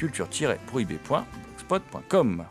culture-prohibée.blogspot.com. 0.00 2.44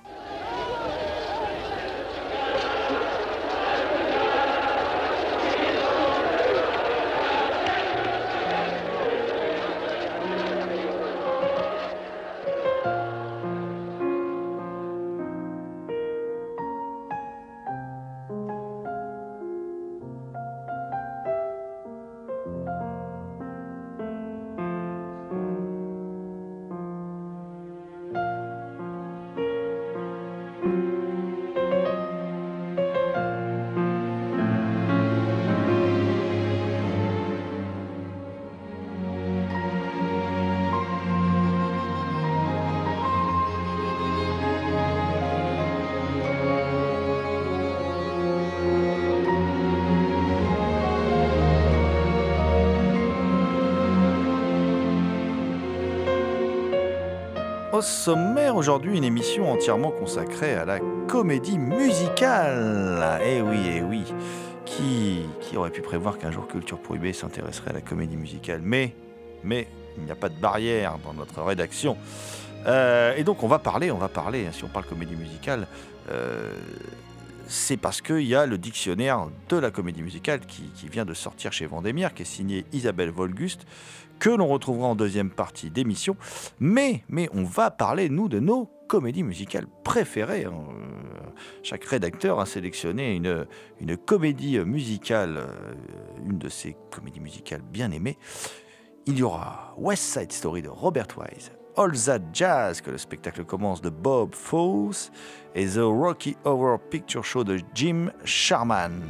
Au 57.80 57.82
sommaire 57.82 58.58
aujourd'hui, 58.58 58.98
une 58.98 59.06
émission 59.06 59.50
entièrement 59.50 59.92
consacrée 59.92 60.54
à 60.54 60.66
la 60.66 60.80
comédie 61.08 61.58
musicale. 61.58 63.22
Eh 63.24 63.42
oui, 63.42 63.58
eh 63.74 63.82
oui. 63.82 64.04
Qui, 64.66 65.22
qui 65.40 65.56
aurait 65.56 65.70
pu 65.70 65.82
prévoir 65.82 66.18
qu'un 66.18 66.30
jour 66.30 66.46
Culture 66.46 66.78
Prohibée 66.78 67.14
s'intéresserait 67.14 67.70
à 67.70 67.74
la 67.76 67.80
comédie 67.80 68.18
musicale? 68.18 68.60
Mais, 68.62 68.94
mais, 69.46 69.70
il 69.96 70.04
n'y 70.04 70.12
a 70.12 70.16
pas 70.16 70.28
de 70.28 70.38
barrière 70.38 70.98
dans 71.06 71.14
notre 71.14 71.42
rédaction. 71.42 71.96
Euh, 72.68 73.16
et 73.16 73.24
donc 73.24 73.44
on 73.44 73.48
va 73.48 73.60
parler, 73.60 73.92
on 73.92 73.98
va 73.98 74.10
parler, 74.10 74.48
hein, 74.48 74.52
si 74.52 74.66
on 74.66 74.68
parle 74.68 74.84
comédie 74.84 75.16
musicale, 75.16 75.66
euh, 76.12 76.54
c'est 77.48 77.78
parce 77.78 78.02
qu'il 78.02 78.28
y 78.28 78.36
a 78.36 78.46
le 78.46 78.58
dictionnaire 78.58 79.28
de 79.48 79.56
la 79.56 79.72
comédie 79.72 80.02
musicale 80.02 80.42
qui, 80.42 80.64
qui 80.76 80.90
vient 80.90 81.06
de 81.06 81.14
sortir 81.14 81.54
chez 81.54 81.66
Vendémiaire, 81.66 82.14
qui 82.14 82.24
est 82.24 82.26
signé 82.26 82.66
Isabelle 82.74 83.12
Volguste, 83.12 83.66
que 84.20 84.30
l'on 84.30 84.48
retrouvera 84.48 84.90
en 84.90 84.96
deuxième 84.96 85.30
partie 85.32 85.70
d'émission. 85.70 86.16
Mais, 86.60 87.04
mais 87.10 87.30
on 87.34 87.44
va 87.44 87.72
parler, 87.72 88.10
nous, 88.10 88.28
de 88.28 88.40
nos 88.40 88.70
comédies 88.88 89.24
musicales 89.24 89.68
préférées. 89.84 90.46
hein. 90.46 90.54
Chaque 91.64 91.86
rédacteur 91.86 92.40
a 92.40 92.46
sélectionné 92.46 93.16
une, 93.16 93.46
une 93.80 93.96
comédie 93.98 94.60
musicale, 94.60 95.38
euh, 95.38 95.74
une 96.26 96.38
de 96.38 96.50
ses 96.50 96.76
comédies 96.92 97.20
musicales 97.20 97.62
bien 97.62 97.92
aimées. 97.92 98.18
Il 99.06 99.18
y 99.18 99.24
aura 99.24 99.74
West 99.78 100.04
Side 100.04 100.32
Story 100.32 100.62
de 100.62 100.70
Robert 100.70 101.08
Wise, 101.18 101.52
All 101.78 101.94
That 101.94 102.20
Jazz, 102.34 102.82
que 102.82 102.92
le 102.92 102.98
spectacle 102.98 103.46
commence 103.46 103.82
de 103.82 103.90
Bob 103.90 104.36
Fosse, 104.36 105.12
et 105.56 105.66
The 105.66 105.80
Rocky 105.82 106.36
Horror 106.44 106.80
Picture 106.80 107.24
Show 107.24 107.44
de 107.44 107.60
Jim 107.74 108.12
Sharman. 108.26 109.02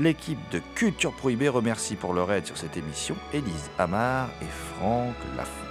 L'équipe 0.00 0.38
de 0.52 0.60
Culture 0.76 1.12
Prohibée 1.12 1.48
remercie 1.48 1.96
pour 1.96 2.14
leur 2.14 2.30
aide 2.30 2.46
sur 2.46 2.56
cette 2.56 2.76
émission 2.76 3.16
Élise 3.32 3.68
Amar 3.78 4.30
et 4.40 4.46
Franck 4.46 5.16
Lafont. 5.36 5.67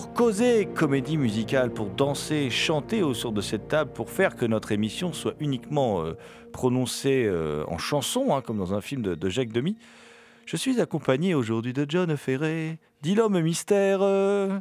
Pour 0.00 0.14
causer 0.14 0.64
comédie 0.64 1.18
musicale, 1.18 1.74
pour 1.74 1.90
danser, 1.90 2.48
chanter 2.48 3.02
autour 3.02 3.32
de 3.32 3.42
cette 3.42 3.68
table, 3.68 3.92
pour 3.92 4.08
faire 4.08 4.34
que 4.34 4.46
notre 4.46 4.72
émission 4.72 5.12
soit 5.12 5.34
uniquement 5.40 6.02
euh, 6.02 6.14
prononcée 6.54 7.26
euh, 7.26 7.64
en 7.68 7.76
chanson, 7.76 8.34
hein, 8.34 8.40
comme 8.40 8.56
dans 8.56 8.72
un 8.72 8.80
film 8.80 9.02
de, 9.02 9.28
Jacques 9.28 9.52
Demy, 9.52 9.76
je 10.46 10.56
suis 10.56 10.80
accompagné 10.80 11.34
aujourd'hui 11.34 11.74
de 11.74 11.84
John 11.86 12.16
Ferré, 12.16 12.78
dit 13.02 13.14
l'homme 13.14 13.38
mystère, 13.42 13.98
euh, 14.00 14.58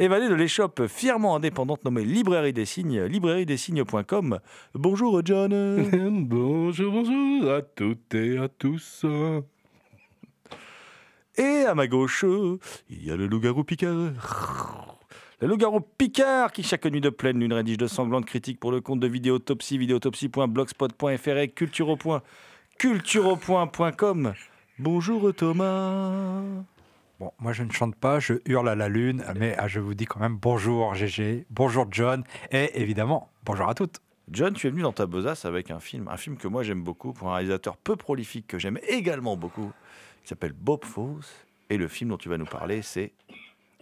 de 0.00 0.34
l'échoppe 0.34 0.88
fièrement 0.88 1.36
indépendante 1.36 1.84
nommée 1.84 2.04
Librairie 2.04 2.52
des 2.52 2.64
Signes, 2.64 3.04
librairiedessignes.com. 3.04 4.40
Bonjour 4.74 5.22
John. 5.24 5.52
bonjour, 6.28 6.92
bonjour 6.92 7.48
à 7.48 7.62
toutes 7.62 8.12
et 8.16 8.38
à 8.38 8.48
tous. 8.48 9.06
Et 11.36 11.64
à 11.66 11.74
ma 11.74 11.86
gauche, 11.86 12.24
euh, 12.24 12.58
il 12.88 13.04
y 13.04 13.10
a 13.10 13.16
le 13.16 13.26
loup-garou 13.26 13.64
Picard. 13.64 14.98
Le 15.40 15.46
loup-garou 15.46 15.80
Picard 15.80 16.52
qui, 16.52 16.62
chaque 16.62 16.84
nuit 16.86 17.00
de 17.00 17.10
pleine 17.10 17.38
lune, 17.38 17.52
rédige 17.52 17.78
de 17.78 17.86
sanglantes 17.86 18.26
critiques 18.26 18.60
pour 18.60 18.72
le 18.72 18.80
compte 18.80 19.00
de 19.00 19.06
Vidéotopsie, 19.06 19.78
vidéotopsie.blogspot.fr 19.78 21.36
et. 21.36 21.54
Bonjour 24.78 25.34
Thomas. 25.34 26.42
Bon, 27.20 27.32
moi 27.38 27.52
je 27.52 27.62
ne 27.62 27.70
chante 27.70 27.94
pas, 27.96 28.18
je 28.18 28.34
hurle 28.46 28.70
à 28.70 28.74
la 28.74 28.88
lune, 28.88 29.22
mais 29.38 29.54
ah, 29.58 29.68
je 29.68 29.78
vous 29.78 29.92
dis 29.92 30.06
quand 30.06 30.20
même 30.20 30.36
bonjour 30.36 30.94
GG, 30.94 31.44
bonjour 31.50 31.86
John, 31.90 32.24
et 32.50 32.80
évidemment, 32.80 33.28
bonjour 33.44 33.68
à 33.68 33.74
toutes. 33.74 34.00
John, 34.30 34.54
tu 34.54 34.68
es 34.68 34.70
venu 34.70 34.80
dans 34.80 34.92
ta 34.92 35.04
besace 35.04 35.44
avec 35.44 35.70
un 35.70 35.80
film, 35.80 36.08
un 36.08 36.16
film 36.16 36.38
que 36.38 36.48
moi 36.48 36.62
j'aime 36.62 36.82
beaucoup, 36.82 37.12
pour 37.12 37.28
un 37.28 37.34
réalisateur 37.34 37.76
peu 37.76 37.96
prolifique 37.96 38.46
que 38.46 38.58
j'aime 38.58 38.78
également 38.88 39.36
beaucoup, 39.36 39.70
qui 40.22 40.28
s'appelle 40.28 40.52
Bob 40.52 40.84
Fosse. 40.84 41.32
Et 41.68 41.76
le 41.76 41.88
film 41.88 42.10
dont 42.10 42.16
tu 42.16 42.28
vas 42.28 42.38
nous 42.38 42.46
parler, 42.46 42.82
c'est 42.82 43.12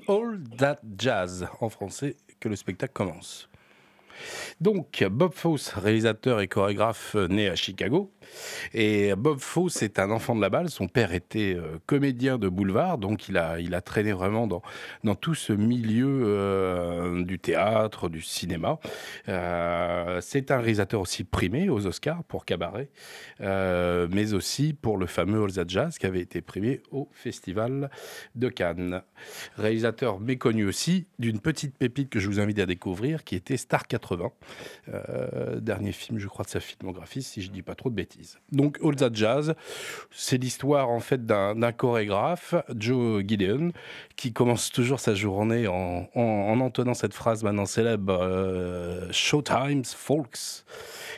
All 0.08 0.42
That 0.58 0.80
Jazz, 0.96 1.48
en 1.60 1.68
français, 1.68 2.16
que 2.40 2.48
le 2.48 2.56
spectacle 2.56 2.92
commence. 2.92 3.48
Donc, 4.60 5.04
Bob 5.10 5.32
Fosse, 5.32 5.70
réalisateur 5.70 6.40
et 6.40 6.48
chorégraphe 6.48 7.14
né 7.14 7.48
à 7.48 7.54
Chicago. 7.54 8.10
Et 8.74 9.14
Bob 9.16 9.38
Fosse 9.38 9.82
est 9.82 9.98
un 9.98 10.10
enfant 10.10 10.34
de 10.34 10.40
la 10.40 10.50
balle. 10.50 10.68
Son 10.70 10.88
père 10.88 11.12
était 11.12 11.54
euh, 11.56 11.78
comédien 11.86 12.38
de 12.38 12.48
boulevard, 12.48 12.98
donc 12.98 13.28
il 13.28 13.36
a, 13.36 13.60
il 13.60 13.74
a 13.74 13.80
traîné 13.80 14.12
vraiment 14.12 14.46
dans, 14.46 14.62
dans 15.04 15.14
tout 15.14 15.34
ce 15.34 15.52
milieu 15.52 16.22
euh, 16.24 17.24
du 17.24 17.38
théâtre, 17.38 18.08
du 18.08 18.22
cinéma. 18.22 18.78
Euh, 19.28 20.20
c'est 20.20 20.50
un 20.50 20.58
réalisateur 20.58 21.00
aussi 21.00 21.24
primé 21.24 21.68
aux 21.68 21.86
Oscars 21.86 22.24
pour 22.24 22.44
Cabaret, 22.44 22.90
mais 23.40 24.32
aussi 24.34 24.72
pour 24.72 24.98
le 24.98 25.06
fameux 25.06 25.46
That 25.48 25.64
Jazz 25.68 25.98
qui 25.98 26.06
avait 26.06 26.20
été 26.20 26.40
primé 26.40 26.80
au 26.90 27.08
Festival 27.12 27.90
de 28.34 28.48
Cannes. 28.48 29.02
Réalisateur 29.56 30.20
méconnu 30.20 30.64
aussi 30.64 31.06
d'une 31.18 31.40
petite 31.40 31.76
pépite 31.76 32.10
que 32.10 32.20
je 32.20 32.28
vous 32.28 32.40
invite 32.40 32.58
à 32.58 32.66
découvrir 32.66 33.24
qui 33.24 33.34
était 33.36 33.56
Star 33.56 33.86
80, 33.86 34.30
euh, 34.88 35.60
dernier 35.60 35.92
film, 35.92 36.18
je 36.18 36.28
crois, 36.28 36.44
de 36.44 36.50
sa 36.50 36.60
filmographie, 36.60 37.22
si 37.22 37.42
je 37.42 37.50
dis 37.50 37.62
pas 37.62 37.74
trop 37.74 37.90
de 37.90 37.94
bêtises. 37.94 38.17
Donc 38.52 38.78
All 38.82 38.96
That 38.96 39.10
Jazz, 39.12 39.54
c'est 40.10 40.38
l'histoire 40.38 40.88
en 40.90 41.00
fait 41.00 41.26
d'un 41.26 41.72
chorégraphe, 41.72 42.54
Joe 42.76 43.22
Gideon, 43.26 43.72
qui 44.16 44.32
commence 44.32 44.70
toujours 44.70 45.00
sa 45.00 45.14
journée 45.14 45.66
en, 45.68 46.08
en, 46.14 46.20
en 46.20 46.60
entonnant 46.60 46.94
cette 46.94 47.14
phrase 47.14 47.42
maintenant 47.42 47.66
célèbre 47.66 48.18
euh, 48.20 49.08
Showtimes, 49.12 49.84
folks. 49.84 50.64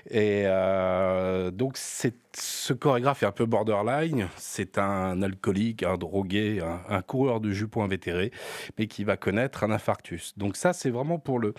Et 0.09 0.45
euh, 0.47 1.51
donc, 1.51 1.77
c'est, 1.77 2.15
ce 2.37 2.73
chorégraphe 2.73 3.23
est 3.23 3.27
un 3.27 3.33
peu 3.33 3.47
borderline. 3.47 4.29
C'est 4.37 4.79
un 4.79 5.23
alcoolique, 5.23 5.83
un 5.83 5.97
drogué, 5.97 6.61
un, 6.89 7.03
coureur 7.03 7.41
de 7.41 7.51
jupons 7.51 7.83
invétéré, 7.83 8.31
mais 8.79 8.87
qui 8.87 9.05
va 9.05 9.17
connaître 9.17 9.65
un 9.65 9.71
infarctus. 9.71 10.37
Donc, 10.37 10.57
ça, 10.57 10.73
c'est 10.73 10.91
vraiment 10.91 11.19
pour 11.19 11.39
le, 11.39 11.55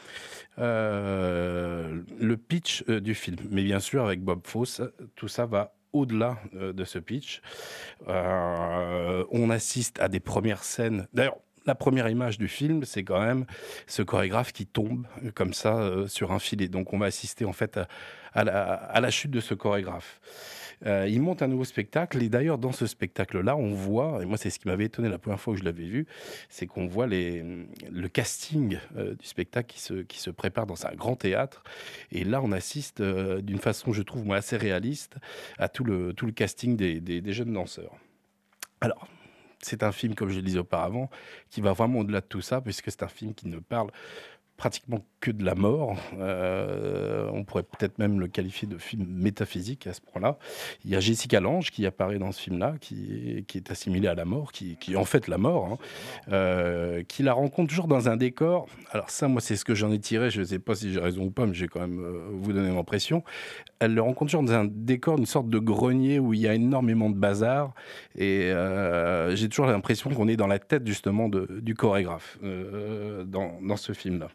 euh, 0.59 2.01
le 2.19 2.37
pitch 2.37 2.83
euh, 2.89 3.01
du 3.01 3.15
film. 3.15 3.37
Mais 3.49 3.63
bien 3.63 3.79
sûr, 3.79 4.05
avec 4.05 4.21
Bob 4.21 4.41
Fosse, 4.45 4.81
tout 5.15 5.27
ça 5.27 5.45
va 5.45 5.75
au-delà 5.93 6.37
euh, 6.55 6.71
de 6.71 6.85
ce 6.85 6.99
pitch. 6.99 7.41
On 8.07 9.49
assiste 9.49 9.99
à 9.99 10.07
des 10.07 10.19
premières 10.19 10.63
scènes. 10.63 11.07
D'ailleurs, 11.13 11.37
la 11.67 11.75
première 11.75 12.09
image 12.09 12.39
du 12.39 12.47
film, 12.47 12.85
c'est 12.85 13.03
quand 13.03 13.21
même 13.21 13.45
ce 13.85 14.01
chorégraphe 14.01 14.51
qui 14.51 14.65
tombe 14.65 15.05
comme 15.35 15.53
ça 15.53 15.91
sur 16.07 16.31
un 16.31 16.39
filet. 16.39 16.67
Donc 16.67 16.91
on 16.91 16.97
va 16.97 17.05
assister 17.05 17.45
en 17.45 17.53
fait 17.53 17.79
à 18.33 18.43
la, 18.43 18.73
à 18.73 18.99
la 18.99 19.11
chute 19.11 19.29
de 19.29 19.41
ce 19.41 19.53
chorégraphe. 19.53 20.19
Euh, 20.85 21.07
il 21.07 21.21
monte 21.21 21.41
un 21.41 21.47
nouveau 21.47 21.63
spectacle 21.63 22.21
et 22.21 22.29
d'ailleurs 22.29 22.57
dans 22.57 22.71
ce 22.71 22.87
spectacle-là, 22.87 23.55
on 23.55 23.73
voit, 23.73 24.19
et 24.21 24.25
moi 24.25 24.37
c'est 24.37 24.49
ce 24.49 24.59
qui 24.59 24.67
m'avait 24.67 24.85
étonné 24.85 25.09
la 25.09 25.17
première 25.17 25.39
fois 25.39 25.53
que 25.53 25.59
je 25.59 25.65
l'avais 25.65 25.85
vu, 25.85 26.07
c'est 26.49 26.65
qu'on 26.65 26.87
voit 26.87 27.07
le 27.07 28.07
casting 28.07 28.77
euh, 28.97 29.15
du 29.15 29.25
spectacle 29.25 29.73
qui 30.07 30.19
se, 30.19 30.29
prépare 30.31 30.65
dans 30.65 30.85
un 30.85 30.93
grand 30.95 31.15
théâtre. 31.15 31.63
Et 32.11 32.23
là, 32.23 32.41
on 32.41 32.51
assiste 32.51 33.01
euh, 33.01 33.41
d'une 33.41 33.59
façon, 33.59 33.91
je 33.91 34.01
trouve, 34.01 34.25
moi, 34.25 34.37
assez 34.37 34.57
réaliste 34.57 35.15
à 35.57 35.67
tout 35.67 35.83
le, 35.83 36.13
casting 36.31 36.77
des, 36.77 36.99
des, 36.99 37.21
des 37.21 37.33
jeunes 37.33 37.53
danseurs. 37.53 37.95
Alors, 38.79 39.07
c'est 39.59 39.83
un 39.83 39.91
film, 39.91 40.15
comme 40.15 40.29
je 40.29 40.37
le 40.37 40.41
disais 40.41 40.59
auparavant, 40.59 41.09
qui 41.49 41.61
va 41.61 41.73
vraiment 41.73 41.99
au-delà 41.99 42.21
de 42.21 42.25
tout 42.25 42.41
ça, 42.41 42.61
puisque 42.61 42.89
c'est 42.91 43.03
un 43.03 43.07
film 43.07 43.33
qui 43.33 43.47
ne 43.47 43.59
parle 43.59 43.91
pratiquement 44.61 45.03
que 45.21 45.31
de 45.31 45.43
la 45.43 45.55
mort. 45.55 45.97
Euh, 46.19 47.27
on 47.33 47.43
pourrait 47.43 47.63
peut-être 47.63 47.97
même 47.97 48.19
le 48.19 48.27
qualifier 48.27 48.67
de 48.67 48.77
film 48.77 49.07
métaphysique 49.07 49.87
à 49.87 49.93
ce 49.93 50.01
point-là. 50.01 50.37
Il 50.85 50.91
y 50.91 50.95
a 50.95 50.99
Jessica 50.99 51.39
Lange 51.39 51.71
qui 51.71 51.83
apparaît 51.87 52.19
dans 52.19 52.31
ce 52.31 52.39
film-là, 52.39 52.75
qui, 52.79 53.43
est 53.55 53.71
assimilée 53.71 54.07
à 54.07 54.13
la 54.13 54.23
mort, 54.23 54.51
qui, 54.51 54.77
est 54.87 54.95
en 54.95 55.03
fait 55.03 55.27
la 55.27 55.39
mort, 55.39 55.65
hein, 55.65 55.77
euh, 56.31 57.01
qui 57.07 57.23
la 57.23 57.33
rencontre 57.33 57.69
toujours 57.69 57.87
dans 57.87 58.07
un 58.07 58.17
décor. 58.17 58.67
Alors 58.91 59.09
ça, 59.09 59.27
moi, 59.27 59.41
c'est 59.41 59.55
ce 59.55 59.65
que 59.65 59.73
j'en 59.73 59.91
ai 59.91 59.97
tiré. 59.97 60.29
Je 60.29 60.41
ne 60.41 60.45
sais 60.45 60.59
pas 60.59 60.75
si 60.75 60.93
j'ai 60.93 60.99
raison 60.99 61.23
ou 61.23 61.31
pas, 61.31 61.47
mais 61.47 61.55
j'ai 61.55 61.67
quand 61.67 61.79
même 61.79 61.99
euh, 61.99 62.29
vous 62.31 62.53
donner 62.53 62.69
mon 62.69 62.81
impression. 62.81 63.23
Elle 63.79 63.95
le 63.95 64.01
rencontre 64.03 64.29
toujours 64.29 64.43
dans 64.43 64.53
un 64.53 64.65
décor, 64.65 65.17
une 65.17 65.25
sorte 65.25 65.49
de 65.49 65.57
grenier 65.57 66.19
où 66.19 66.35
il 66.35 66.39
y 66.39 66.47
a 66.47 66.53
énormément 66.53 67.09
de 67.09 67.15
bazar. 67.15 67.73
Et 68.15 68.51
euh, 68.51 69.35
j'ai 69.35 69.49
toujours 69.49 69.65
l'impression 69.65 70.11
qu'on 70.11 70.27
est 70.27 70.37
dans 70.37 70.45
la 70.45 70.59
tête 70.59 70.85
justement 70.85 71.29
du 71.29 71.73
chorégraphe 71.73 72.37
dans 72.43 73.77
ce 73.77 73.93
film-là. 73.93 74.27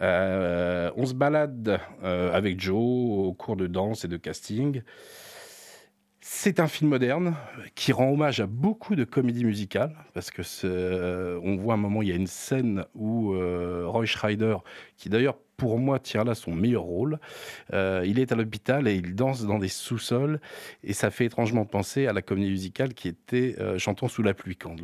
Euh, 0.00 0.90
on 0.96 1.06
se 1.06 1.14
balade 1.14 1.80
euh, 2.02 2.32
avec 2.32 2.60
Joe 2.60 2.76
au 2.76 3.32
cours 3.32 3.56
de 3.56 3.66
danse 3.66 4.04
et 4.04 4.08
de 4.08 4.16
casting. 4.16 4.82
C'est 6.20 6.60
un 6.60 6.68
film 6.68 6.90
moderne 6.90 7.34
qui 7.74 7.92
rend 7.92 8.10
hommage 8.10 8.40
à 8.40 8.46
beaucoup 8.46 8.94
de 8.94 9.04
comédies 9.04 9.44
musicales 9.44 9.96
parce 10.14 10.30
que 10.30 11.38
on 11.42 11.56
voit 11.56 11.74
un 11.74 11.78
moment 11.78 12.02
il 12.02 12.08
y 12.08 12.12
a 12.12 12.16
une 12.16 12.26
scène 12.26 12.84
où 12.94 13.32
euh, 13.32 13.84
Roy 13.86 14.04
Schreider, 14.04 14.56
qui 14.96 15.08
d'ailleurs 15.08 15.36
pour 15.60 15.78
moi 15.78 15.98
tient 15.98 16.24
là 16.24 16.34
son 16.34 16.54
meilleur 16.54 16.84
rôle, 16.84 17.20
euh, 17.74 18.02
il 18.06 18.18
est 18.18 18.32
à 18.32 18.34
l'hôpital 18.34 18.88
et 18.88 18.94
il 18.94 19.14
danse 19.14 19.44
dans 19.44 19.58
des 19.58 19.68
sous-sols 19.68 20.40
et 20.82 20.94
ça 20.94 21.10
fait 21.10 21.26
étrangement 21.26 21.66
penser 21.66 22.06
à 22.06 22.14
la 22.14 22.22
comédie 22.22 22.48
musicale 22.48 22.94
qui 22.94 23.08
était 23.08 23.56
euh, 23.60 23.76
Chantons 23.76 24.08
sous 24.08 24.22
la 24.22 24.32
pluie 24.32 24.56
quand, 24.56 24.76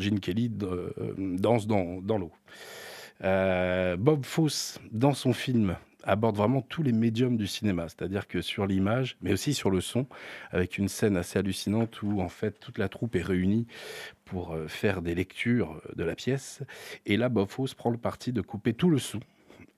Gene 0.00 0.20
Kelly 0.20 0.52
euh, 0.62 0.90
danse 1.16 1.66
dans, 1.66 2.00
dans 2.00 2.16
l'eau. 2.16 2.30
Euh, 3.24 3.96
Bob 3.96 4.24
Fosse, 4.24 4.78
dans 4.92 5.14
son 5.14 5.32
film, 5.32 5.76
aborde 6.04 6.36
vraiment 6.36 6.62
tous 6.62 6.82
les 6.82 6.92
médiums 6.92 7.36
du 7.36 7.46
cinéma, 7.46 7.88
c'est-à-dire 7.88 8.28
que 8.28 8.40
sur 8.40 8.66
l'image, 8.66 9.16
mais 9.20 9.32
aussi 9.32 9.52
sur 9.52 9.70
le 9.70 9.80
son, 9.80 10.06
avec 10.50 10.78
une 10.78 10.88
scène 10.88 11.16
assez 11.16 11.38
hallucinante 11.38 12.02
où 12.02 12.20
en 12.20 12.28
fait 12.28 12.58
toute 12.60 12.78
la 12.78 12.88
troupe 12.88 13.16
est 13.16 13.22
réunie 13.22 13.66
pour 14.24 14.54
euh, 14.54 14.68
faire 14.68 15.02
des 15.02 15.14
lectures 15.14 15.80
de 15.96 16.04
la 16.04 16.14
pièce. 16.14 16.62
Et 17.06 17.16
là, 17.16 17.28
Bob 17.28 17.48
Fosse 17.48 17.74
prend 17.74 17.90
le 17.90 17.98
parti 17.98 18.32
de 18.32 18.40
couper 18.40 18.72
tout 18.72 18.90
le 18.90 18.98
son. 18.98 19.20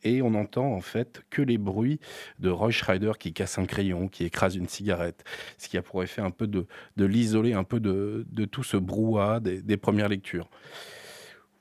Et 0.03 0.23
on 0.23 0.35
entend 0.35 0.73
en 0.73 0.81
fait 0.81 1.23
que 1.29 1.43
les 1.43 1.59
bruits 1.59 2.01
de 2.39 2.49
Roy 2.49 2.71
Schreider 2.71 3.13
qui 3.19 3.35
casse 3.35 3.59
un 3.59 3.67
crayon, 3.67 4.09
qui 4.09 4.25
écrase 4.25 4.57
une 4.57 4.69
cigarette, 4.69 5.25
ce 5.59 5.69
qui 5.69 5.77
a 5.77 5.83
pour 5.83 6.03
effet 6.03 6.23
un 6.23 6.31
peu 6.31 6.47
de, 6.47 6.67
l'isoler 6.97 7.53
un 7.53 7.65
peu 7.65 7.81
de, 7.81 8.25
tout 8.47 8.63
ce 8.63 8.79
brouhaha 8.79 9.41
des 9.41 9.77
premières 9.77 10.09
lectures. 10.09 10.49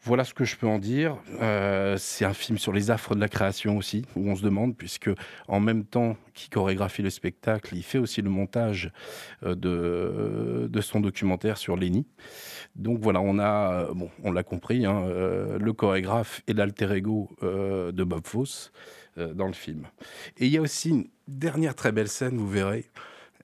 Voilà 0.01 0.23
ce 0.23 0.33
que 0.33 0.45
je 0.45 0.55
peux 0.55 0.65
en 0.67 0.79
dire. 0.79 1.17
Euh, 1.41 1.97
c'est 1.97 2.23
un 2.23 2.33
film 2.33 2.57
sur 2.57 2.71
les 2.71 2.89
affres 2.89 3.15
de 3.15 3.19
la 3.19 3.27
création 3.27 3.75
aussi, 3.75 4.05
où 4.15 4.29
on 4.29 4.35
se 4.35 4.41
demande, 4.41 4.77
puisque 4.77 5.09
en 5.49 5.59
même 5.59 5.83
temps 5.83 6.15
qu'il 6.33 6.49
chorégraphie 6.49 7.01
le 7.01 7.09
spectacle, 7.09 7.75
il 7.75 7.83
fait 7.83 7.97
aussi 7.97 8.21
le 8.21 8.29
montage 8.29 8.93
euh, 9.43 9.55
de, 9.55 10.69
de 10.69 10.81
son 10.81 11.01
documentaire 11.01 11.57
sur 11.57 11.75
Lenny. 11.75 12.07
Donc 12.75 12.99
voilà, 12.99 13.19
on 13.19 13.39
a, 13.39 13.93
bon, 13.93 14.09
on 14.23 14.31
l'a 14.31 14.43
compris, 14.43 14.85
hein, 14.85 15.03
euh, 15.05 15.59
le 15.59 15.73
chorégraphe 15.73 16.43
et 16.47 16.53
l'alter 16.53 16.91
ego 16.93 17.29
euh, 17.43 17.91
de 17.91 18.03
Bob 18.05 18.25
Fosse 18.25 18.71
euh, 19.17 19.33
dans 19.33 19.47
le 19.47 19.53
film. 19.53 19.85
Et 20.37 20.45
il 20.45 20.51
y 20.53 20.57
a 20.57 20.61
aussi 20.61 20.91
une 20.91 21.07
dernière 21.27 21.75
très 21.75 21.91
belle 21.91 22.07
scène, 22.07 22.37
vous 22.37 22.49
verrez. 22.49 22.85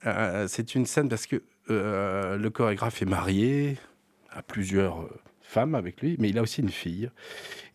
Euh, 0.06 0.46
c'est 0.48 0.74
une 0.74 0.86
scène 0.86 1.10
parce 1.10 1.26
que 1.26 1.42
euh, 1.68 2.38
le 2.38 2.48
chorégraphe 2.48 3.02
est 3.02 3.06
marié 3.06 3.76
à 4.30 4.40
plusieurs 4.40 5.06
avec 5.56 6.00
lui, 6.00 6.16
mais 6.18 6.28
il 6.28 6.38
a 6.38 6.42
aussi 6.42 6.60
une 6.60 6.70
fille. 6.70 7.10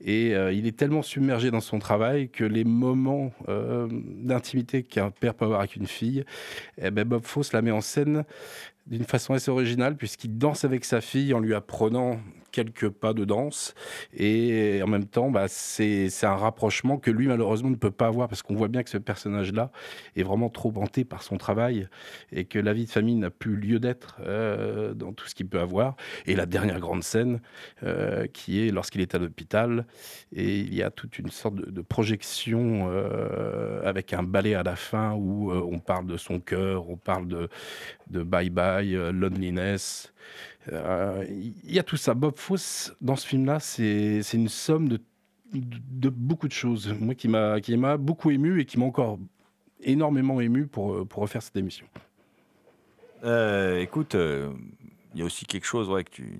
Et 0.03 0.35
euh, 0.35 0.51
il 0.51 0.67
est 0.67 0.77
tellement 0.77 1.01
submergé 1.01 1.51
dans 1.51 1.61
son 1.61 1.79
travail 1.79 2.29
que 2.29 2.43
les 2.43 2.63
moments 2.63 3.31
euh, 3.49 3.87
d'intimité 3.91 4.83
qu'un 4.83 5.11
père 5.11 5.33
peut 5.33 5.45
avoir 5.45 5.59
avec 5.59 5.75
une 5.75 5.87
fille, 5.87 6.23
eh 6.81 6.91
ben 6.91 7.07
Bob 7.07 7.25
Fosse 7.25 7.53
la 7.53 7.61
met 7.61 7.71
en 7.71 7.81
scène 7.81 8.23
d'une 8.87 9.03
façon 9.03 9.33
assez 9.33 9.51
originale, 9.51 9.95
puisqu'il 9.95 10.37
danse 10.37 10.65
avec 10.65 10.85
sa 10.85 11.01
fille 11.01 11.33
en 11.33 11.39
lui 11.39 11.53
apprenant 11.53 12.19
quelques 12.51 12.89
pas 12.89 13.13
de 13.13 13.25
danse. 13.25 13.73
Et 14.15 14.81
en 14.83 14.87
même 14.87 15.05
temps, 15.05 15.31
bah, 15.31 15.47
c'est 15.47 16.09
un 16.23 16.35
rapprochement 16.35 16.97
que 16.97 17.11
lui, 17.11 17.27
malheureusement, 17.27 17.69
ne 17.69 17.75
peut 17.75 17.91
pas 17.91 18.07
avoir, 18.07 18.27
parce 18.27 18.41
qu'on 18.41 18.55
voit 18.55 18.67
bien 18.67 18.83
que 18.83 18.89
ce 18.89 18.97
personnage-là 18.97 19.71
est 20.15 20.23
vraiment 20.23 20.49
trop 20.49 20.73
hanté 20.75 21.03
par 21.03 21.23
son 21.23 21.37
travail, 21.37 21.87
et 22.31 22.45
que 22.45 22.59
la 22.59 22.73
vie 22.73 22.85
de 22.85 22.91
famille 22.91 23.15
n'a 23.15 23.29
plus 23.29 23.55
lieu 23.55 23.79
d'être 23.79 24.19
euh, 24.25 24.93
dans 24.93 25.13
tout 25.13 25.27
ce 25.27 25.35
qu'il 25.35 25.47
peut 25.47 25.59
avoir. 25.59 25.95
Et 26.25 26.35
la 26.35 26.45
dernière 26.45 26.79
grande 26.79 27.03
scène, 27.03 27.41
euh, 27.83 28.27
qui 28.27 28.65
est 28.65 28.71
lorsqu'il 28.71 29.01
est 29.01 29.15
à 29.15 29.17
l'hôpital, 29.17 29.85
et 30.33 30.59
il 30.59 30.73
y 30.73 30.83
a 30.83 30.91
toute 30.91 31.19
une 31.19 31.29
sorte 31.29 31.55
de, 31.55 31.81
projection 31.81 32.89
euh, 32.89 33.81
avec 33.83 34.13
un 34.13 34.23
ballet 34.23 34.53
à 34.53 34.63
la 34.63 34.75
fin 34.75 35.13
où 35.13 35.51
on 35.51 35.79
parle 35.79 36.05
de 36.05 36.15
son 36.15 36.39
cœur, 36.39 36.89
on 36.89 36.95
parle 36.95 37.27
de, 37.27 37.49
de 38.11 38.23
Bye 38.23 38.49
Bye, 38.49 38.95
euh, 38.95 39.11
Euh, 40.71 41.25
Il 41.29 41.73
y 41.73 41.79
a 41.79 41.83
tout 41.83 41.97
ça. 41.97 42.13
Bob 42.13 42.35
Fosse, 42.35 42.93
dans 43.01 43.15
ce 43.15 43.27
film-là, 43.27 43.59
c'est 43.59 44.21
une 44.33 44.49
somme 44.49 44.89
de, 44.89 46.09
beaucoup 46.09 46.47
de 46.47 46.53
choses. 46.53 46.93
Moi, 46.99 47.15
qui 47.15 47.27
m'a 47.27 47.97
beaucoup 47.97 48.31
ému 48.31 48.61
et 48.61 48.65
qui 48.65 48.79
m'a 48.79 48.85
encore 48.85 49.19
énormément 49.83 50.39
ému 50.39 50.67
pour, 50.67 51.07
pour 51.07 51.23
refaire 51.23 51.41
cette 51.41 51.57
émission. 51.57 51.85
Euh, 53.23 53.79
écoute, 53.79 54.15
euh, 54.15 54.51
il 55.13 55.19
y 55.19 55.23
a 55.23 55.25
aussi 55.25 55.45
quelque 55.45 55.65
chose 55.65 55.89
ouais, 55.89 56.03
que 56.03 56.09
tu 56.09 56.39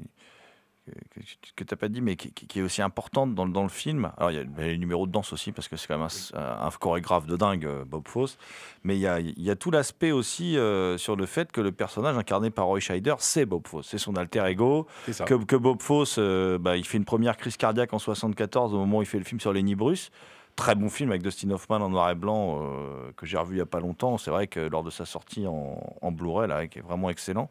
que, 1.12 1.20
que 1.56 1.64
tu 1.64 1.74
n'as 1.74 1.78
pas 1.78 1.88
dit, 1.88 2.02
mais 2.02 2.16
qui, 2.16 2.60
est 2.60 2.62
aussi 2.62 2.82
importante 2.82 3.34
dans, 3.36 3.46
le- 3.46 3.52
dans 3.52 3.64
le 3.64 3.70
film. 3.70 4.12
Alors, 4.18 4.32
il 4.32 4.38
y 4.38 4.40
a 4.40 4.68
les 4.68 4.78
numéros 4.78 5.08
de 5.08 5.12
danse 5.12 5.34
aussi, 5.34 5.52
parce 5.52 5.68
que 5.68 5.76
c'est 5.78 5.88
quand 5.88 5.98
même 5.98 6.08
un, 6.34 6.66
un 6.68 6.70
chorégraphe 6.72 7.26
de 7.28 7.36
dingue, 7.36 7.66
euh, 7.66 7.84
Bob 7.86 8.08
Fosse. 8.08 8.38
Mais 8.84 8.96
il 8.98 9.00
y 9.02 9.08
a, 9.08 9.20
il 9.20 9.42
y 9.42 9.50
a 9.50 9.56
tout 9.56 9.72
l'aspect 9.72 10.12
aussi 10.12 10.58
euh, 10.58 10.98
sur 10.98 11.16
le 11.16 11.26
fait 11.26 11.52
que 11.52 11.62
le 11.62 11.72
personnage 11.72 12.18
incarné 12.18 12.50
par 12.50 12.66
Roy 12.66 12.80
Scheider, 12.80 13.16
c'est 13.20 13.46
Bob 13.46 13.68
Fosse. 13.68 13.88
C'est 13.90 13.98
son 13.98 14.16
alter 14.16 14.46
ego. 14.48 14.88
C'est 15.06 15.14
ça. 15.14 15.26
Que, 15.26 15.36
que 15.36 15.56
Bob 15.56 15.82
Fosse, 15.82 16.16
euh, 16.20 16.58
bah, 16.58 16.78
il 16.78 16.86
fait 16.86 16.98
une 16.98 17.06
première 17.06 17.38
crise 17.38 17.58
cardiaque 17.58 17.94
en 17.94 18.00
74 18.00 18.74
au 18.74 18.78
moment 18.78 19.00
où 19.00 19.02
il 19.02 19.08
fait 19.08 19.20
le 19.20 19.26
film 19.26 19.40
sur 19.40 19.54
Lenny 19.54 19.76
Bruce. 19.76 20.12
Très 20.58 20.76
bon 20.76 20.90
film 20.90 21.12
avec 21.12 21.22
Dustin 21.24 21.50
Hoffman 21.52 21.78
en 21.78 21.90
noir 21.90 22.10
et 22.12 22.16
blanc 22.16 22.60
euh, 22.62 23.12
que 23.16 23.26
j'ai 23.26 23.38
revu 23.38 23.54
il 23.54 23.56
n'y 23.56 23.62
a 23.62 23.66
pas 23.66 23.80
longtemps. 23.80 24.18
C'est 24.18 24.32
vrai 24.32 24.48
que 24.48 24.60
lors 24.60 24.84
de 24.84 24.90
sa 24.90 25.06
sortie 25.06 25.48
en, 25.48 25.82
en 26.02 26.12
Blu-ray, 26.12 26.50
là, 26.50 26.68
qui 26.68 26.80
est 26.80 26.82
vraiment 26.82 27.10
excellent, 27.10 27.50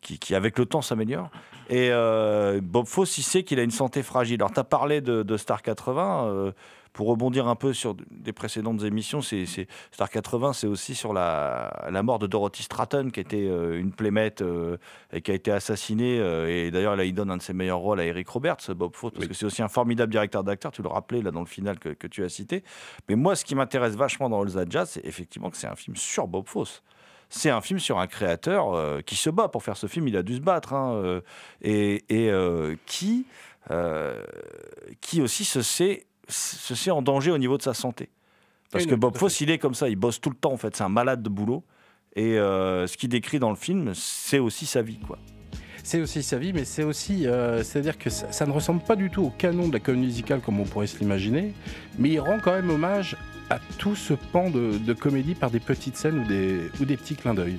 qui, 0.00 0.18
qui, 0.18 0.34
avec 0.34 0.58
le 0.58 0.66
temps 0.66 0.82
s'améliore. 0.82 1.28
Et 1.68 1.88
euh, 1.92 2.60
Bob 2.62 2.86
Fosse, 2.86 3.18
il 3.18 3.22
sait 3.22 3.42
qu'il 3.44 3.58
a 3.60 3.62
une 3.62 3.70
santé 3.70 4.02
fragile. 4.02 4.40
Alors, 4.40 4.52
tu 4.52 4.60
as 4.60 4.64
parlé 4.64 5.00
de, 5.00 5.22
de 5.22 5.36
Star 5.36 5.62
80. 5.62 6.26
euh, 6.28 6.52
pour 6.92 7.06
rebondir 7.06 7.46
un 7.46 7.54
peu 7.54 7.72
sur 7.72 7.94
des 8.10 8.32
précédentes 8.32 8.82
émissions, 8.82 9.22
c'est 9.22 9.44
Star 9.92 10.10
80, 10.10 10.54
c'est 10.54 10.66
aussi 10.66 10.96
sur 10.96 11.12
la, 11.12 11.86
la 11.88 12.02
mort 12.02 12.18
de 12.18 12.26
Dorothy 12.26 12.64
Stratton, 12.64 13.10
qui 13.14 13.20
était 13.20 13.46
euh, 13.48 13.78
une 13.78 13.92
plémette 13.92 14.42
et 15.12 15.20
qui 15.22 15.30
a 15.30 15.34
été 15.34 15.52
assassinée. 15.52 16.16
et 16.48 16.72
d'ailleurs, 16.72 16.96
là, 16.96 17.04
il 17.04 17.14
donne 17.14 17.30
un 17.30 17.36
de 17.36 17.42
ses 17.42 17.52
meilleurs 17.52 17.78
rôles 17.78 18.00
à 18.00 18.04
Eric 18.06 18.28
Roberts, 18.28 18.56
Bob 18.74 18.96
Fosse, 18.96 19.12
parce 19.12 19.22
Oui. 19.22 19.28
que 19.28 19.34
c'est 19.34 19.46
aussi 19.46 19.62
un 19.62 19.68
formidable 19.68 20.10
directeur 20.10 20.42
d'acteur. 20.42 20.72
Tu 20.72 20.82
le 20.82 20.88
rappelais 20.88 21.22
là 21.22 21.30
dans 21.30 21.38
le 21.40 21.46
final 21.46 21.78
que, 21.78 21.90
que 21.90 22.08
tu 22.08 22.24
as 22.24 22.28
cité. 22.28 22.64
Mais 23.08 23.14
moi, 23.14 23.36
ce 23.36 23.44
qui 23.44 23.54
m'intéresse 23.54 23.94
vachement 23.94 24.28
dans 24.28 24.42
All 24.42 24.52
That 24.52 24.64
Jazz, 24.68 24.90
c'est 24.94 25.06
effectivement 25.06 25.50
que 25.50 25.56
c'est 25.58 25.68
un 25.68 25.76
film 25.76 25.94
sur 25.94 26.26
Bob 26.26 26.48
Fosse. 26.48 26.82
C'est 27.30 27.50
un 27.50 27.60
film 27.60 27.78
sur 27.78 27.98
un 27.98 28.06
créateur 28.06 28.74
euh, 28.74 29.00
qui 29.00 29.16
se 29.16 29.30
bat 29.30 29.48
pour 29.48 29.62
faire 29.62 29.76
ce 29.76 29.86
film. 29.86 30.08
Il 30.08 30.16
a 30.16 30.22
dû 30.22 30.34
se 30.36 30.40
battre. 30.40 30.74
hein, 30.74 30.94
euh, 30.94 31.20
et 31.62 32.04
et, 32.08 32.28
euh, 32.30 32.74
qui, 32.86 33.24
qui 35.00 35.22
aussi 35.22 35.44
se 35.44 35.62
sait, 35.62 36.06
se 36.28 36.74
sait 36.74 36.90
en 36.90 37.02
danger 37.02 37.30
au 37.30 37.38
niveau 37.38 37.56
de 37.56 37.62
sa 37.62 37.72
santé. 37.74 38.08
Parce 38.72 38.84
Oui, 38.84 38.90
que 38.90 38.94
Bob 38.96 39.16
Fosse, 39.16 39.40
il 39.40 39.50
est 39.50 39.58
comme 39.58 39.74
ça. 39.74 39.88
Il 39.88 39.96
bosse 39.96 40.20
tout 40.20 40.30
le 40.30 40.36
temps, 40.36 40.52
en 40.52 40.56
fait. 40.56 40.76
C'est 40.76 40.84
un 40.84 40.88
malade 40.88 41.22
de 41.22 41.28
boulot. 41.28 41.64
Et 42.16 42.34
ce 42.34 42.96
qu'il 42.96 43.08
décrit 43.08 43.38
dans 43.38 43.50
le 43.50 43.56
film, 43.56 43.92
c'est 43.94 44.38
aussi 44.40 44.66
sa 44.66 44.82
vie. 44.82 44.98
quoi. 45.06 45.18
C'est 45.82 46.00
aussi 46.00 46.22
sa 46.22 46.36
vie, 46.38 46.52
mais 46.52 46.64
c'est 46.64 46.82
aussi, 46.82 47.26
euh, 47.26 47.62
c'est-à-dire 47.62 47.96
que 47.96 48.10
ça, 48.10 48.30
ça 48.32 48.44
ne 48.46 48.52
ressemble 48.52 48.82
pas 48.82 48.96
du 48.96 49.08
tout 49.10 49.22
au 49.24 49.30
canon 49.30 49.66
de 49.66 49.72
la 49.72 49.80
comédie 49.80 50.06
musicale 50.06 50.40
comme 50.40 50.60
on 50.60 50.64
pourrait 50.64 50.86
se 50.86 50.98
l'imaginer, 50.98 51.54
mais 51.98 52.10
il 52.10 52.20
rend 52.20 52.38
quand 52.38 52.52
même 52.52 52.68
hommage 52.68 53.16
à 53.50 53.58
tout 53.78 53.96
ce 53.96 54.14
pan 54.14 54.48
de, 54.50 54.92
comédie 54.94 55.34
par 55.34 55.50
des 55.50 55.60
petites 55.60 55.96
scènes 55.96 56.20
ou 56.20 56.24
des, 56.24 56.70
ou 56.80 56.84
des 56.84 56.96
petits 56.96 57.16
clins 57.16 57.34
d'œil. 57.34 57.58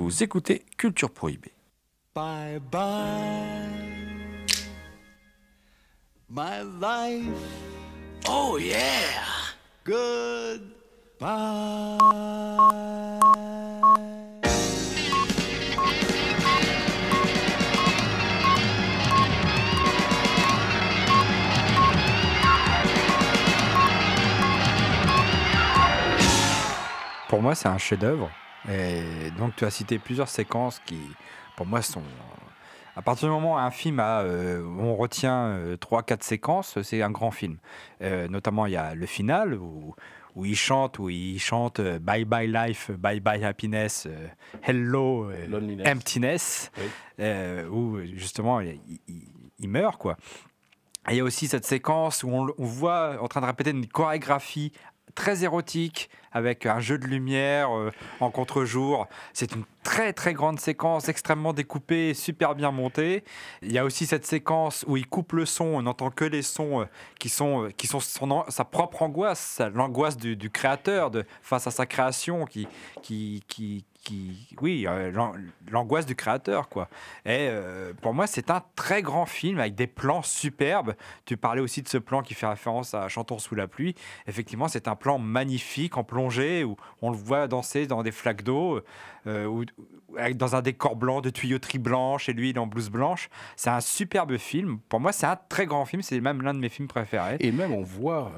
Vous 0.00 0.22
écoutez 0.22 0.64
Culture 0.76 1.10
Prohibée. 1.10 1.50
Bye 2.14 2.60
bye, 2.70 3.68
my 6.30 6.62
life. 6.80 7.26
Oh 8.28 8.56
yeah 8.60 8.76
Goodbye. 9.84 10.68
Pour 27.28 27.42
moi, 27.42 27.56
c'est 27.56 27.66
un 27.66 27.78
chef-d'œuvre. 27.78 28.30
Et 28.70 29.30
donc, 29.38 29.56
tu 29.56 29.64
as 29.64 29.70
cité 29.70 29.98
plusieurs 29.98 30.28
séquences 30.28 30.80
qui, 30.84 30.98
pour 31.56 31.66
moi, 31.66 31.82
sont. 31.82 32.02
À 32.96 33.02
partir 33.02 33.28
du 33.28 33.32
moment 33.32 33.54
où 33.54 33.58
un 33.58 33.70
film 33.70 34.00
a, 34.00 34.22
euh, 34.22 34.60
on 34.78 34.96
retient 34.96 35.56
3-4 35.80 36.22
séquences, 36.22 36.82
c'est 36.82 37.00
un 37.00 37.10
grand 37.12 37.30
film. 37.30 37.58
Euh, 38.02 38.26
notamment, 38.28 38.66
il 38.66 38.72
y 38.72 38.76
a 38.76 38.94
le 38.96 39.06
final 39.06 39.54
où, 39.54 39.94
où 40.34 40.44
il 40.44 40.56
chante, 40.56 40.98
où 40.98 41.08
il 41.08 41.38
chante 41.38 41.78
euh, 41.78 42.00
Bye 42.00 42.24
Bye 42.24 42.48
Life, 42.52 42.90
Bye 42.90 43.20
Bye 43.20 43.44
Happiness, 43.44 44.06
euh, 44.10 44.26
Hello 44.62 45.30
euh, 45.30 45.46
Loneliness. 45.46 45.86
Emptiness, 45.88 46.72
Oui. 46.76 46.84
euh, 47.20 47.68
où 47.68 48.00
justement 48.16 48.60
il, 48.60 48.80
il- 49.06 49.28
il 49.60 49.68
meurt 49.68 49.96
quoi. 50.00 50.16
Et 51.08 51.12
il 51.14 51.16
y 51.16 51.20
a 51.20 51.24
aussi 51.24 51.46
cette 51.48 51.64
séquence 51.64 52.22
où 52.24 52.28
on, 52.30 52.48
on 52.58 52.64
voit 52.64 53.16
en 53.22 53.28
train 53.28 53.40
de 53.40 53.46
répéter 53.46 53.70
une 53.70 53.86
chorégraphie 53.86 54.72
très 55.18 55.42
érotique 55.42 56.10
avec 56.30 56.64
un 56.64 56.78
jeu 56.78 56.96
de 56.96 57.04
lumière 57.04 57.76
euh, 57.76 57.90
en 58.20 58.30
contre-jour. 58.30 59.08
C'est 59.32 59.52
une 59.52 59.64
très 59.82 60.12
très 60.12 60.32
grande 60.32 60.60
séquence 60.60 61.08
extrêmement 61.08 61.52
découpée, 61.52 62.14
super 62.14 62.54
bien 62.54 62.70
montée. 62.70 63.24
Il 63.62 63.72
y 63.72 63.78
a 63.78 63.84
aussi 63.84 64.06
cette 64.06 64.24
séquence 64.24 64.84
où 64.86 64.96
il 64.96 65.08
coupe 65.08 65.32
le 65.32 65.44
son, 65.44 65.64
on 65.64 65.82
n'entend 65.82 66.10
que 66.10 66.24
les 66.24 66.42
sons 66.42 66.82
euh, 66.82 66.84
qui 67.18 67.30
sont, 67.30 67.64
euh, 67.64 67.70
qui 67.70 67.88
sont 67.88 67.98
son 67.98 68.44
sa 68.48 68.64
propre 68.64 69.02
angoisse, 69.02 69.60
l'angoisse 69.74 70.16
du, 70.16 70.36
du 70.36 70.50
créateur 70.50 71.10
de, 71.10 71.24
face 71.42 71.66
à 71.66 71.72
sa 71.72 71.84
création 71.84 72.44
qui, 72.44 72.68
qui, 73.02 73.42
qui, 73.48 73.84
oui, 74.60 74.86
euh, 74.86 75.10
l'an- 75.12 75.32
l'angoisse 75.70 76.06
du 76.06 76.14
créateur 76.14 76.68
quoi. 76.68 76.88
Et 77.24 77.48
euh, 77.50 77.92
pour 78.00 78.14
moi, 78.14 78.26
c'est 78.26 78.50
un 78.50 78.62
très 78.76 79.02
grand 79.02 79.26
film 79.26 79.58
avec 79.58 79.74
des 79.74 79.86
plans 79.86 80.22
superbes. 80.22 80.94
Tu 81.24 81.36
parlais 81.36 81.60
aussi 81.60 81.82
de 81.82 81.88
ce 81.88 81.98
plan 81.98 82.22
qui 82.22 82.34
fait 82.34 82.46
référence 82.46 82.94
à 82.94 83.08
Chantons 83.08 83.38
sous 83.38 83.54
la 83.54 83.68
pluie. 83.68 83.94
Effectivement, 84.26 84.68
c'est 84.68 84.88
un 84.88 84.96
plan 84.96 85.18
magnifique 85.18 85.96
en 85.96 86.04
plongée 86.04 86.64
où 86.64 86.76
on 87.02 87.10
le 87.10 87.16
voit 87.16 87.48
danser 87.48 87.86
dans 87.86 88.02
des 88.02 88.12
flaques 88.12 88.42
d'eau, 88.42 88.80
euh, 89.26 89.46
ou- 89.46 89.64
dans 90.34 90.56
un 90.56 90.62
décor 90.62 90.96
blanc 90.96 91.20
de 91.20 91.28
tuyauterie 91.30 91.78
blanche 91.78 92.28
et 92.28 92.32
lui 92.32 92.50
il 92.50 92.56
est 92.56 92.58
en 92.58 92.66
blouse 92.66 92.88
blanche. 92.90 93.28
C'est 93.56 93.68
un 93.70 93.80
superbe 93.82 94.36
film. 94.38 94.78
Pour 94.88 95.00
moi, 95.00 95.12
c'est 95.12 95.26
un 95.26 95.36
très 95.48 95.66
grand 95.66 95.84
film. 95.84 96.00
C'est 96.02 96.20
même 96.20 96.40
l'un 96.42 96.54
de 96.54 96.58
mes 96.58 96.70
films 96.70 96.88
préférés. 96.88 97.36
Et 97.40 97.52
même 97.52 97.72
on 97.72 97.82
voit 97.82 98.32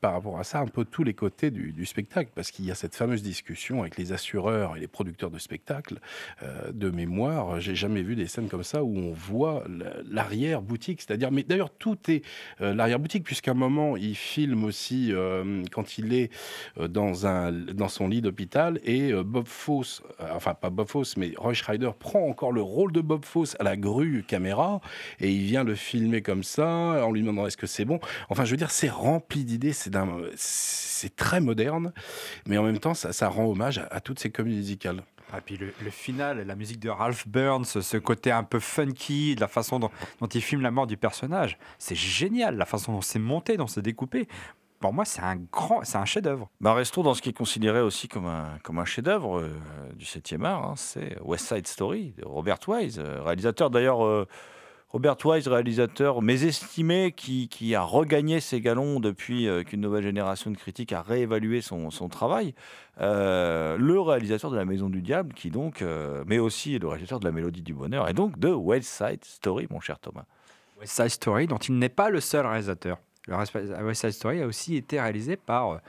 par 0.00 0.12
rapport 0.12 0.38
à 0.38 0.44
ça 0.44 0.60
un 0.60 0.66
peu 0.66 0.84
tous 0.84 1.02
les 1.04 1.14
côtés 1.14 1.50
du, 1.50 1.72
du 1.72 1.86
spectacle, 1.86 2.30
parce 2.34 2.50
qu'il 2.50 2.66
y 2.66 2.70
a 2.70 2.74
cette 2.74 2.94
fameuse 2.94 3.22
discussion 3.22 3.80
avec 3.80 3.96
les 3.96 4.12
assureurs 4.12 4.76
et 4.76 4.80
les 4.80 4.86
producteurs 4.98 5.30
de 5.30 5.38
spectacles. 5.38 5.98
Euh, 6.42 6.72
de 6.72 6.90
mémoire, 6.90 7.60
j'ai 7.60 7.76
jamais 7.76 8.02
vu 8.02 8.16
des 8.16 8.26
scènes 8.26 8.48
comme 8.48 8.64
ça 8.64 8.82
où 8.82 8.96
on 8.98 9.12
voit 9.12 9.62
la- 9.68 9.92
l'arrière-boutique, 10.10 11.00
c'est-à-dire, 11.02 11.30
mais 11.30 11.44
d'ailleurs 11.44 11.70
tout 11.70 11.98
est 12.08 12.22
euh, 12.60 12.74
l'arrière-boutique, 12.74 13.22
puisqu'à 13.22 13.52
un 13.52 13.60
moment 13.68 13.96
il 13.96 14.16
filme 14.16 14.64
aussi 14.64 15.12
euh, 15.12 15.62
quand 15.70 15.98
il 15.98 16.12
est 16.14 16.30
dans, 16.88 17.26
un, 17.28 17.52
dans 17.52 17.88
son 17.88 18.08
lit 18.08 18.22
d'hôpital 18.22 18.80
et 18.84 19.12
Bob 19.12 19.46
Fosse, 19.46 20.02
enfin 20.32 20.54
pas 20.54 20.70
Bob 20.70 20.88
Fosse, 20.88 21.16
mais 21.16 21.32
Roy 21.36 21.54
Schreider 21.54 21.90
prend 21.96 22.22
encore 22.26 22.50
le 22.50 22.62
rôle 22.62 22.90
de 22.92 23.00
Bob 23.00 23.24
Fosse 23.24 23.54
à 23.60 23.62
la 23.62 23.76
grue 23.76 24.24
caméra 24.26 24.80
et 25.20 25.30
il 25.30 25.44
vient 25.44 25.62
le 25.62 25.76
filmer 25.76 26.22
comme 26.22 26.42
ça 26.42 27.06
en 27.06 27.12
lui 27.12 27.20
demandant 27.20 27.46
est-ce 27.46 27.56
que 27.56 27.68
c'est 27.68 27.84
bon. 27.84 28.00
Enfin, 28.30 28.44
je 28.44 28.50
veux 28.50 28.56
dire, 28.56 28.70
c'est 28.72 28.88
rempli 28.90 29.44
d'idées, 29.44 29.72
c'est 29.72 31.16
très 31.16 31.40
moderne, 31.40 31.92
mais 32.46 32.58
en 32.58 32.64
même 32.64 32.78
temps, 32.78 32.94
ça, 32.94 33.12
ça 33.12 33.28
rend 33.28 33.46
hommage 33.46 33.78
à, 33.78 33.86
à 33.90 34.00
toutes 34.00 34.18
ces 34.18 34.30
comédies 34.30 34.78
musicales. 34.92 35.02
Et 35.36 35.40
puis 35.42 35.56
le, 35.58 35.74
le 35.82 35.90
final, 35.90 36.40
la 36.46 36.54
musique 36.54 36.80
de 36.80 36.88
Ralph 36.88 37.28
Burns, 37.28 37.64
ce 37.66 37.96
côté 37.98 38.30
un 38.32 38.44
peu 38.44 38.60
funky, 38.60 39.34
de 39.34 39.40
la 39.40 39.48
façon 39.48 39.78
dont, 39.78 39.90
dont 40.20 40.26
il 40.26 40.40
filme 40.40 40.62
la 40.62 40.70
mort 40.70 40.86
du 40.86 40.96
personnage, 40.96 41.58
c'est 41.78 41.94
génial. 41.94 42.56
La 42.56 42.64
façon 42.64 42.92
dont 42.92 43.00
c'est 43.02 43.18
monté, 43.18 43.56
dont 43.58 43.66
c'est 43.66 43.82
découpé. 43.82 44.26
Pour 44.80 44.94
moi, 44.94 45.04
c'est 45.04 45.20
un 45.20 45.36
grand, 45.36 45.82
c'est 45.84 45.98
un 45.98 46.04
chef-d'œuvre. 46.04 46.48
Bah, 46.60 46.72
restons 46.72 47.02
dans 47.02 47.12
ce 47.12 47.20
qui 47.20 47.28
est 47.30 47.36
considéré 47.36 47.80
aussi 47.80 48.08
comme 48.08 48.26
un, 48.26 48.58
comme 48.62 48.78
un 48.78 48.84
chef-d'œuvre 48.84 49.40
euh, 49.40 49.50
du 49.96 50.04
7e 50.04 50.44
art. 50.44 50.64
hein, 50.64 50.74
c'est 50.76 51.18
West 51.20 51.48
Side 51.52 51.66
Story 51.66 52.14
de 52.16 52.24
Robert 52.24 52.60
Wise, 52.66 52.98
euh, 52.98 53.20
réalisateur 53.22 53.70
d'ailleurs. 53.70 54.04
euh, 54.06 54.26
Robert 54.90 55.16
Wise, 55.22 55.46
réalisateur 55.48 56.22
mésestimé, 56.22 57.12
qui, 57.12 57.48
qui 57.48 57.74
a 57.74 57.82
regagné 57.82 58.40
ses 58.40 58.62
galons 58.62 59.00
depuis 59.00 59.46
euh, 59.46 59.62
qu'une 59.62 59.82
nouvelle 59.82 60.02
génération 60.02 60.50
de 60.50 60.56
critiques 60.56 60.94
a 60.94 61.02
réévalué 61.02 61.60
son, 61.60 61.90
travail. 62.08 62.54
Euh, 62.98 63.76
le 63.76 64.00
réalisateur 64.00 64.50
de 64.50 64.56
La 64.56 64.64
Maison 64.64 64.88
du 64.88 65.02
Diable, 65.02 65.34
qui 65.34 65.50
donc, 65.50 65.82
euh, 65.82 66.24
mais 66.26 66.38
aussi 66.38 66.78
le 66.78 66.88
réalisateur 66.88 67.20
de 67.20 67.26
La 67.26 67.32
Mélodie 67.32 67.60
du 67.60 67.74
Bonheur, 67.74 68.08
et 68.08 68.14
donc 68.14 68.38
de 68.38 68.48
West 68.48 68.88
Side 68.88 69.22
Story, 69.24 69.66
mon 69.68 69.80
cher 69.80 69.98
Thomas. 69.98 70.24
West 70.80 70.94
Side 70.94 71.10
Story, 71.10 71.46
dont 71.46 71.58
il 71.58 71.78
n'est 71.78 71.90
pas 71.90 72.08
le 72.08 72.20
seul 72.20 72.46
réalisateur. 72.46 72.96
West 73.28 74.00
Side 74.00 74.12
Story 74.12 74.40
a 74.40 74.46
aussi 74.46 74.76
été 74.76 74.98
réalisé 74.98 75.36
par, 75.36 75.82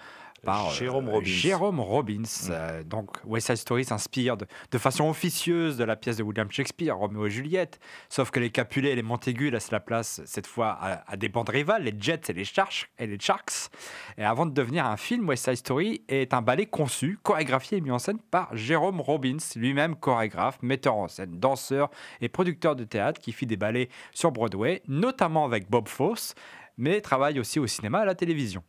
par 0.43 0.69
euh, 0.69 0.73
Jérôme 0.73 1.09
Robbins. 1.09 1.25
Jérôme 1.25 1.79
Robbins. 1.79 2.49
Euh, 2.49 2.83
donc 2.83 3.17
West 3.25 3.47
Side 3.47 3.57
Story 3.57 3.85
s'inspire 3.85 4.37
de, 4.37 4.45
de 4.71 4.77
façon 4.77 5.09
officieuse 5.09 5.77
de 5.77 5.83
la 5.83 5.95
pièce 5.95 6.17
de 6.17 6.23
William 6.23 6.51
Shakespeare, 6.51 6.97
Roméo 6.97 7.27
et 7.27 7.29
Juliette. 7.29 7.79
Sauf 8.09 8.31
que 8.31 8.39
les 8.39 8.49
Capulets 8.49 8.91
et 8.91 8.95
les 8.95 9.03
Montaigu 9.03 9.49
laissent 9.49 9.71
la 9.71 9.79
place 9.79 10.21
cette 10.25 10.47
fois 10.47 10.77
à, 10.79 11.11
à 11.11 11.17
des 11.17 11.29
bandes 11.29 11.49
rivales, 11.49 11.83
les 11.83 11.95
Jets 11.99 12.21
et 12.29 12.33
les 12.33 12.45
Sharks. 12.45 12.89
Et, 12.97 13.07
les 13.07 13.19
Sharks. 13.19 13.69
et 14.17 14.23
avant 14.23 14.45
de 14.45 14.51
devenir 14.51 14.85
un 14.85 14.97
film, 14.97 15.27
West 15.27 15.45
Side 15.45 15.57
Story 15.57 16.03
est 16.07 16.33
un 16.33 16.41
ballet 16.41 16.65
conçu, 16.65 17.19
chorégraphié 17.23 17.77
et 17.77 17.81
mis 17.81 17.91
en 17.91 17.99
scène 17.99 18.19
par 18.31 18.55
Jérôme 18.55 19.01
Robbins, 19.01 19.37
lui-même 19.55 19.95
chorégraphe, 19.95 20.59
metteur 20.61 20.95
en 20.95 21.07
scène, 21.07 21.39
danseur 21.39 21.89
et 22.21 22.29
producteur 22.29 22.75
de 22.75 22.83
théâtre 22.83 23.19
qui 23.19 23.31
fit 23.31 23.45
des 23.45 23.57
ballets 23.57 23.89
sur 24.13 24.31
Broadway, 24.31 24.81
notamment 24.87 25.45
avec 25.45 25.69
Bob 25.69 25.87
Fosse, 25.87 26.33
mais 26.77 27.01
travaille 27.01 27.39
aussi 27.39 27.59
au 27.59 27.67
cinéma 27.67 27.99
et 27.99 28.01
à 28.03 28.05
la 28.05 28.15
télévision. 28.15 28.63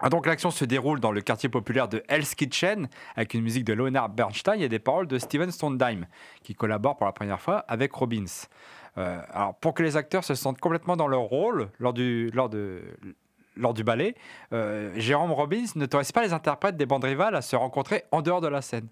Ah, 0.00 0.08
donc 0.08 0.26
l'action 0.26 0.50
se 0.50 0.64
déroule 0.64 1.00
dans 1.00 1.12
le 1.12 1.20
quartier 1.20 1.48
populaire 1.48 1.86
de 1.86 2.02
Hell's 2.08 2.34
Kitchen 2.34 2.88
avec 3.14 3.34
une 3.34 3.42
musique 3.42 3.64
de 3.64 3.72
Leonard 3.72 4.08
Bernstein 4.08 4.60
et 4.60 4.68
des 4.68 4.78
paroles 4.78 5.06
de 5.06 5.18
Steven 5.18 5.50
Sondheim 5.50 6.06
qui 6.42 6.54
collabore 6.54 6.96
pour 6.96 7.06
la 7.06 7.12
première 7.12 7.40
fois 7.40 7.58
avec 7.68 7.92
Robbins. 7.92 8.24
Euh, 8.98 9.20
alors 9.30 9.54
pour 9.56 9.74
que 9.74 9.82
les 9.82 9.96
acteurs 9.96 10.24
se 10.24 10.34
sentent 10.34 10.60
complètement 10.60 10.96
dans 10.96 11.08
leur 11.08 11.22
rôle 11.22 11.68
lors 11.78 11.92
du, 11.92 12.30
lors 12.32 12.48
de, 12.48 12.82
lors 13.56 13.74
du 13.74 13.84
ballet, 13.84 14.14
euh, 14.52 14.92
Jérôme 14.96 15.32
Robbins 15.32 15.66
n'autorise 15.76 16.10
pas 16.10 16.22
les 16.22 16.32
interprètes 16.32 16.76
des 16.76 16.86
bandes 16.86 17.04
rivales 17.04 17.34
à 17.34 17.42
se 17.42 17.54
rencontrer 17.54 18.04
en 18.12 18.22
dehors 18.22 18.40
de 18.40 18.48
la 18.48 18.62
scène. 18.62 18.88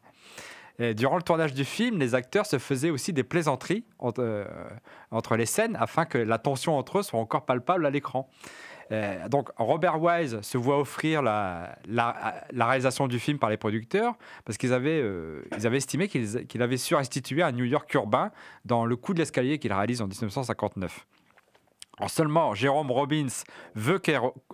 Durant 0.97 1.17
le 1.17 1.23
tournage 1.23 1.53
du 1.53 1.67
film, 1.67 1.99
les 1.99 2.15
acteurs 2.15 2.47
se 2.47 2.59
faisaient 2.59 2.89
aussi 2.89 3.13
des 3.13 3.23
plaisanteries 3.23 3.85
euh, 4.19 4.47
entre 5.11 5.37
les 5.37 5.45
scènes 5.45 5.77
afin 5.79 6.07
que 6.07 6.17
la 6.17 6.39
tension 6.39 6.79
entre 6.79 7.01
eux 7.01 7.03
soit 7.03 7.21
encore 7.21 7.45
palpable 7.45 7.85
à 7.85 7.91
l'écran. 7.91 8.31
Euh, 8.93 9.29
donc 9.29 9.51
Robert 9.57 10.03
Wise 10.03 10.41
se 10.41 10.59
voit 10.59 10.79
offrir 10.79 11.23
la, 11.23 11.77
réalisation 12.53 13.07
du 13.07 13.19
film 13.19 13.39
par 13.39 13.51
les 13.51 13.57
producteurs 13.57 14.15
parce 14.45 14.59
qu'ils 14.59 14.73
avaient, 14.73 15.01
euh, 15.01 15.43
estimé 15.73 16.09
qu'il 16.09 16.47
qu'il 16.47 16.63
avait 16.63 16.77
su 16.77 16.95
restituer 16.95 17.43
un 17.43 17.53
New 17.53 17.65
York 17.65 17.93
urbain 17.95 18.31
dans 18.65 18.85
Le 18.85 18.97
coup 18.97 19.15
de 19.15 19.21
l'escalier 19.21 19.59
qu'il 19.59 19.73
réalise 19.73 20.03
en 20.03 20.07
1959. 20.07 21.07
Alors 21.99 22.11
seulement 22.11 22.55
Jérôme 22.55 22.91
Robbins 22.91 23.29
veut, 23.75 24.01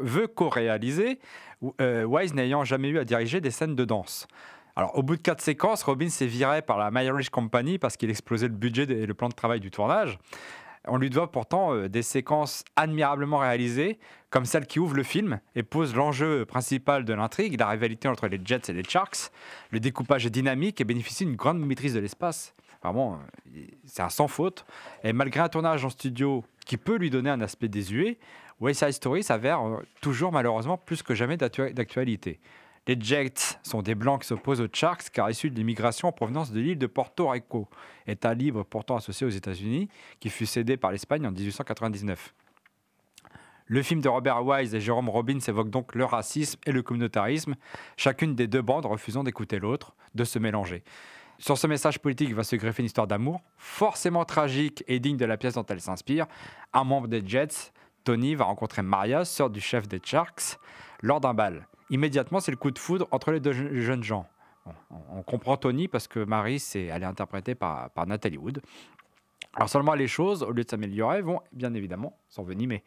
veut 0.01 0.27
co-réaliser, 0.27 1.19
euh, 1.81 2.05
Wise 2.05 2.35
n'ayant 2.35 2.65
jamais 2.65 2.89
eu 2.89 2.99
à 2.99 3.05
diriger 3.05 3.41
des 3.41 3.51
scènes 3.51 3.75
de 3.75 3.85
danse. 3.85 4.27
Alors, 4.79 4.99
au 4.99 5.03
bout 5.03 5.17
de 5.17 5.23
quatre 5.23 5.41
séquences, 5.41 5.83
Robbins 5.85 6.05
est 6.05 6.27
viré 6.27 6.61
par 6.61 6.77
la 6.77 6.91
Myrish 6.91 7.31
Company 7.31 7.79
parce 7.79 7.97
qu'il 7.97 8.11
explosait 8.11 8.49
le 8.49 8.53
budget 8.53 8.83
et 8.83 9.07
le 9.07 9.15
plan 9.15 9.31
de 9.31 9.35
travail 9.35 9.59
du 9.59 9.71
tournage. 9.71 10.19
On 10.87 10.99
lui 10.99 11.09
doit 11.09 11.33
pourtant 11.33 11.89
des 11.89 12.03
séquences 12.03 12.63
admirablement 12.77 13.39
réalisées, 13.39 13.99
comme 14.37 14.45
celle 14.45 14.67
qui 14.67 14.79
ouvre 14.79 14.95
le 14.95 15.03
film 15.03 15.41
et 15.55 15.63
pose 15.63 15.95
l'enjeu 15.95 16.45
principal 16.45 17.07
de 17.07 17.15
l'intrigue, 17.15 17.59
la 17.59 17.69
rivalité 17.69 18.07
entre 18.07 18.27
les 18.29 18.39
Jets 18.45 18.69
et 18.69 18.75
les 18.75 18.85
Sharks. 18.85 19.31
Le 19.71 19.81
découpage 19.81 20.27
est 20.27 20.31
dynamique 20.31 20.79
et 20.79 20.85
bénéficie 20.85 21.25
d'une 21.25 21.37
grande 21.37 21.59
maîtrise 21.59 21.95
de 21.95 22.01
l'espace. 22.01 22.55
Vraiment, 22.83 23.19
euh, 23.55 23.61
c'est 23.87 24.03
un 24.03 24.11
sans 24.11 24.29
faute. 24.29 24.67
Et 25.03 25.15
malgré 25.15 25.41
un 25.41 25.49
tournage 25.49 25.87
en 25.87 25.89
studio 25.89 26.45
qui 26.67 26.77
peut 26.77 26.97
lui 26.97 27.09
donner 27.09 27.31
un 27.31 27.41
aspect 27.41 27.69
désuet, 27.69 28.19
West 28.61 28.81
Side 28.81 28.93
Story 28.93 29.23
s'avère 29.23 29.67
euh, 29.67 29.83
toujours 30.03 30.33
malheureusement 30.33 30.77
plus 30.77 31.03
que 31.03 31.15
jamais 31.15 31.39
d'actu- 31.39 31.73
d'actualité. 31.73 32.39
Les 32.87 33.01
Jets 33.01 33.57
sont 33.63 33.81
des 33.81 33.95
blancs 33.95 34.21
qui 34.21 34.29
s'opposent 34.29 34.61
aux 34.61 34.69
Sharks 34.71 35.09
car 35.15 35.31
issus 35.31 35.49
de 35.49 35.57
l'immigration 35.57 36.09
en 36.09 36.13
provenance 36.13 36.53
de 36.53 36.61
l'île 36.61 36.79
de 36.79 36.87
Porto 36.87 37.31
Rico, 37.31 37.69
État 38.07 38.35
libre 38.35 38.65
pourtant 38.65 38.97
associé 38.97 39.27
aux 39.27 39.31
États-Unis, 39.31 39.89
qui 40.21 40.29
fut 40.29 40.45
cédé 40.45 40.77
par 40.77 40.93
l'Espagne 40.93 41.27
en 41.27 41.31
1899. 41.31 42.35
Le 43.69 43.83
film 43.83 44.01
de 44.01 44.09
Robert 44.09 44.45
Wise 44.47 44.75
et 44.75 44.81
Jérôme 44.81 45.09
Robbins 45.09 45.41
évoque 45.41 45.71
donc 45.71 45.95
le 45.95 46.05
racisme 46.05 46.61
et 46.67 46.73
le 46.73 46.83
communautarisme, 46.83 47.57
chacune 47.97 48.35
des 48.37 48.47
deux 48.47 48.63
bandes 48.63 48.87
refusant 48.87 49.25
d'écouter 49.25 49.59
l'autre, 49.59 49.97
de 50.15 50.23
se 50.25 50.39
mélanger. 50.39 50.85
Sur 51.39 51.59
ce 51.59 51.67
message 51.67 51.99
politique 51.99 52.33
va 52.33 52.45
se 52.45 52.55
greffer 52.57 52.83
une 52.83 52.87
histoire 52.87 53.07
d'amour, 53.09 53.43
forcément 53.59 54.25
tragique 54.25 54.85
et 54.87 55.01
digne 55.01 55.17
de 55.17 55.25
la 55.25 55.37
pièce 55.37 55.55
dont 55.55 55.67
elle 55.69 55.81
s'inspire. 55.81 56.27
Un 56.73 56.85
membre 56.85 57.09
des 57.09 57.27
Jets, 57.27 57.73
Tony, 58.05 58.37
va 58.37 58.45
rencontrer 58.45 58.83
Maria, 58.83 59.25
sœur 59.25 59.51
du 59.51 59.61
chef 59.61 59.89
des 59.89 60.01
Sharks, 60.03 60.59
lors 61.03 61.21
d'un 61.21 61.35
bal. 61.35 61.67
Immédiatement, 61.91 62.41
c'est 62.41 62.53
le 62.53 62.57
coup 62.57 62.71
de 62.71 62.79
foudre 62.79 63.07
entre 63.11 63.33
les 63.33 63.41
deux 63.41 63.53
je- 63.53 63.81
jeunes 63.81 64.03
gens. 64.05 64.27
On 65.11 65.23
comprend 65.23 65.57
Tony 65.57 65.89
parce 65.89 66.09
que 66.09 66.21
Marie, 66.21 66.59
c'est, 66.59 66.85
elle 66.85 67.03
est 67.03 67.07
interprétée 67.07 67.55
par, 67.55 67.91
par 67.91 68.07
Nathalie 68.07 68.39
Wood. 68.39 68.63
Alors 69.55 69.69
seulement 69.69 69.95
les 69.95 70.09
choses, 70.09 70.43
au 70.43 70.53
lieu 70.53 70.65
de 70.65 70.71
s'améliorer, 70.71 71.21
vont 71.23 71.41
bien 71.53 71.73
évidemment 71.75 72.17
s'envenimer. 72.29 72.83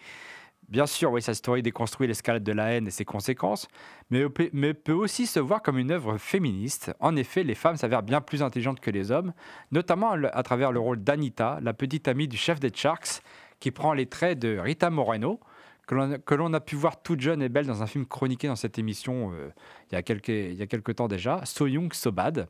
Bien 0.70 0.86
sûr, 0.86 1.12
West 1.12 1.26
Side 1.26 1.34
Story 1.34 1.64
déconstruit 1.64 2.06
l'escalade 2.06 2.44
de 2.44 2.52
la 2.52 2.72
haine 2.72 2.86
et 2.86 2.92
ses 2.92 3.04
conséquences, 3.04 3.68
mais, 4.12 4.30
peut- 4.30 4.94
aussi 4.94 5.26
se 5.26 5.40
voir 5.40 5.64
comme 5.64 5.80
une 5.80 5.90
œuvre 5.90 6.18
féministe. 6.18 6.92
En 7.00 7.16
effet, 7.16 7.44
les 7.44 7.56
femmes 7.56 7.76
s'avèrent 7.76 8.04
bien 8.04 8.22
plus 8.22 8.44
intelligentes 8.44 8.80
que 8.80 8.92
les 8.92 9.10
hommes, 9.10 9.34
notamment 9.72 10.12
à 10.12 10.44
travers 10.44 10.72
le 10.72 10.80
rôle 10.80 11.04
d'Anita, 11.04 11.58
la 11.64 11.74
petite 11.74 12.08
amie 12.08 12.28
du 12.28 12.38
chef 12.38 12.60
des 12.60 12.72
Sharks, 12.72 13.22
qui 13.60 13.72
prend 13.72 13.94
les 13.94 14.06
traits 14.06 14.38
de 14.38 14.60
Rita 14.60 14.92
Moreno, 14.92 15.40
que 15.88 16.36
l'on 16.36 16.54
a 16.54 16.60
pu 16.60 16.76
voir 16.76 17.02
toute 17.02 17.20
jeune 17.20 17.42
et 17.42 17.50
belle 17.50 17.66
dans 17.66 17.82
un 17.82 17.88
film 17.88 18.06
chroniqué 18.06 18.48
dans 18.48 18.56
cette 18.56 18.78
émission 18.78 19.32
euh, 19.34 19.50
il, 19.92 19.96
y 19.96 19.98
a 19.98 20.04
quelques, 20.04 20.96
temps 20.96 21.08
déjà, 21.08 21.42
So 21.46 21.66
Young, 21.66 21.92
So 21.94 22.12
Bad. 22.12 22.48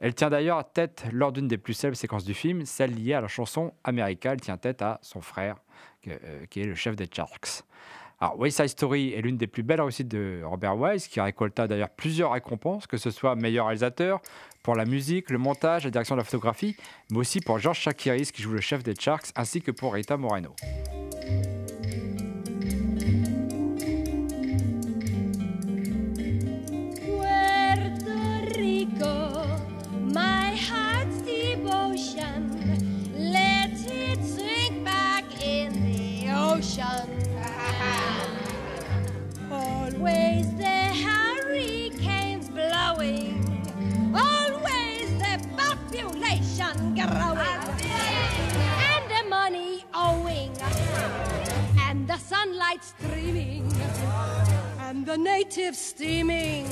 Elle 0.00 0.14
tient 0.14 0.30
d'ailleurs 0.30 0.70
tête 0.72 1.04
lors 1.10 1.32
d'une 1.32 1.48
des 1.48 1.58
plus 1.58 1.74
célèbres 1.74 1.96
séquences 1.96 2.24
du 2.24 2.34
film, 2.34 2.64
celle 2.64 2.94
liée 2.94 3.14
à 3.14 3.20
la 3.20 3.28
chanson 3.28 3.72
America. 3.82 4.32
Elle 4.32 4.40
tient 4.40 4.56
tête 4.56 4.82
à 4.82 5.00
son 5.02 5.20
frère, 5.20 5.56
qui 6.50 6.60
est 6.60 6.64
le 6.64 6.74
chef 6.74 6.96
des 6.96 7.08
Sharks. 7.12 7.62
Alors, 8.18 8.38
West 8.38 8.56
Side 8.56 8.68
Story 8.68 9.12
est 9.12 9.20
l'une 9.20 9.36
des 9.36 9.46
plus 9.46 9.62
belles 9.62 9.80
réussites 9.82 10.08
de 10.08 10.40
Robert 10.42 10.78
Wise, 10.78 11.06
qui 11.06 11.20
récolta 11.20 11.68
d'ailleurs 11.68 11.90
plusieurs 11.90 12.32
récompenses, 12.32 12.86
que 12.86 12.96
ce 12.96 13.10
soit 13.10 13.36
meilleur 13.36 13.66
réalisateur, 13.66 14.22
pour 14.62 14.74
la 14.74 14.86
musique, 14.86 15.28
le 15.28 15.36
montage, 15.36 15.84
la 15.84 15.90
direction 15.90 16.14
de 16.14 16.20
la 16.20 16.24
photographie, 16.24 16.76
mais 17.10 17.18
aussi 17.18 17.40
pour 17.40 17.58
George 17.58 17.78
Chakiris, 17.78 18.32
qui 18.32 18.40
joue 18.42 18.52
le 18.52 18.62
chef 18.62 18.82
des 18.82 18.94
Sharks, 18.98 19.26
ainsi 19.36 19.60
que 19.60 19.70
pour 19.70 19.92
Rita 19.92 20.16
Moreno. 20.16 20.56
Puerto 27.04 28.12
Rico, 28.56 29.45
ocean. 36.78 37.10
Always 39.50 40.52
the 40.56 40.78
hurricanes 41.04 42.48
blowing, 42.48 44.12
always 44.14 45.08
the 45.18 45.48
population 45.56 46.94
growing, 46.94 47.62
and 48.92 49.04
the 49.10 49.28
money 49.28 49.84
owing, 49.94 50.56
and 51.80 52.06
the 52.08 52.18
sunlight 52.18 52.84
streaming 52.84 53.72
and 54.80 55.06
the 55.06 55.16
natives 55.16 55.78
steaming. 55.78 56.68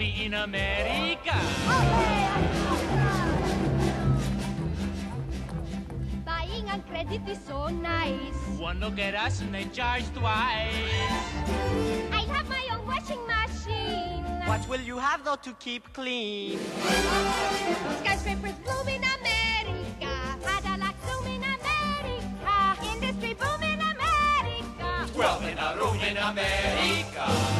For 0.00 0.06
a 0.06 0.08
smoke 0.08 0.16
be 0.16 0.24
in 0.24 0.34
America. 0.34 1.36
Buying 6.24 6.70
on 6.70 6.82
credit 6.88 7.28
is 7.28 7.38
so 7.46 7.68
nice. 7.68 8.34
One 8.58 8.80
look 8.80 8.98
at 8.98 9.14
us 9.14 9.40
and 9.42 9.54
they 9.54 9.64
charge 9.64 10.04
twice. 10.14 10.74
I 12.12 12.24
have 12.32 12.48
my 12.48 12.68
own 12.72 12.86
washing 12.86 13.26
machine. 13.26 14.24
What 14.46 14.66
will 14.68 14.80
you 14.80 14.98
have 14.98 15.24
though 15.24 15.36
to 15.36 15.52
keep 15.54 15.92
clean? 15.92 16.58
Skyscrapers 18.00 18.58
bloom 18.64 18.88
in 18.88 19.04
America. 19.04 20.12
Cadillac 20.42 20.96
zoom 21.06 21.26
in 21.26 21.42
America. 21.42 22.56
Industry 22.94 23.34
boom 23.34 23.62
in 23.62 23.80
America. 23.80 25.12
Twelve 25.12 25.44
in 25.44 25.58
a 25.58 25.76
room 25.76 26.00
in 26.00 26.16
America. 26.16 27.59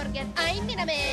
America. 0.00 0.30
You 0.54 0.62
forget 0.62 1.09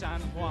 San 0.00 0.18
Juan. 0.34 0.49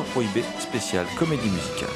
Culture 0.00 0.04
Prohibée 0.12 0.42
spéciale 0.58 1.06
comédie 1.18 1.48
musicale. 1.50 1.88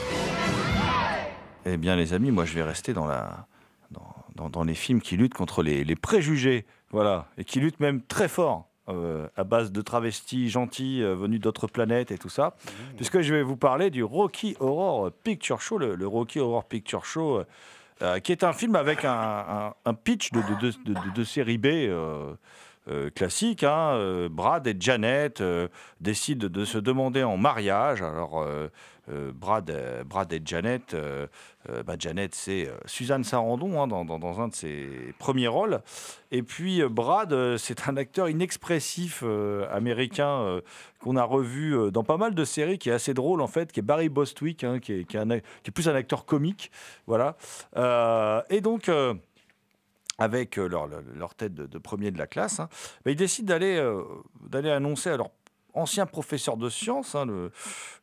Eh 1.65 1.77
bien, 1.79 1.97
les 1.97 2.13
amis, 2.13 2.31
moi, 2.31 2.45
je 2.45 2.55
vais 2.55 2.63
rester 2.63 2.93
dans, 2.93 3.07
la, 3.07 3.47
dans, 3.91 4.15
dans- 4.37 4.51
dans 4.51 4.63
les 4.65 4.75
films 4.75 5.01
qui 5.01 5.17
luttent 5.17 5.33
contre 5.35 5.63
les, 5.63 5.85
les 5.85 5.97
préjugés, 5.97 6.67
voilà, 6.91 7.27
et 7.39 7.45
qui 7.45 7.61
luttent 7.61 7.81
même 7.81 8.03
très 8.03 8.29
fort. 8.29 8.69
euh, 8.91 9.27
à 9.39 9.45
base 9.45 9.73
de 9.73 9.81
travestis 9.81 10.51
gentils 10.51 11.03
euh, 11.03 11.15
venus 11.15 11.41
d'autres 11.41 11.67
planètes 11.67 12.11
et 12.11 12.19
tout 12.19 12.29
ça, 12.29 12.55
puisque 12.99 13.23
je 13.23 13.33
vais 13.33 13.43
vous 13.43 13.57
parler 13.57 13.89
du 13.89 14.05
Rocky 14.05 14.55
Horror 14.61 15.11
Picture 15.23 15.63
Show, 15.63 15.79
le, 15.79 15.95
le 15.95 16.07
Rocky 16.07 16.39
Horror 16.39 16.65
Picture 16.67 17.07
Show, 17.07 17.39
euh, 17.39 17.45
euh, 18.03 18.19
qui 18.19 18.31
est 18.33 18.45
un 18.45 18.53
film 18.53 18.77
avec 18.77 19.07
un, 19.07 19.11
un- 19.15 19.75
un 19.87 19.95
pitch 19.95 20.33
de, 20.33 20.41
de, 20.41 20.71
de- 20.71 20.93
de- 20.93 21.11
de 21.15 21.25
série 21.25 21.57
B 21.57 21.67
euh, 22.87 23.09
classique. 23.09 23.65
hein. 23.65 23.95
Euh, 23.95 24.29
Brad 24.29 24.67
et 24.67 24.77
Janet 24.79 25.41
euh, 25.41 25.69
décident 26.03 26.49
de 26.49 26.65
se 26.67 26.77
demander 26.77 27.23
en 27.23 27.39
mariage. 27.39 28.03
Alors, 28.03 28.47
Brad, 29.35 29.71
Brad 30.07 30.33
et 30.33 30.41
Janet, 30.45 30.97
bah, 31.69 31.95
Janet, 31.99 32.35
c'est 32.35 32.71
Suzanne 32.87 33.23
Sarandon 33.23 33.83
hein, 33.83 33.87
dans, 33.87 34.41
un 34.41 34.49
de 34.49 34.55
ses 34.55 34.89
premiers 35.19 35.49
rôles. 35.49 35.83
Et 36.31 36.43
puis, 36.43 36.83
Brad, 36.89 37.57
c'est 37.59 37.87
un 37.87 37.99
acteur 37.99 38.31
inexpressif 38.31 39.23
américain 39.71 40.61
qu'on 41.01 41.17
a 41.17 41.23
revu 41.25 41.91
dans 41.93 42.03
pas 42.03 42.17
mal 42.17 42.35
de 42.35 42.45
séries, 42.45 42.79
qui 42.79 42.89
est 42.89 42.95
assez 42.95 43.13
drôle 43.13 43.43
en 43.43 43.47
fait, 43.47 43.73
qui 43.73 43.81
est 43.81 43.83
Barry 43.83 44.09
Bostwick, 44.09 44.65
hein, 44.65 44.79
qui, 44.79 44.93
est, 44.93 45.05
qui 45.05 45.19
est 45.19 45.71
plus 45.71 45.89
un 45.89 45.95
acteur 45.95 46.25
comique. 46.25 46.71
Voilà. 47.07 47.37
Et 48.49 48.63
donc. 48.63 48.91
Avec 50.19 50.59
euh, 50.59 50.69
leur, 50.69 51.35
tête 51.35 51.55
de, 51.55 51.79
premier 51.79 52.11
de 52.11 52.19
la 52.19 52.27
classe, 52.27 52.61
hein, 52.61 52.69
ils 53.07 53.17
décident 53.17 53.49
d'aller 53.49 53.77
euh, 53.77 54.03
d'aller 54.49 54.71
annoncer 54.71 55.11
à 55.11 55.17
leur 55.17 55.31
ancien 55.73 56.07
professeur 56.07 56.57
de 56.57 56.69
sciences, 56.69 57.15
hein, 57.15 57.27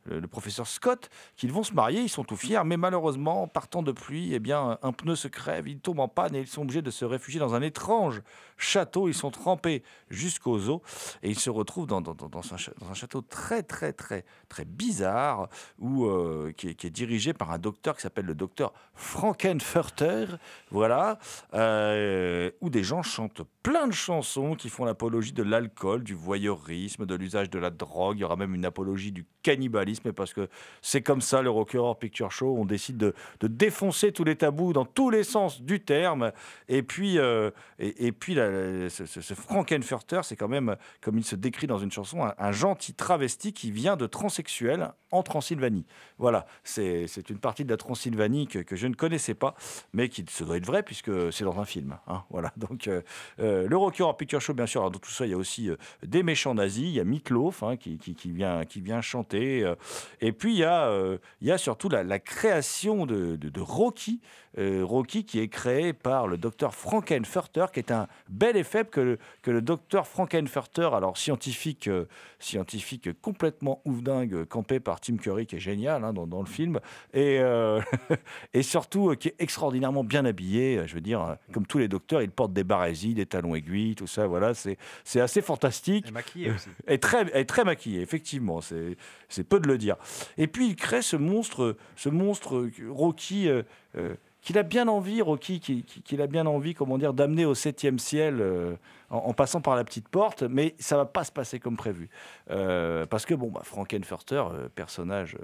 le- 0.06 0.28
professeur 0.28 0.68
Scott, 0.68 1.10
qu'ils 1.36 1.52
vont 1.52 1.64
se 1.64 1.74
marier. 1.74 2.02
Ils 2.02 2.10
sont 2.10 2.24
tout 2.24 2.38
fiers, 2.38 2.64
mais 2.66 2.78
malheureusement, 2.78 3.48
partant 3.48 3.84
de 3.84 3.92
pluie, 3.92 4.34
eh 4.34 4.40
bien, 4.40 4.78
un 4.82 4.92
pneu 4.94 5.16
se 5.16 5.28
crève, 5.28 5.68
ils 5.68 5.80
tombent 5.80 6.00
en 6.00 6.08
panne 6.08 6.36
et 6.36 6.40
ils 6.40 6.48
sont 6.48 6.62
obligés 6.62 6.82
de 6.82 6.92
se 6.92 7.06
réfugier 7.06 7.40
dans 7.40 7.54
un 7.54 7.62
étrange 7.62 8.22
château. 8.58 9.08
Ils 9.08 9.14
sont 9.14 9.32
trempés 9.32 9.84
jusqu'aux 10.10 10.70
os 10.70 10.82
et 11.22 11.30
ils 11.30 11.40
se 11.40 11.50
retrouvent 11.50 11.88
dans, 11.88 12.02
un, 12.02 12.94
château 12.94 13.22
très, 13.22 13.64
très, 13.64 13.94
très, 13.94 14.26
très 14.48 14.66
bizarre 14.66 15.50
où, 15.80 16.06
euh, 16.06 16.54
qui, 16.56 16.70
est, 16.70 16.76
qui 16.76 16.88
est 16.88 16.92
dirigé 16.92 17.34
par 17.34 17.52
un 17.52 17.60
docteur 17.60 17.96
qui 17.96 18.04
s'appelle 18.04 18.26
le 18.26 18.36
docteur 18.36 18.74
Frankenfurter. 18.94 20.26
Voilà, 20.70 21.20
euh, 21.54 22.52
où 22.62 22.70
des 22.70 22.84
gens 22.84 23.04
chantent 23.04 23.42
plein 23.64 23.88
de 23.88 23.94
chansons 23.94 24.56
qui 24.56 24.70
font 24.70 24.86
l'apologie 24.86 25.34
de 25.34 25.44
l'alcool, 25.44 26.04
du 26.04 26.14
voyeurisme, 26.14 27.06
de 27.06 27.16
l'usage 27.16 27.50
de 27.50 27.60
la 27.60 27.70
drogue. 27.70 28.18
Il 28.18 28.22
y 28.22 28.24
aura 28.24 28.36
même 28.36 28.56
une 28.56 28.66
apologie 28.66 29.12
du 29.12 29.26
cannibalisme 29.44 29.91
parce 30.16 30.34
que 30.34 30.48
c'est 30.82 31.02
comme 31.02 31.22
ça 31.22 31.42
le 31.42 31.50
Rocky 31.50 31.78
Horror 31.78 31.98
Picture 31.98 32.32
Show. 32.32 32.56
On 32.58 32.66
décide 32.66 32.98
de, 32.98 33.14
défoncer 33.42 34.12
tous 34.12 34.24
les 34.24 34.36
tabous 34.36 34.74
dans 34.74 34.86
tous 34.86 35.10
les 35.10 35.24
sens 35.24 35.62
du 35.62 35.80
terme. 35.82 36.32
Et 36.70 36.84
puis, 36.84 37.18
euh, 37.18 37.52
et, 37.80 38.12
puis 38.12 38.36
la- 38.36 38.90
ce, 38.90 39.06
ce- 39.06 39.34
Frankenfurter, 39.34 40.22
c'est 40.24 40.36
quand 40.36 40.48
même, 40.48 40.76
comme 41.02 41.18
il 41.18 41.24
se 41.26 41.36
décrit 41.36 41.68
dans 41.68 41.78
une 41.78 41.92
chanson, 41.92 42.30
un, 42.38 42.52
gentil 42.52 42.94
travesti 42.94 43.54
qui 43.54 43.72
vient 43.72 43.96
de 43.98 44.06
transsexuel 44.08 44.92
en 45.12 45.24
Transylvanie. 45.24 45.86
Voilà, 46.18 46.46
c'est 46.64 47.06
une 47.30 47.40
partie 47.40 47.66
de 47.66 47.70
la 47.70 47.78
Transylvanie 47.78 48.48
que, 48.48 48.76
je 48.76 48.88
ne 48.88 48.94
connaissais 48.96 49.34
pas, 49.34 49.56
mais 49.94 50.10
qui 50.10 50.26
se 50.30 50.44
doit 50.44 50.58
être 50.58 50.66
vrai 50.66 50.84
puisque 50.84 51.12
c'est 51.32 51.44
dans 51.44 51.60
un 51.60 51.66
film. 51.66 51.98
hein. 52.08 52.24
voilà, 52.30 52.52
donc 52.58 52.88
euh, 52.88 53.02
euh, 53.40 53.68
le 53.68 53.78
Rocky 53.78 54.02
Horror 54.02 54.18
Picture 54.18 54.42
Show, 54.42 54.54
bien 54.54 54.66
sûr. 54.66 54.90
Dans 54.90 55.00
tout 55.00 55.10
ça, 55.12 55.26
il 55.26 55.32
y 55.32 55.34
a 55.34 55.38
aussi 55.38 55.70
des 56.04 56.24
méchants 56.24 56.54
nazis. 56.54 56.86
Il 56.86 56.92
y 56.94 57.00
a 57.00 57.04
Meatloaf 57.04 57.64
hein, 57.64 57.78
qui 57.78 57.98
vient, 58.26 58.66
qui 58.66 58.82
vient 58.82 59.02
chanter. 59.02 59.72
Euh, 59.82 60.28
et 60.28 60.32
puis, 60.32 60.54
il 60.54 60.60
y 60.60 60.64
a, 60.64 60.88
euh, 60.88 61.18
il 61.42 61.48
y 61.48 61.52
a 61.52 61.58
surtout 61.58 61.90
la, 61.90 62.04
la 62.04 62.20
création 62.20 63.06
de, 63.06 63.36
de- 63.36 63.50
de 63.50 63.60
Rocky. 63.62 64.22
euh, 64.58 64.82
Rocky 64.84 65.24
qui 65.24 65.40
est 65.40 65.48
créé 65.48 65.94
par 65.94 66.28
le 66.28 66.38
docteur 66.38 66.76
Frankenfurter, 66.76 67.68
qui 67.74 67.80
est 67.80 67.92
un 67.92 68.08
bel 68.30 68.58
effet 68.58 68.84
que 68.86 69.00
le, 69.00 69.18
que 69.44 69.50
le 69.52 69.62
docteur 69.62 70.06
Frankenfurter, 70.08 70.90
alors 70.94 71.18
scientifique, 71.18 71.88
euh, 71.88 72.06
scientifique 72.40 73.10
complètement 73.22 73.82
ouf-dingue, 73.86 74.46
campé 74.46 74.80
par 74.80 75.00
Tim 75.00 75.18
Curry, 75.18 75.46
qui 75.46 75.56
est 75.56 75.60
génial 75.60 76.04
hein, 76.04 76.12
dans, 76.14 76.28
dans 76.28 76.42
le 76.42 76.48
film, 76.48 76.80
et, 77.14 77.40
euh, 77.40 77.80
et 78.54 78.62
surtout 78.64 79.12
euh, 79.12 79.16
qui 79.16 79.30
est 79.30 79.36
extraordinairement 79.40 80.04
bien 80.04 80.26
habillé. 80.26 80.78
euh, 80.80 80.88
Je 80.88 80.96
veux 80.96 81.02
dire, 81.02 81.22
euh, 81.22 81.36
comme 81.54 81.66
tous 81.66 81.78
les 81.78 81.88
docteurs, 81.88 82.22
il 82.22 82.30
porte 82.32 82.52
des 82.54 82.64
barésies, 82.66 83.14
des 83.14 83.26
talons 83.26 83.56
aiguilles, 83.56 83.96
tout 83.96 84.08
ça. 84.08 84.28
Voilà, 84.28 84.54
c'est 84.54 85.22
assez 85.22 85.42
fantastique. 85.42 86.10
Et 86.10 86.12
maquillé 86.12 86.52
aussi. 86.52 86.70
Et 86.88 87.00
très, 87.00 87.26
et 87.40 87.46
très 87.46 87.64
maquillé, 87.64 88.02
effectivement, 88.02 88.60
c'est 88.62 88.98
c'est 89.30 89.46
peu 89.46 89.60
de 89.62 89.68
le 89.68 89.71
dire. 89.78 89.96
Et 90.38 90.48
puis 90.48 90.68
il 90.68 90.76
crée 90.76 91.02
ce 91.02 91.16
monstre, 91.16 91.76
ce 91.96 92.10
monstre 92.10 92.56
euh, 92.58 92.72
Rocky, 92.90 93.48
euh, 93.50 93.64
euh, 93.98 94.16
qu'il 94.42 94.58
a 94.58 94.64
bien 94.64 94.88
envie, 94.88 95.22
Rocky, 95.22 95.60
qui- 95.60 95.84
qui- 95.84 96.02
qu'il 96.02 96.20
a 96.22 96.28
bien 96.28 96.46
envie, 96.48 96.74
comment 96.74 96.98
dire, 96.98 97.14
d'amener 97.14 97.46
au 97.46 97.54
septième 97.54 98.00
ciel 98.00 98.38
euh, 98.42 98.76
en, 99.12 99.18
en 99.18 99.34
passant 99.34 99.62
par 99.62 99.76
la 99.76 99.84
petite 99.84 100.10
porte, 100.10 100.42
mais 100.44 100.74
ça 100.80 100.98
va 100.98 101.06
pas 101.06 101.24
se 101.24 101.32
passer 101.32 101.60
comme 101.60 101.78
prévu, 101.78 102.10
Euh, 102.50 103.06
parce 103.06 103.26
que 103.26 103.36
bon, 103.36 103.52
bah, 103.52 103.62
Frankenfurter, 103.64 104.44
euh, 104.52 104.68
personnage, 104.74 105.38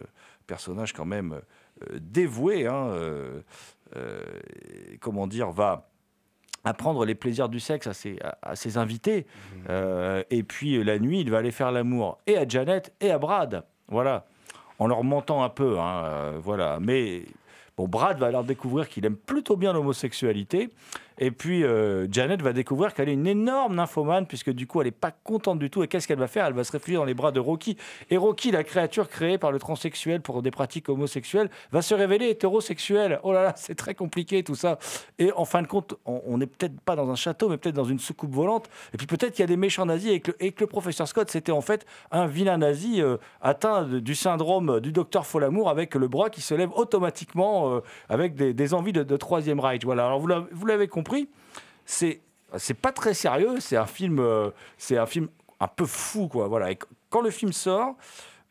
personnage 0.48 0.94
quand 0.94 1.06
même 1.06 1.42
dévoué, 2.00 2.66
hein, 2.66 2.92
comment 5.00 5.28
dire, 5.28 5.52
va 5.52 5.90
apprendre 6.63 7.06
les 7.06 7.16
plaisirs 7.16 7.50
du 7.50 7.60
sexe 7.60 7.88
à 7.88 7.94
ses, 7.94 8.20
à- 8.22 8.38
à 8.42 8.56
ses 8.56 8.78
invités. 8.78 9.26
Euh, 9.70 10.24
et 10.30 10.44
puis 10.44 10.84
la 10.84 11.00
nuit, 11.00 11.22
il 11.22 11.30
va 11.32 11.38
aller 11.38 11.52
faire 11.52 11.72
l'amour 11.72 12.18
et 12.28 12.38
à 12.38 12.48
Janet 12.48 12.94
et 13.00 13.12
à 13.12 13.20
Brad. 13.20 13.63
Voilà. 13.89 14.26
En 14.80 14.88
leur 14.88 15.04
mentant 15.04 15.43
un 15.43 15.50
peu. 15.50 15.80
hein, 15.80 16.04
euh, 16.06 16.39
voilà. 16.41 16.80
Mais 16.82 17.23
Brad 17.88 18.17
va 18.17 18.28
alors 18.28 18.43
découvrir 18.43 18.89
qu'il 18.89 19.06
aime 19.06 19.15
plutôt 19.15 19.56
bien 19.56 19.73
l'homosexualité. 19.73 20.69
Et 21.19 21.32
puis 21.32 21.63
euh, 21.63 22.08
Janet 22.12 22.41
va 22.41 22.53
découvrir 22.53 22.93
qu'elle 22.93 23.10
est 23.10 23.13
une 23.13 23.27
énorme 23.27 23.75
nymphomane, 23.75 24.25
puisque 24.27 24.51
du 24.51 24.67
coup, 24.67 24.82
elle 24.82 24.88
n'est 24.88 24.91
pas 24.91 25.12
contente 25.12 25.60
du 25.60 25.69
tout. 25.69 25.84
Et 25.84 25.88
qu'est-ce 25.88 26.08
qu'elle 26.08 26.19
va 26.19 26.27
faire? 26.27 26.45
Elle 26.45 26.53
va 26.53 26.63
se 26.63 26.71
réfugier 26.71 26.97
dans 26.97 27.06
les 27.06 27.13
bras 27.13 27.32
de 27.32 27.39
Rocky. 27.39 27.77
Et 28.10 28.17
Rocky, 28.17 28.51
la 28.51 28.63
créature 28.63 29.10
créée 29.10 29.38
par 29.38 29.51
le 29.51 29.60
transsexuel 29.60 30.21
pour 30.21 30.41
des 30.41 30.51
pratiques 30.51 30.89
homosexuelles, 30.89 31.49
va 31.71 31.82
se 31.82 31.93
révéler 31.95 32.30
hétérosexuel. 32.30 33.19
Oh 33.23 33.34
là 33.34 33.43
là, 33.43 33.53
c'est 33.58 33.75
très 33.75 33.95
compliqué 33.95 34.43
tout 34.43 34.56
ça. 34.56 34.77
Et 35.19 35.32
en 35.34 35.45
fin 35.45 35.62
de 35.62 35.67
compte, 35.67 35.95
on 36.06 36.38
n'est 36.38 36.47
peut-être 36.47 36.80
pas 36.82 36.95
dans 36.95 37.10
un 37.10 37.15
château, 37.15 37.49
mais 37.49 37.58
peut-être 37.58 37.75
dans 37.75 37.84
une 37.84 37.99
soucoupe 37.99 38.34
volante. 38.34 38.69
Et 38.93 38.97
puis 38.97 39.08
peut-être 39.08 39.32
qu'il 39.34 39.41
y 39.41 39.43
a 39.43 39.47
des 39.47 39.58
méchants 39.58 39.86
nazis 39.86 40.12
et 40.12 40.19
que, 40.19 40.32
le- 40.32 40.43
et 40.43 40.51
professeur 40.51 41.08
Scott, 41.08 41.30
c'était 41.32 41.51
en 41.51 41.62
fait 41.62 41.86
un 42.12 42.27
vilain 42.27 42.58
nazi 42.58 43.01
euh, 43.01 43.17
atteint 43.41 43.84
du 43.84 44.15
syndrome 44.15 44.80
du 44.80 44.91
docteur 44.91 45.25
Folamour 45.25 45.69
avec 45.69 45.95
le 45.95 46.08
bras 46.08 46.30
qui 46.30 46.41
se 46.41 46.53
lève 46.53 46.69
automatiquement 46.75 47.73
euh, 47.75 47.80
avec 48.10 48.36
des, 48.36 48.73
envies 48.73 48.93
de, 48.93 49.17
Troisième 49.17 49.60
Reich. 49.60 49.84
Voilà, 49.84 50.06
alors 50.08 50.19
vous 50.19 50.27
l'avez- 50.27 50.45
l'avez 50.67 50.88
c'est 51.86 52.74
pas 52.82 52.91
très 52.91 53.13
sérieux, 53.13 53.60
c'est 53.60 53.78
un 53.78 53.86
film, 53.86 54.20
euh, 54.20 54.50
c'est 54.78 54.98
un 54.98 55.06
film 55.06 55.28
un 55.60 55.67
peu 55.67 55.86
fou 55.86 56.28
quoi. 56.28 56.48
Voilà, 56.48 56.72
et 56.72 56.76
qu- 56.76 56.86
quand 57.10 57.22
le 57.22 57.32
film 57.32 57.52
sort, 57.54 57.96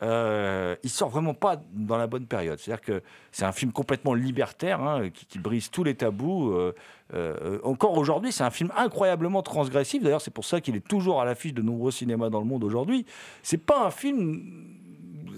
euh, 0.02 0.76
il 0.82 0.90
sort 0.90 1.08
vraiment 1.08 1.32
pas 1.32 1.56
dans 1.72 1.96
la 1.96 2.06
bonne 2.06 2.26
période. 2.26 2.58
C'est-à-dire 2.58 2.84
que 2.84 3.02
c'est 3.32 3.44
un 3.44 3.52
film 3.52 3.72
complètement 3.72 4.12
libertaire 4.12 4.82
hein, 4.82 5.08
qui, 5.10 5.24
qui 5.24 5.38
brise 5.38 5.70
tous 5.70 5.84
les 5.84 5.94
tabous. 5.94 6.50
euh, 6.52 6.74
euh, 7.14 7.58
encore 7.62 7.96
aujourd'hui, 7.96 8.32
c'est 8.32 8.44
un 8.44 8.50
film 8.50 8.70
incroyablement 8.76 9.42
transgressif. 9.42 10.02
D'ailleurs, 10.02 10.20
c'est 10.20 10.30
pour 10.34 10.44
ça 10.44 10.60
qu'il 10.60 10.76
est 10.76 10.86
toujours 10.86 11.22
à 11.22 11.24
l'affiche 11.24 11.54
de 11.54 11.62
nombreux 11.62 11.92
cinémas 11.92 12.28
dans 12.28 12.40
le 12.40 12.46
monde 12.46 12.64
aujourd'hui. 12.64 13.06
C'est 13.42 13.56
pas 13.64 13.86
un 13.86 13.90
film. 13.90 14.42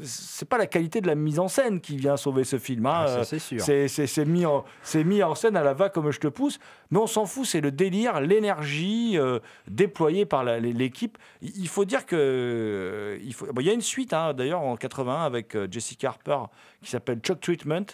C'est 0.05 0.49
pas 0.49 0.59
la 0.59 0.67
qualité 0.67 1.01
de 1.01 1.07
la 1.07 1.15
mise 1.15 1.39
en 1.39 1.49
scène 1.49 1.81
qui 1.81 1.97
vient 1.97 2.17
sauver 2.17 2.45
ce 2.45 2.59
film. 2.59 2.87
hein. 2.87 3.05
Ah, 3.09 3.25
c'est 3.25 3.39
sûr. 3.39 3.61
C'est- 3.61 4.25
mis, 4.25 4.47
en- 4.47 4.65
c'est 4.83 5.05
mis 5.05 5.23
en 5.23 5.35
scène 5.35 5.57
à 5.57 5.63
la 5.63 5.75
va 5.75 5.89
comme 5.89 6.11
je 6.11 6.21
te 6.21 6.29
pousse, 6.29 6.59
mais 6.91 6.99
on 6.99 7.07
s'en 7.07 7.27
fout, 7.27 7.47
c'est 7.47 7.61
le 7.61 7.71
délire, 7.71 8.21
l'énergie 8.21 9.19
euh, 9.19 9.39
déployée 9.69 10.27
par 10.27 10.45
l'équipe. 10.45 11.19
Il 11.43 11.69
faut 11.69 11.85
dire 11.85 12.07
que 12.07 12.17
euh, 12.17 13.19
il, 13.23 13.35
faut, 13.35 13.47
bon, 13.53 13.61
il 13.61 13.67
y 13.67 13.71
a 13.71 13.73
une 13.73 13.81
suite 13.81 14.13
hein, 14.13 14.33
d'ailleurs 14.35 14.61
en 14.63 14.77
81 14.77 15.25
avec 15.25 15.55
euh, 15.55 15.67
Jessica 15.71 16.09
Harper 16.09 16.39
qui 16.83 16.91
s'appelle 16.91 17.19
Chuck 17.21 17.41
Treatment. 17.41 17.87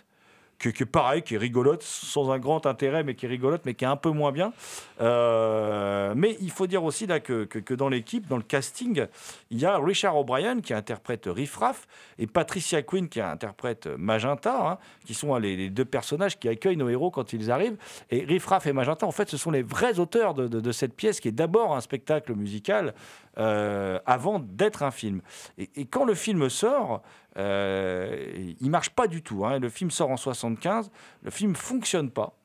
Qui 0.58 0.68
est 0.68 0.86
pareil, 0.86 1.22
qui 1.22 1.34
est 1.34 1.38
rigolote, 1.38 1.82
sans 1.82 2.30
un 2.30 2.38
grand 2.38 2.64
intérêt, 2.64 3.02
mais 3.04 3.14
qui 3.14 3.26
est 3.26 3.28
rigolote, 3.28 3.62
mais 3.66 3.74
qui 3.74 3.84
est 3.84 3.88
un 3.88 3.96
peu 3.96 4.10
moins 4.10 4.32
bien. 4.32 4.52
Euh, 5.00 6.14
mais 6.16 6.36
il 6.40 6.50
faut 6.50 6.66
dire 6.66 6.84
aussi 6.84 7.06
là, 7.06 7.20
que, 7.20 7.44
que- 7.44 7.58
que 7.58 7.74
dans 7.74 7.88
l'équipe, 7.88 8.26
dans 8.28 8.36
le 8.36 8.42
casting, 8.42 9.06
il 9.50 9.58
y 9.58 9.66
a 9.66 9.76
Richard 9.78 10.16
O'Brien 10.16 10.60
qui 10.60 10.72
interprète 10.72 11.24
Riff 11.26 11.56
Raff 11.56 11.86
et 12.18 12.26
Patricia 12.26 12.82
Quinn 12.82 13.08
qui 13.08 13.20
interprète 13.20 13.86
Magenta, 13.98 14.70
hein, 14.72 14.78
qui 15.04 15.12
sont 15.14 15.34
hein, 15.34 15.40
les, 15.40 15.68
deux 15.70 15.84
personnages 15.84 16.38
qui 16.38 16.48
accueillent 16.48 16.76
nos 16.76 16.88
héros 16.88 17.10
quand 17.10 17.32
ils 17.32 17.50
arrivent. 17.50 17.76
Et 18.10 18.24
Riff 18.24 18.46
Raff 18.46 18.66
et 18.66 18.72
Magenta, 18.72 19.06
en 19.06 19.12
fait, 19.12 19.28
ce 19.28 19.36
sont 19.36 19.50
les 19.50 19.62
vrais 19.62 19.98
auteurs 19.98 20.34
de, 20.34 20.46
de- 20.48 20.72
cette 20.72 20.94
pièce 20.94 21.20
qui 21.20 21.28
est 21.28 21.32
d'abord 21.32 21.74
un 21.76 21.80
spectacle 21.80 22.34
musical 22.34 22.94
euh, 23.38 23.98
avant 24.06 24.38
d'être 24.38 24.82
un 24.82 24.90
film. 24.90 25.20
Et, 25.58 25.84
quand 25.86 26.04
le 26.04 26.14
film 26.14 26.48
sort, 26.48 27.02
il 27.36 28.70
marche 28.70 28.90
pas 28.90 29.06
du 29.06 29.22
tout. 29.22 29.44
hein. 29.44 29.58
Le 29.58 29.68
film 29.68 29.90
sort 29.90 30.10
en 30.10 30.16
75, 30.16 30.90
le 31.22 31.30
film 31.30 31.54
fonctionne 31.54 32.10
pas. 32.10 32.36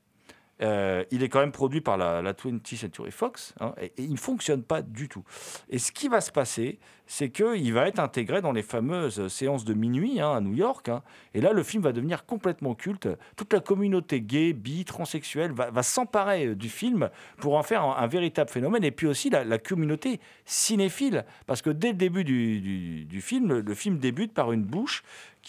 Euh, 0.62 1.06
il 1.12 1.24
est 1.24 1.30
quand 1.30 1.40
même 1.40 1.54
produit 1.54 1.80
par 1.80 1.98
la, 1.98 2.22
la 2.22 2.34
20th 2.34 2.76
Century 2.76 3.12
Fox 3.12 3.54
hein, 3.62 3.74
et, 3.80 3.94
il 3.98 4.12
ne 4.12 4.18
fonctionne 4.18 4.62
pas 4.62 4.82
du 4.82 5.08
tout. 5.08 5.24
Et 5.70 5.80
ce 5.80 5.92
qui 5.92 6.10
va 6.10 6.20
se 6.20 6.32
passer, 6.32 6.80
c'est 7.08 7.30
qu'il 7.30 7.74
va 7.74 7.88
être 7.88 8.00
intégré 8.00 8.42
dans 8.42 8.52
les 8.52 8.62
fameuses 8.62 9.30
séances 9.30 9.64
de 9.64 9.74
minuit 9.74 10.20
hein, 10.20 10.32
à 10.32 10.42
New 10.42 10.54
York. 10.54 10.90
hein. 10.90 11.02
et 11.34 11.42
là, 11.42 11.54
le 11.54 11.64
film 11.64 11.82
va 11.82 11.92
devenir 11.94 12.26
complètement 12.26 12.76
culte. 12.76 13.08
Toute 13.38 13.54
la 13.54 13.62
communauté 13.62 14.22
gay, 14.22 14.54
bi, 14.54 14.84
transsexuelle 14.84 15.54
va, 15.54 15.84
s'emparer 15.84 16.48
euh, 16.48 16.56
du 16.56 16.70
film 16.70 17.10
pour 17.38 17.56
en 17.56 17.64
faire 17.64 17.84
un, 17.84 18.08
véritable 18.08 18.50
phénomène. 18.50 18.84
Et 18.84 18.92
puis 18.92 19.08
aussi 19.08 19.30
la, 19.30 19.58
communauté 19.58 20.20
cinéphile. 20.46 21.26
Parce 21.48 21.62
que 21.62 21.70
dès 21.70 21.90
le 21.90 21.94
début 21.96 22.24
du 22.24 23.22
film, 23.22 23.48
le, 23.48 23.62
le 23.62 23.74
film 23.76 23.98
débute 23.98 24.34
par 24.34 24.52
une 24.52 24.64
bouche 24.64 25.04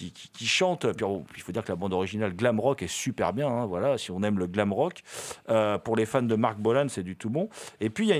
qui, 0.08 0.46
chante. 0.46 0.90
Puis, 0.92 1.04
bon, 1.04 1.24
il 1.36 1.42
faut 1.42 1.52
dire 1.52 1.62
que 1.62 1.70
la 1.72 1.76
bande 1.76 1.92
originale 1.92 2.32
glam 2.34 2.58
rock 2.58 2.82
est 2.82 2.88
super 2.88 3.32
bien. 3.32 3.48
hein, 3.48 3.66
voilà, 3.66 3.98
si 3.98 4.10
on 4.10 4.22
aime 4.22 4.38
le 4.38 4.46
glam 4.46 4.72
rock, 4.72 5.02
Euh, 5.50 5.78
pour 5.78 5.96
les 5.96 6.06
fans 6.06 6.22
de 6.22 6.34
Mark 6.36 6.58
Bolan, 6.58 6.88
c'est 6.88 7.02
du 7.02 7.16
tout 7.16 7.30
bon. 7.30 7.48
Et 7.80 7.90
puis 7.90 8.12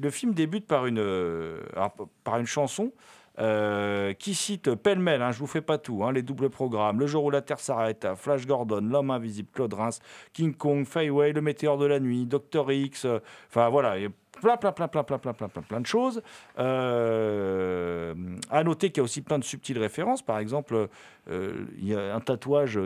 le 0.00 0.10
film 0.10 0.34
débute 0.34 0.66
par 0.66 0.86
une, 0.86 0.98
euh, 0.98 1.60
par 2.24 2.38
une 2.38 2.46
chanson. 2.46 2.92
euh, 3.38 4.12
qui 4.12 4.34
cite 4.34 4.74
pêle-mêle, 4.74 5.22
hein, 5.22 5.32
je 5.32 5.38
vous 5.38 5.46
fais 5.46 5.62
pas 5.62 5.78
tout, 5.78 6.04
hein, 6.04 6.12
les 6.12 6.20
doubles 6.20 6.50
programmes, 6.50 7.00
Le 7.00 7.06
jour 7.06 7.24
où 7.24 7.30
la 7.30 7.40
Terre 7.40 7.60
s'arrête, 7.60 8.06
Flash 8.14 8.46
Gordon, 8.46 8.82
L'homme 8.82 9.10
invisible, 9.10 9.48
Claude 9.54 9.72
Reims, 9.72 10.00
King 10.34 10.54
Kong, 10.54 10.84
Fayway, 10.84 11.32
Le 11.32 11.40
météore 11.40 11.78
de 11.78 11.86
la 11.86 11.98
nuit, 11.98 12.26
Docteur 12.26 12.70
X, 12.70 13.06
enfin 13.48 13.70
voilà, 13.70 13.96
plein, 14.40 14.56
plein, 14.56 14.72
plein, 14.72 14.88
plein, 14.88 15.04
plein, 15.04 15.18
plein, 15.18 15.32
plein, 15.32 15.48
plein, 15.48 15.62
plein 15.62 15.80
de 15.80 15.86
choses. 15.86 16.22
Euh, 16.58 18.14
à 18.50 18.64
noter 18.64 18.90
qu'il 18.90 18.98
y 18.98 19.00
a 19.00 19.04
aussi 19.04 19.22
plein 19.22 19.38
de 19.38 19.44
subtiles 19.44 19.78
références. 19.78 20.22
Par 20.22 20.38
exemple, 20.38 20.88
euh, 21.30 21.64
il 21.78 21.88
y 21.88 21.94
a 21.94 22.14
un 22.14 22.20
tatouage 22.20 22.78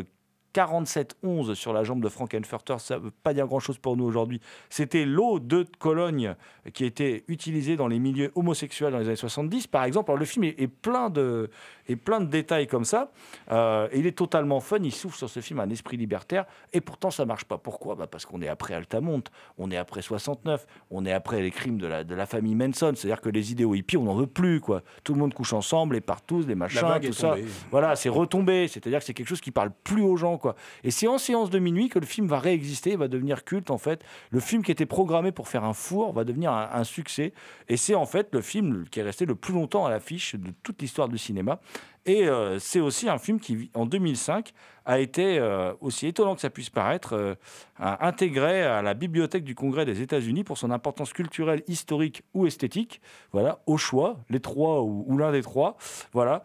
4711 0.56 1.52
sur 1.52 1.74
la 1.74 1.84
jambe 1.84 2.02
de 2.02 2.08
Frankenfurter. 2.08 2.76
Ça 2.78 2.96
ne 2.96 3.04
veut 3.04 3.10
pas 3.10 3.34
dire 3.34 3.46
grand-chose 3.46 3.76
pour 3.76 3.94
nous 3.94 4.04
aujourd'hui. 4.04 4.40
C'était 4.70 5.04
l'eau 5.04 5.38
de 5.38 5.66
Cologne 5.78 6.34
qui 6.72 6.86
était 6.86 7.24
utilisée 7.28 7.76
dans 7.76 7.88
les 7.88 7.98
milieux 7.98 8.32
homosexuels 8.34 8.92
dans 8.92 8.98
les 8.98 9.06
années 9.06 9.16
70, 9.16 9.66
par 9.66 9.84
exemple. 9.84 10.14
Le 10.14 10.24
film 10.24 10.44
est 10.44 10.66
plein 10.66 11.10
de, 11.10 11.50
est 11.88 11.96
plein 11.96 12.20
de 12.20 12.26
détails 12.26 12.66
comme 12.66 12.84
ça. 12.84 13.10
Euh, 13.50 13.88
et 13.92 13.98
il 13.98 14.06
est 14.06 14.16
totalement 14.16 14.60
fun. 14.60 14.78
Il 14.82 14.92
souffle 14.92 15.16
sur 15.16 15.30
ce 15.30 15.40
film 15.40 15.60
un 15.60 15.70
esprit 15.70 15.96
libertaire. 15.96 16.44
Et 16.72 16.80
pourtant, 16.80 17.10
ça 17.10 17.24
marche 17.24 17.44
pas. 17.44 17.58
Pourquoi? 17.58 17.94
Bah, 17.94 18.06
Parce 18.06 18.26
qu'on 18.26 18.40
est 18.42 18.48
après 18.48 18.74
Altamont, 18.74 19.22
on 19.58 19.70
est 19.70 19.76
après 19.76 20.02
69, 20.02 20.66
on 20.90 21.04
est 21.04 21.12
après 21.12 21.40
les 21.40 21.50
crimes 21.50 21.78
de 21.78 21.86
la, 21.86 22.04
de 22.04 22.14
la 22.14 22.26
famille 22.26 22.54
Manson. 22.54 22.92
C'est-à-dire 22.94 23.20
que 23.20 23.28
les 23.28 23.52
idéaux 23.52 23.74
hippies, 23.74 23.96
on 23.96 24.04
n'en 24.04 24.14
veut 24.14 24.26
plus. 24.26 24.60
Quoi. 24.60 24.82
Tout 25.04 25.14
le 25.14 25.20
monde 25.20 25.34
couche 25.34 25.52
ensemble, 25.52 25.94
les 25.94 26.00
partous, 26.00 26.42
les 26.46 26.54
machins, 26.54 27.00
tout 27.02 27.12
ça. 27.12 27.36
Voilà, 27.70 27.96
c'est 27.96 28.08
retombé. 28.08 28.68
C'est-à-dire 28.68 29.00
que 29.00 29.04
c'est 29.04 29.14
quelque 29.14 29.28
chose 29.28 29.40
qui 29.40 29.50
parle 29.50 29.70
plus 29.84 30.02
aux 30.02 30.16
gens. 30.16 30.38
Quoi. 30.38 30.56
Et 30.84 30.90
c'est 30.90 31.08
en 31.08 31.18
séance 31.18 31.50
de 31.50 31.58
minuit 31.58 31.88
que 31.88 31.98
le 31.98 32.06
film 32.06 32.26
va 32.26 32.38
réexister, 32.38 32.96
va 32.96 33.08
devenir 33.08 33.44
culte 33.44 33.70
en 33.70 33.78
fait. 33.78 34.02
Le 34.30 34.40
film 34.40 34.62
qui 34.62 34.72
était 34.72 34.86
programmé 34.86 35.32
pour 35.32 35.48
faire 35.48 35.64
un 35.64 35.74
four 35.74 36.12
va 36.12 36.24
devenir 36.24 36.52
un, 36.52 36.68
un 36.72 36.84
succès. 36.84 37.32
Et 37.68 37.76
c'est 37.76 37.94
en 37.94 38.06
fait 38.06 38.28
le 38.32 38.40
film 38.40 38.86
qui 38.90 39.00
est 39.00 39.02
resté 39.02 39.26
le 39.26 39.34
plus 39.34 39.54
longtemps 39.54 39.86
à 39.86 39.90
l'affiche 39.90 40.34
de 40.34 40.50
toute 40.62 40.80
l'histoire 40.80 41.08
du 41.08 41.18
cinéma. 41.18 41.60
Et 42.08 42.28
euh, 42.28 42.60
c'est 42.60 42.78
aussi 42.78 43.08
un 43.08 43.18
film 43.18 43.40
qui, 43.40 43.68
en 43.74 43.84
2005, 43.84 44.52
a 44.84 45.00
été, 45.00 45.38
euh, 45.40 45.72
aussi 45.80 46.06
étonnant 46.06 46.36
que 46.36 46.40
ça 46.40 46.50
puisse 46.50 46.70
paraître, 46.70 47.14
euh, 47.14 47.34
intégré 47.80 48.62
à 48.62 48.80
la 48.80 48.94
Bibliothèque 48.94 49.42
du 49.42 49.56
Congrès 49.56 49.84
des 49.84 50.00
États-Unis 50.02 50.44
pour 50.44 50.56
son 50.56 50.70
importance 50.70 51.12
culturelle, 51.12 51.64
historique 51.66 52.22
ou 52.32 52.46
esthétique. 52.46 53.00
Voilà, 53.32 53.58
au 53.66 53.76
choix, 53.76 54.18
les 54.30 54.38
trois 54.38 54.82
ou, 54.82 55.18
l'un 55.18 55.32
des 55.32 55.42
trois. 55.42 55.76
Voilà. 56.12 56.44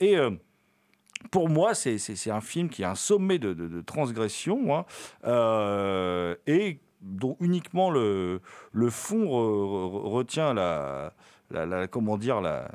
Et. 0.00 0.16
pour 1.32 1.48
moi, 1.48 1.74
c'est- 1.74 2.30
un 2.30 2.40
film 2.40 2.68
qui 2.68 2.84
a 2.84 2.90
un 2.90 2.94
sommet 2.94 3.38
de, 3.40 3.52
de- 3.54 3.80
transgression 3.80 4.76
hein, 4.76 4.84
et 6.46 6.78
dont 7.00 7.36
uniquement 7.40 7.90
le, 7.90 8.40
fond 8.90 9.24
re- 9.24 9.90
re- 9.92 10.08
retient 10.08 10.54
la, 10.54 11.12
la- 11.52 11.66
la- 11.66 11.86
comment 11.86 12.16
dire 12.18 12.40
la 12.40 12.68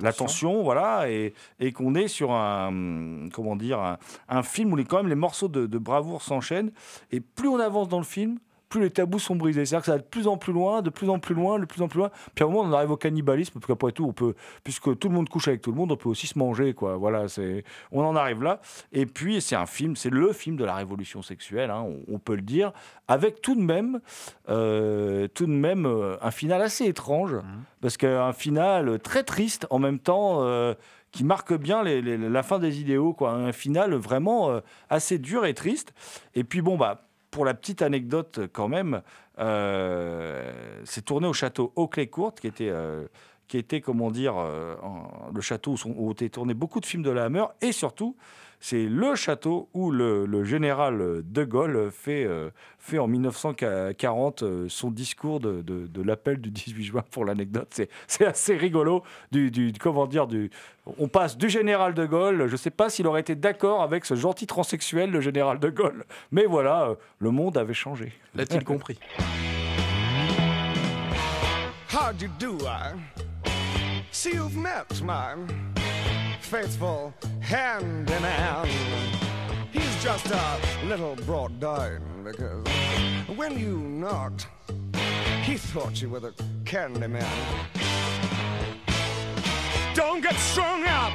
l'attention. 0.00 0.62
voilà 0.62 1.10
et, 1.10 1.34
et 1.58 1.72
qu'on 1.72 1.94
est 1.96 2.06
sur 2.08 2.30
un 2.32 3.28
comment 3.32 3.56
dire 3.56 3.80
un, 3.80 3.98
un 4.28 4.42
film 4.44 4.72
où 4.72 4.76
les, 4.76 4.84
quand 4.84 4.98
même 4.98 5.08
les 5.08 5.16
morceaux 5.16 5.48
de, 5.48 5.66
de 5.66 5.78
bravoure 5.78 6.22
s'enchaînent 6.22 6.70
et 7.10 7.20
plus 7.20 7.48
on 7.48 7.58
avance 7.58 7.88
dans 7.88 7.98
le 7.98 8.04
film 8.04 8.38
plus 8.72 8.80
les 8.80 8.90
tabous 8.90 9.18
sont 9.18 9.36
brisés. 9.36 9.64
C'est-à-dire 9.66 9.80
que 9.82 9.86
ça 9.86 9.92
va 9.92 9.98
de 9.98 10.04
plus 10.04 10.26
en 10.26 10.36
plus 10.36 10.52
loin, 10.52 10.82
de 10.82 10.90
plus 10.90 11.08
en 11.10 11.18
plus 11.18 11.34
loin, 11.34 11.58
de 11.58 11.64
plus 11.66 11.82
en 11.82 11.88
plus 11.88 11.98
loin. 11.98 12.10
Puis 12.34 12.44
à 12.44 12.48
un 12.48 12.50
moment, 12.50 12.68
on 12.68 12.72
arrive 12.72 12.90
au 12.90 12.96
cannibalisme, 12.96 13.52
parce 13.54 13.66
qu'après 13.66 13.92
tout, 13.92 14.04
on 14.06 14.12
peut, 14.12 14.34
puisque 14.64 14.98
tout 14.98 15.08
le 15.08 15.14
monde 15.14 15.28
couche 15.28 15.48
avec 15.48 15.60
tout 15.60 15.70
le 15.70 15.76
monde, 15.76 15.92
on 15.92 15.96
peut 15.96 16.08
aussi 16.08 16.26
se 16.26 16.38
manger, 16.38 16.72
quoi. 16.74 16.96
Voilà, 16.96 17.28
c'est, 17.28 17.64
on 17.90 18.02
en 18.04 18.16
arrive 18.16 18.42
là. 18.42 18.60
Et 18.92 19.06
puis, 19.06 19.40
c'est 19.40 19.56
un 19.56 19.66
film, 19.66 19.96
c'est 19.96 20.10
le 20.10 20.32
film 20.32 20.56
de 20.56 20.64
la 20.64 20.74
révolution 20.74 21.22
sexuelle, 21.22 21.70
hein, 21.70 21.84
on, 21.86 22.14
on 22.14 22.18
peut 22.18 22.34
le 22.36 22.42
dire, 22.42 22.72
avec 23.08 23.40
tout 23.42 23.54
de 23.54 23.60
même, 23.60 24.00
euh, 24.48 25.28
tout 25.28 25.46
de 25.46 25.52
même, 25.52 25.86
euh, 25.86 26.16
un 26.22 26.30
final 26.30 26.62
assez 26.62 26.86
étrange, 26.86 27.36
parce 27.80 27.96
qu'un 27.96 28.32
final 28.32 28.98
très 29.00 29.22
triste 29.22 29.66
en 29.70 29.78
même 29.78 29.98
temps. 29.98 30.38
euh, 30.42 30.74
qui 31.14 31.24
marque 31.24 31.52
bien 31.52 31.82
les- 31.82 32.00
les- 32.00 32.16
la 32.16 32.42
fin 32.42 32.58
des 32.58 32.80
idéaux, 32.80 33.12
quoi. 33.12 33.32
Un 33.32 33.52
final 33.52 33.92
vraiment 33.92 34.48
euh, 34.50 34.60
assez 34.88 35.18
dur 35.18 35.44
et 35.44 35.52
triste. 35.52 35.92
Et 36.34 36.42
puis 36.42 36.62
bon, 36.62 36.78
bah, 36.78 37.02
pour 37.32 37.44
la 37.46 37.54
petite 37.54 37.82
anecdote 37.82 38.40
quand 38.52 38.68
même, 38.68 39.02
euh, 39.40 40.52
c'est 40.84 41.04
tourné 41.04 41.26
au 41.26 41.32
château 41.32 41.72
Oakley 41.74 42.06
Court, 42.06 42.34
qui 42.34 42.46
était, 42.46 42.68
euh, 42.68 43.06
qui 43.48 43.56
était 43.56 43.80
comment 43.80 44.10
dire, 44.10 44.34
euh, 44.36 44.76
le 45.34 45.40
château 45.40 45.74
où, 45.86 45.94
où 45.96 46.12
été 46.12 46.28
tournés 46.28 46.54
beaucoup 46.54 46.78
de 46.78 46.86
films 46.86 47.02
de 47.02 47.10
la 47.10 47.24
Hammer, 47.24 47.46
et 47.62 47.72
surtout, 47.72 48.16
c'est 48.64 48.84
le 48.86 49.16
château 49.16 49.68
où 49.74 49.90
le, 49.90 50.24
le 50.24 50.44
général 50.44 51.22
de 51.24 51.44
Gaulle 51.44 51.90
fait, 51.90 52.24
euh, 52.24 52.50
fait 52.78 53.00
en 53.00 53.08
1940 53.08 54.42
euh, 54.44 54.66
son 54.68 54.92
discours 54.92 55.40
de, 55.40 55.62
de- 55.62 55.88
de 55.88 56.02
l'appel 56.02 56.40
du 56.40 56.50
18 56.52 56.84
juin 56.84 57.02
pour 57.10 57.24
l'anecdote. 57.24 57.66
C'est, 57.70 57.90
c'est 58.06 58.24
assez 58.24 58.56
rigolo. 58.56 59.02
Du, 59.32 59.50
du- 59.50 59.72
comment 59.80 60.06
dire, 60.06 60.28
du, 60.28 60.48
on 60.98 61.08
passe 61.08 61.36
du 61.36 61.48
général 61.48 61.92
de 61.94 62.06
Gaulle. 62.06 62.46
Je 62.46 62.52
ne 62.52 62.56
sais 62.56 62.70
pas 62.70 62.88
s'il 62.88 63.08
aurait 63.08 63.20
été 63.22 63.34
d'accord 63.34 63.82
avec 63.82 64.04
ce 64.04 64.14
gentil 64.14 64.46
transsexuel, 64.46 65.10
le 65.10 65.20
général 65.20 65.58
de 65.58 65.68
Gaulle. 65.68 66.04
Mais 66.30 66.46
voilà, 66.46 66.84
euh, 66.90 66.94
le 67.18 67.32
monde 67.32 67.58
avait 67.58 67.74
changé. 67.74 68.12
L'a-t-il 68.36 68.62
compris? 68.62 68.96
How'd 71.92 72.22
you 72.22 72.28
do? 72.38 72.56
I 72.64 72.94
see 74.12 74.34
you've 74.34 74.56
met 74.56 75.02
my 75.02 75.34
faithful 76.52 77.14
hand 77.40 78.10
in 78.10 78.22
hand. 78.22 78.68
He's 79.72 80.02
just 80.02 80.26
a 80.26 80.58
little 80.84 81.16
brought 81.24 81.58
down 81.58 82.02
because 82.22 82.66
when 83.38 83.58
you 83.58 83.78
knocked, 83.78 84.48
he 85.44 85.56
thought 85.56 86.02
you 86.02 86.10
were 86.10 86.20
the 86.20 86.34
candy 86.66 87.06
man. 87.06 87.24
Don't 89.94 90.20
get 90.20 90.34
strung 90.34 90.84
up 90.84 91.14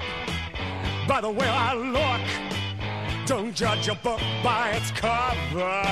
by 1.07 1.21
the 1.21 1.29
way 1.29 1.47
I 1.47 1.75
look. 1.75 3.27
Don't 3.27 3.53
judge 3.53 3.89
a 3.89 3.93
book 3.93 4.21
by 4.43 4.71
its 4.71 4.89
cover. 4.89 5.83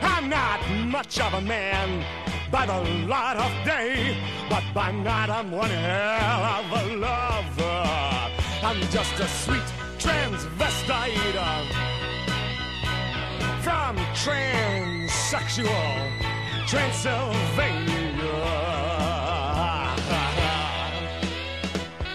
I'm 0.00 0.30
not 0.30 0.66
much 0.86 1.20
of 1.20 1.34
a 1.34 1.42
man 1.42 2.02
by 2.50 2.64
the 2.64 2.80
light 3.06 3.36
of 3.36 3.52
day, 3.66 4.16
but 4.48 4.64
by 4.72 4.90
night 4.90 5.28
I'm 5.28 5.50
one 5.50 5.68
hell 5.68 6.44
of 6.44 6.64
a 6.80 6.96
lover. 6.96 8.37
I'm 8.60 8.80
just 8.90 9.14
a 9.20 9.28
sweet 9.28 9.62
transvestite 9.98 11.14
from 13.62 13.96
transsexual 14.14 15.68
Transylvania. 16.66 17.98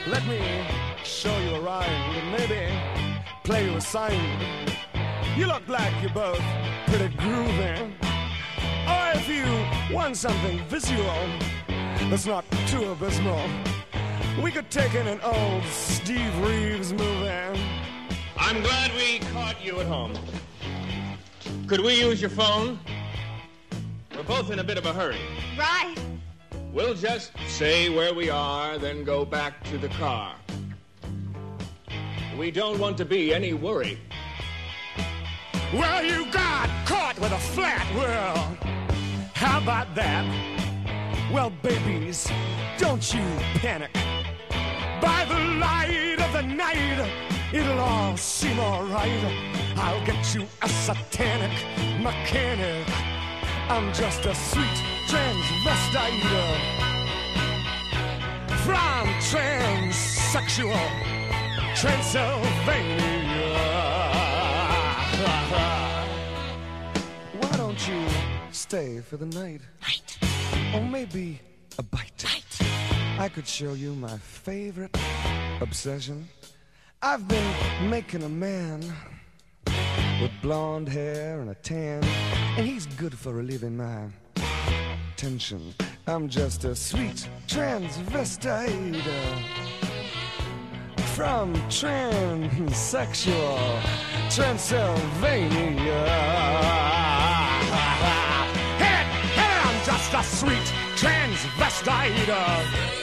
Let 0.05 0.27
me 0.27 0.67
show 1.05 1.37
you 1.39 1.55
around 1.55 1.85
and 1.85 2.31
maybe 2.33 2.77
play 3.45 3.63
you 3.69 3.77
a 3.77 3.81
sign. 3.81 4.19
You 5.37 5.47
look 5.47 5.65
like 5.69 5.93
you're 6.01 6.13
both 6.13 6.43
pretty 6.87 7.15
groovy. 7.15 7.93
Or 8.85 9.11
if 9.17 9.29
you 9.29 9.45
want 9.95 10.17
something 10.17 10.59
visual 10.67 11.25
that's 12.09 12.25
not 12.25 12.43
too 12.67 12.91
abysmal, 12.91 13.49
we 14.41 14.51
could 14.51 14.69
take 14.69 14.95
in 14.95 15.07
an 15.07 15.19
old 15.21 15.63
Steve 15.65 16.37
Reeves 16.39 16.91
movie. 16.93 17.59
I'm 18.37 18.61
glad 18.61 18.91
we 18.95 19.19
caught 19.31 19.63
you 19.63 19.79
at 19.79 19.85
home. 19.85 20.13
Could 21.67 21.81
we 21.81 21.99
use 21.99 22.19
your 22.19 22.29
phone? 22.29 22.79
We're 24.15 24.23
both 24.23 24.49
in 24.51 24.59
a 24.59 24.63
bit 24.63 24.77
of 24.77 24.85
a 24.85 24.93
hurry. 24.93 25.19
Right. 25.57 25.95
We'll 26.71 26.95
just 26.95 27.31
say 27.47 27.89
where 27.89 28.13
we 28.13 28.29
are, 28.29 28.77
then 28.77 29.03
go 29.03 29.25
back 29.25 29.63
to 29.65 29.77
the 29.77 29.89
car. 29.89 30.35
We 32.37 32.49
don't 32.49 32.79
want 32.79 32.97
to 32.97 33.05
be 33.05 33.33
any 33.33 33.53
worry. 33.53 33.99
Well, 35.73 36.03
you 36.03 36.31
got 36.31 36.69
caught 36.85 37.19
with 37.19 37.31
a 37.31 37.37
flat 37.37 37.85
world. 37.95 38.57
How 39.33 39.61
about 39.61 39.93
that? 39.95 40.25
Well, 41.31 41.51
babies, 41.61 42.29
don't 42.77 43.13
you 43.13 43.21
panic. 43.55 43.91
By 45.03 45.25
the 45.25 45.39
light 45.59 46.17
of 46.21 46.31
the 46.31 46.43
night, 46.43 47.11
it'll 47.51 47.77
all 47.77 48.15
seem 48.15 48.57
alright. 48.57 49.21
I'll 49.75 50.05
get 50.05 50.33
you 50.33 50.47
a 50.61 50.69
satanic 50.69 51.51
mechanic. 52.01 52.87
I'm 53.67 53.91
just 53.93 54.25
a 54.25 54.33
sweet 54.33 54.81
transvestite 55.09 56.21
from 58.63 59.07
transsexual 59.29 60.87
Transylvania. 61.75 63.59
Why 67.41 67.57
don't 67.57 67.87
you 67.89 68.07
stay 68.53 69.01
for 69.01 69.17
the 69.17 69.25
night? 69.25 69.59
Or 70.73 70.81
maybe 70.81 71.41
a 71.77 71.83
bite. 71.83 72.42
I 73.19 73.29
could 73.29 73.47
show 73.47 73.73
you 73.73 73.93
my 73.93 74.17
favorite 74.17 74.97
obsession. 75.61 76.27
I've 77.01 77.25
been 77.27 77.89
making 77.89 78.23
a 78.23 78.29
man 78.29 78.81
with 80.19 80.31
blonde 80.41 80.89
hair 80.89 81.39
and 81.39 81.51
a 81.51 81.55
tan, 81.55 82.03
and 82.57 82.65
he's 82.65 82.87
good 82.87 83.17
for 83.17 83.31
relieving 83.31 83.77
my 83.77 84.07
tension. 85.15 85.73
I'm 86.07 86.27
just 86.27 86.65
a 86.65 86.75
sweet 86.75 87.29
transvestite 87.47 89.05
uh, 89.05 89.37
from 91.13 91.53
transsexual 91.69 93.81
Transylvania. 94.31 96.05
Hey, 98.79 99.03
hey, 99.37 99.59
I'm 99.63 99.85
just 99.85 100.13
a 100.13 100.23
sweet 100.23 100.73
transvestite 100.95 103.02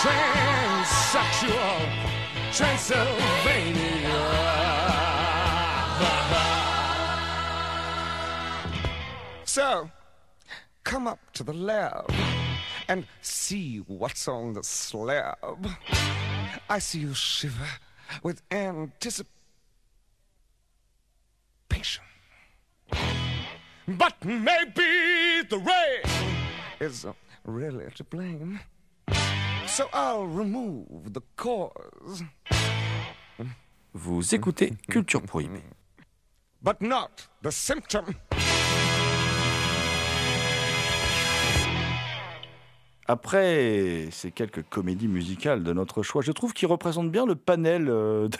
transsexual 0.00 1.78
Transylvania. 2.52 4.20
So, 9.44 9.90
come 10.84 11.06
up 11.06 11.18
to 11.34 11.42
the 11.42 11.52
lab 11.52 12.10
and 12.88 13.06
see 13.20 13.78
what's 13.88 14.26
on 14.26 14.54
the 14.54 14.64
slab. 14.64 15.68
I 16.70 16.78
see 16.78 17.00
you 17.00 17.12
shiver 17.12 17.68
with 18.22 18.40
anticipation. 18.50 19.28
But 23.86 24.24
maybe 24.24 25.42
the 25.50 25.58
rain 25.58 26.02
is 26.80 27.04
really 27.44 27.90
to 27.96 28.04
blame. 28.04 28.60
So 29.80 29.86
I'll 29.94 30.26
remove 30.26 31.10
the 31.10 31.22
cause, 31.36 32.22
Vous 33.94 34.34
écoutez 34.34 34.74
Culture 34.90 35.22
Prohibée. 35.22 35.62
but 36.62 36.82
not 36.82 37.08
the 37.42 37.50
symptom. 37.50 38.04
Après 43.08 44.08
ces 44.12 44.30
quelques 44.30 44.62
comédies 44.68 45.08
musicales 45.08 45.62
de 45.64 45.72
notre 45.72 46.02
choix, 46.02 46.20
je 46.22 46.32
trouve 46.32 46.52
qu'ils 46.52 46.68
représentent 46.68 47.10
bien 47.10 47.24
le 47.24 47.34
panel, 47.34 47.88
euh, 47.88 48.28
de- 48.28 48.36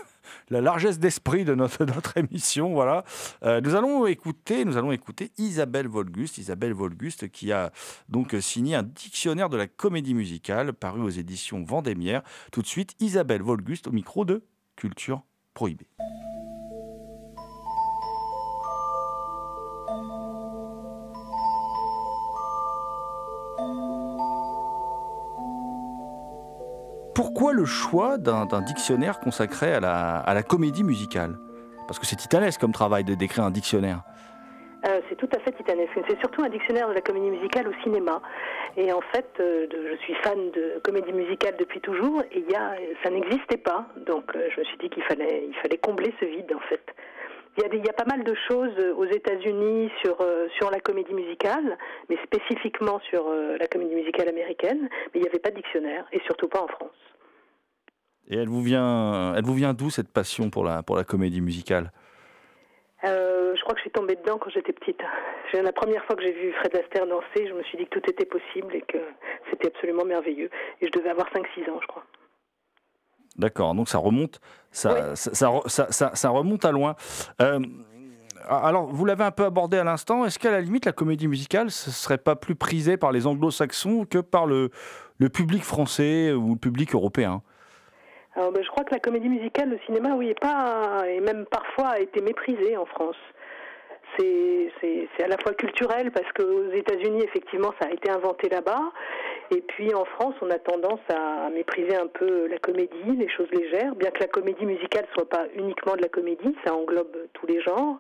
la 0.48 0.60
largesse 0.60 0.98
d'esprit 0.98 1.44
de 1.44 1.54
notre, 1.54 2.16
émission. 2.16 2.72
Voilà. 2.72 3.04
Euh, 3.42 3.60
nous 3.60 3.74
allons 3.74 4.06
écouter, 4.06 4.64
nous 4.64 4.76
allons 4.76 4.92
écouter 4.92 5.32
Isabelle 5.38 5.88
Volguste, 5.88 6.38
Isabelle 6.38 6.72
Volguste 6.72 7.30
qui 7.30 7.52
a 7.52 7.72
donc 8.08 8.34
signé 8.40 8.74
un 8.74 8.82
dictionnaire 8.82 9.48
de 9.48 9.56
la 9.56 9.66
comédie 9.66 10.14
musicale 10.14 10.72
paru 10.72 11.00
aux 11.00 11.10
éditions 11.10 11.62
Vendémiaire. 11.62 12.22
Tout 12.52 12.62
de 12.62 12.66
suite, 12.66 12.94
Isabelle 13.00 13.42
Volguste 13.42 13.86
au 13.86 13.92
micro 13.92 14.24
de 14.24 14.44
Culture 14.76 15.22
Prohibée. 15.54 15.88
Pourquoi 27.22 27.52
le 27.52 27.66
choix 27.66 28.16
d'un 28.16 28.62
dictionnaire 28.62 29.20
consacré 29.20 29.74
à 29.74 29.78
la, 29.78 30.42
comédie 30.42 30.82
musicale? 30.82 31.36
Parce 31.86 31.98
que 31.98 32.06
c'est 32.06 32.16
titanesque 32.16 32.58
comme 32.58 32.72
travail 32.72 33.04
de 33.04 33.14
décrire 33.14 33.44
un 33.44 33.50
dictionnaire. 33.50 34.00
Euh, 34.88 35.02
c'est 35.06 35.16
tout 35.16 35.28
à 35.36 35.38
fait 35.40 35.52
titanesque. 35.52 35.90
C'est 36.08 36.18
surtout 36.20 36.42
un 36.42 36.48
dictionnaire 36.48 36.88
de 36.88 36.94
la 36.94 37.02
comédie 37.02 37.28
musicale 37.28 37.68
au 37.68 37.74
cinéma. 37.82 38.22
Et 38.78 38.90
en 38.90 39.02
fait, 39.12 39.28
euh, 39.38 39.66
je 39.70 39.96
suis 39.98 40.14
fan 40.22 40.50
de 40.52 40.80
comédie 40.82 41.12
musicale 41.12 41.56
depuis 41.58 41.82
toujours 41.82 42.22
et 42.32 42.42
ça 43.04 43.10
n'existait 43.10 43.58
pas. 43.58 43.84
Donc 44.06 44.34
euh, 44.34 44.48
je 44.54 44.60
me 44.60 44.64
suis 44.64 44.78
dit 44.78 44.88
qu'il 44.88 45.02
fallait, 45.02 45.50
fallait 45.60 45.76
combler 45.76 46.14
ce 46.20 46.24
vide 46.24 46.50
en 46.56 46.68
fait. 46.70 46.86
Il 47.56 47.62
y, 47.62 47.66
a 47.66 47.68
des- 47.68 47.78
il 47.78 47.84
y 47.84 47.88
a 47.90 47.92
pas 47.92 48.04
mal 48.04 48.22
de 48.24 48.34
choses 48.48 48.72
euh, 48.78 48.94
aux 48.94 49.04
États-Unis 49.06 49.90
sur, 50.02 50.20
euh, 50.20 50.48
sur 50.56 50.70
la 50.70 50.80
comédie 50.80 51.12
musicale, 51.12 51.76
mais 52.08 52.16
spécifiquement 52.24 53.00
sur 53.10 53.26
euh, 53.28 53.56
la 53.58 53.66
comédie 53.66 53.94
musicale 53.94 54.28
américaine, 54.28 54.88
mais 54.90 55.20
il 55.20 55.22
n'y 55.22 55.28
avait 55.28 55.40
pas 55.40 55.50
de 55.50 55.56
dictionnaire, 55.56 56.06
et 56.12 56.20
surtout 56.26 56.48
pas 56.48 56.62
en 56.62 56.68
France. 56.68 56.90
Et 58.28 58.36
elle 58.36 58.48
vous 58.48 58.62
vient, 58.62 59.34
elle 59.36 59.44
vous 59.44 59.54
vient 59.54 59.74
d'où 59.74 59.90
cette 59.90 60.12
passion 60.12 60.50
pour 60.50 60.64
la, 60.64 60.82
pour 60.84 60.96
la 60.96 61.02
comédie 61.04 61.40
musicale? 61.40 61.90
Euh, 63.02 63.54
je 63.56 63.60
crois 63.62 63.72
que 63.74 63.78
je 63.80 63.84
suis 63.84 63.90
tombée 63.90 64.14
dedans 64.14 64.38
quand 64.38 64.50
j'étais 64.50 64.72
petite. 64.72 65.00
La 65.52 65.72
première 65.72 66.04
fois 66.04 66.14
que 66.14 66.22
j'ai 66.22 66.32
vu 66.32 66.52
Fred 66.52 66.76
Astaire 66.76 67.06
danser, 67.08 67.48
je 67.48 67.54
me 67.54 67.62
suis 67.64 67.78
dit 67.78 67.86
que 67.86 67.98
tout 67.98 68.08
était 68.10 68.26
possible 68.26 68.74
et 68.76 68.82
que 68.82 68.98
c'était 69.50 69.68
absolument 69.68 70.04
merveilleux. 70.04 70.50
Et 70.80 70.86
je 70.86 70.92
devais 70.92 71.08
avoir 71.08 71.28
5-6 71.32 71.68
ans, 71.70 71.80
je 71.80 71.86
crois. 71.88 72.04
D'accord, 73.40 73.74
donc 73.74 73.88
ça 73.88 73.96
remonte, 73.96 74.38
ça, 74.70 75.16
ça, 75.16 75.34
ça 75.34 75.46
re- 75.48 75.68
ça- 75.68 75.90
ça- 75.90 76.14
ça 76.14 76.28
remonte 76.28 76.64
à 76.66 76.72
loin. 76.72 76.94
Euh, 77.40 77.58
alors, 78.48 78.86
vous 78.86 79.04
l'avez 79.06 79.24
un 79.24 79.30
peu 79.30 79.44
abordé 79.44 79.78
à 79.78 79.84
l'instant. 79.84 80.26
Est-ce 80.26 80.38
qu'à 80.38 80.50
la 80.50 80.60
limite, 80.60 80.84
la 80.84 80.92
comédie 80.92 81.26
musicale, 81.26 81.70
ce 81.70 81.90
serait 81.90 82.18
pas 82.18 82.36
plus 82.36 82.54
prisé 82.54 82.98
par 82.98 83.12
les 83.12 83.26
anglo-saxons 83.26 84.04
que 84.04 84.18
par 84.18 84.44
le, 84.46 84.70
le 85.18 85.28
public 85.30 85.62
français 85.62 86.32
ou 86.32 86.50
le 86.52 86.58
public 86.58 86.94
européen? 86.94 87.42
Alors, 88.34 88.52
ben, 88.52 88.62
je 88.62 88.68
crois 88.68 88.84
que 88.84 88.94
la 88.94 89.00
comédie 89.00 89.28
musicale, 89.28 89.70
le 89.70 89.78
cinéma, 89.86 90.10
oui, 90.16 90.28
est 90.28 90.40
pas, 90.40 91.02
et 91.08 91.20
même 91.20 91.46
parfois 91.50 91.88
a 91.88 91.98
été 91.98 92.20
méprisé 92.20 92.76
en 92.76 92.86
France. 92.86 93.16
C'est 94.18 95.22
à 95.24 95.28
la 95.28 95.38
fois 95.38 95.54
culturel 95.54 96.10
parce 96.10 96.30
qu'aux 96.32 96.70
États-Unis, 96.72 97.22
effectivement, 97.22 97.72
ça 97.80 97.88
a 97.88 97.92
été 97.92 98.10
inventé 98.10 98.48
là-bas. 98.50 98.82
Et 99.52 99.62
puis 99.62 99.92
en 99.94 100.04
France, 100.04 100.34
on 100.42 100.50
a 100.50 100.58
tendance 100.58 101.00
à 101.08 101.50
mépriser 101.50 101.96
un 101.96 102.06
peu 102.06 102.46
la 102.46 102.58
comédie, 102.58 103.16
les 103.16 103.28
choses 103.28 103.50
légères, 103.50 103.94
bien 103.96 104.10
que 104.10 104.20
la 104.20 104.28
comédie 104.28 104.64
musicale 104.64 105.06
soit 105.14 105.28
pas 105.28 105.46
uniquement 105.56 105.96
de 105.96 106.02
la 106.02 106.08
comédie, 106.08 106.54
ça 106.64 106.74
englobe 106.74 107.16
tous 107.32 107.46
les 107.46 107.60
genres. 107.60 107.98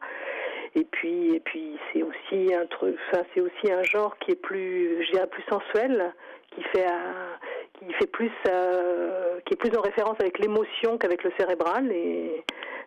Et 0.76 0.84
puis, 0.84 1.34
et 1.34 1.40
puis 1.40 1.76
c'est 1.92 2.02
aussi 2.02 2.54
un 2.54 2.66
truc, 2.66 2.96
enfin, 3.10 3.24
c'est 3.34 3.40
aussi 3.40 3.72
un 3.72 3.82
genre 3.82 4.16
qui 4.18 4.30
est 4.30 4.40
plus, 4.40 5.04
je 5.04 5.26
plus 5.26 5.42
sensuel, 5.50 6.14
qui 6.54 6.62
fait, 6.62 6.86
euh, 6.86 7.34
qui 7.74 7.92
fait 7.94 8.06
plus, 8.06 8.30
euh, 8.48 9.40
qui 9.44 9.54
est 9.54 9.56
plus 9.56 9.76
en 9.76 9.80
référence 9.80 10.16
avec 10.20 10.38
l'émotion 10.38 10.98
qu'avec 10.98 11.24
le 11.24 11.32
cérébral. 11.36 11.90
Et 11.90 12.44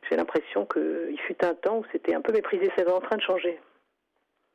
j'ai 0.10 0.16
l'impression 0.16 0.66
qu'il 0.66 1.20
fut 1.28 1.44
un 1.44 1.54
temps 1.56 1.80
où 1.80 1.86
c'était 1.92 2.16
un 2.16 2.22
peu 2.22 2.32
méprisé. 2.32 2.72
Ça 2.78 2.86
va 2.86 2.96
en 2.96 3.02
train 3.02 3.18
de 3.18 3.22
changer. 3.22 3.60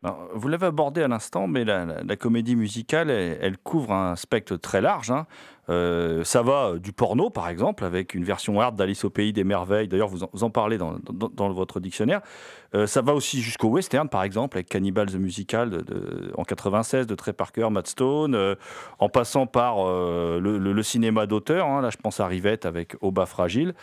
Alors, 0.05 0.29
vous 0.33 0.47
l'avez 0.49 0.67
abordé 0.67 1.03
à 1.03 1.09
l'instant, 1.09 1.49
mais 1.49 1.65
la, 1.65 2.17
comédie 2.17 2.55
musicale, 2.55 3.11
elle, 3.11 3.39
elle 3.41 3.59
couvre 3.59 3.93
un 3.93 4.15
spectre 4.15 4.57
très 4.57 4.81
large. 4.81 5.11
hein. 5.11 5.27
Euh, 5.71 6.25
ça 6.25 6.43
va 6.43 6.69
euh, 6.71 6.79
du 6.79 6.93
porno, 6.93 7.29
par 7.31 7.49
exemple, 7.49 7.85
avec 7.85 8.15
une 8.15 8.25
version 8.25 8.61
hard 8.61 8.75
d'Alice 8.77 9.05
au 9.05 9.11
pays 9.11 9.33
des 9.33 9.45
merveilles. 9.45 9.87
D'ailleurs, 9.89 10.09
vous, 10.09 10.25
en- 10.25 10.31
vous 10.33 10.45
en 10.45 10.51
parlez 10.51 10.79
dans, 10.79 10.97
dans- 11.11 11.29
dans 11.29 11.51
votre 11.51 11.79
dictionnaire. 11.81 12.21
Euh, 12.75 12.87
ça 12.87 13.03
va 13.03 13.15
aussi 13.15 13.41
jusqu'au 13.43 13.69
western, 13.69 14.09
par 14.09 14.23
exemple, 14.23 14.57
avec 14.57 14.69
Cannibals 14.69 15.11
the 15.11 15.17
Musical 15.17 15.71
de- 15.71 15.81
de- 15.83 16.33
en 16.37 16.45
96 16.45 17.07
de 17.07 17.15
Trey 17.15 17.33
Parker, 17.33 17.69
Matt 17.71 17.87
Stone, 17.87 18.35
euh, 18.35 18.55
en 18.99 19.09
passant 19.09 19.47
par 19.47 19.77
le, 19.87 20.39
le- 20.59 20.73
le 20.73 20.83
cinéma 20.83 21.27
d'auteur. 21.27 21.67
hein. 21.67 21.81
Là, 21.83 21.91
je 21.91 21.97
pense 21.97 22.21
à 22.21 22.27
Rivette 22.27 22.65
avec 22.67 22.97
Au 23.01 23.11
bas 23.13 23.27
fragile. 23.27 23.75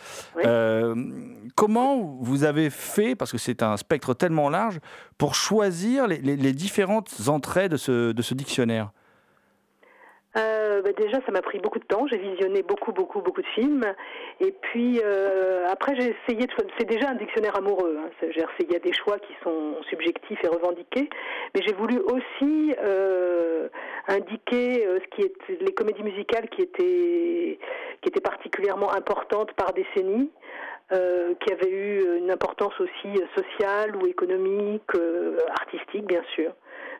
Comment 1.54 2.16
vous 2.20 2.44
avez 2.44 2.70
fait, 2.70 3.14
parce 3.14 3.32
que 3.32 3.38
c'est 3.38 3.62
un 3.62 3.76
spectre 3.76 4.14
tellement 4.14 4.48
large, 4.50 4.78
pour 5.18 5.34
choisir 5.34 6.06
les, 6.06 6.18
les- 6.18 6.36
les 6.36 6.52
différentes 6.52 7.28
entrées 7.28 7.68
de 7.68 7.76
ce, 7.76 8.12
de 8.12 8.22
ce 8.22 8.34
dictionnaire? 8.34 8.90
Euh, 10.36 10.82
bah, 10.82 10.90
déjà, 10.96 11.18
ça 11.24 11.32
m'a 11.32 11.40
pris 11.40 11.58
beaucoup 11.58 11.78
de 11.78 11.84
temps. 11.84 12.06
J'ai 12.06 12.18
visionné 12.18 12.62
beaucoup, 12.62 12.92
beaucoup, 12.92 13.20
beaucoup 13.20 13.42
de 13.42 13.46
films. 13.48 13.84
Et 14.40 14.52
puis 14.52 15.00
euh, 15.02 15.66
après, 15.70 15.94
j'ai 15.96 16.14
essayé 16.28 16.46
de. 16.46 16.52
C'est 16.78 16.88
déjà 16.88 17.10
un 17.10 17.14
dictionnaire 17.14 17.56
amoureux. 17.56 17.98
hein. 17.98 18.10
Il 18.22 18.72
y 18.72 18.76
a 18.76 18.78
des 18.78 18.92
choix 18.92 19.18
qui 19.18 19.32
sont 19.42 19.76
subjectifs 19.88 20.38
et 20.44 20.48
revendiqués. 20.48 21.08
Mais 21.54 21.62
j'ai 21.66 21.72
voulu 21.74 21.98
aussi 22.00 22.74
euh, 22.84 23.68
indiquer 24.08 24.86
ce 24.86 25.16
qui 25.16 25.22
est 25.22 25.60
les 25.60 25.72
comédies 25.72 26.02
musicales 26.02 26.48
qui 26.50 26.62
étaient 26.62 27.58
qui 28.02 28.08
étaient 28.08 28.20
particulièrement 28.20 28.92
importantes 28.92 29.52
par 29.54 29.72
décennie. 29.72 30.30
qui 30.90 31.52
avaient 31.52 31.70
eu 31.70 32.18
une 32.18 32.30
importance 32.30 32.74
aussi 32.80 33.20
sociale 33.34 33.96
ou 33.96 34.06
économique, 34.06 34.92
artistique 35.60 36.06
bien 36.06 36.22
sûr. 36.34 36.52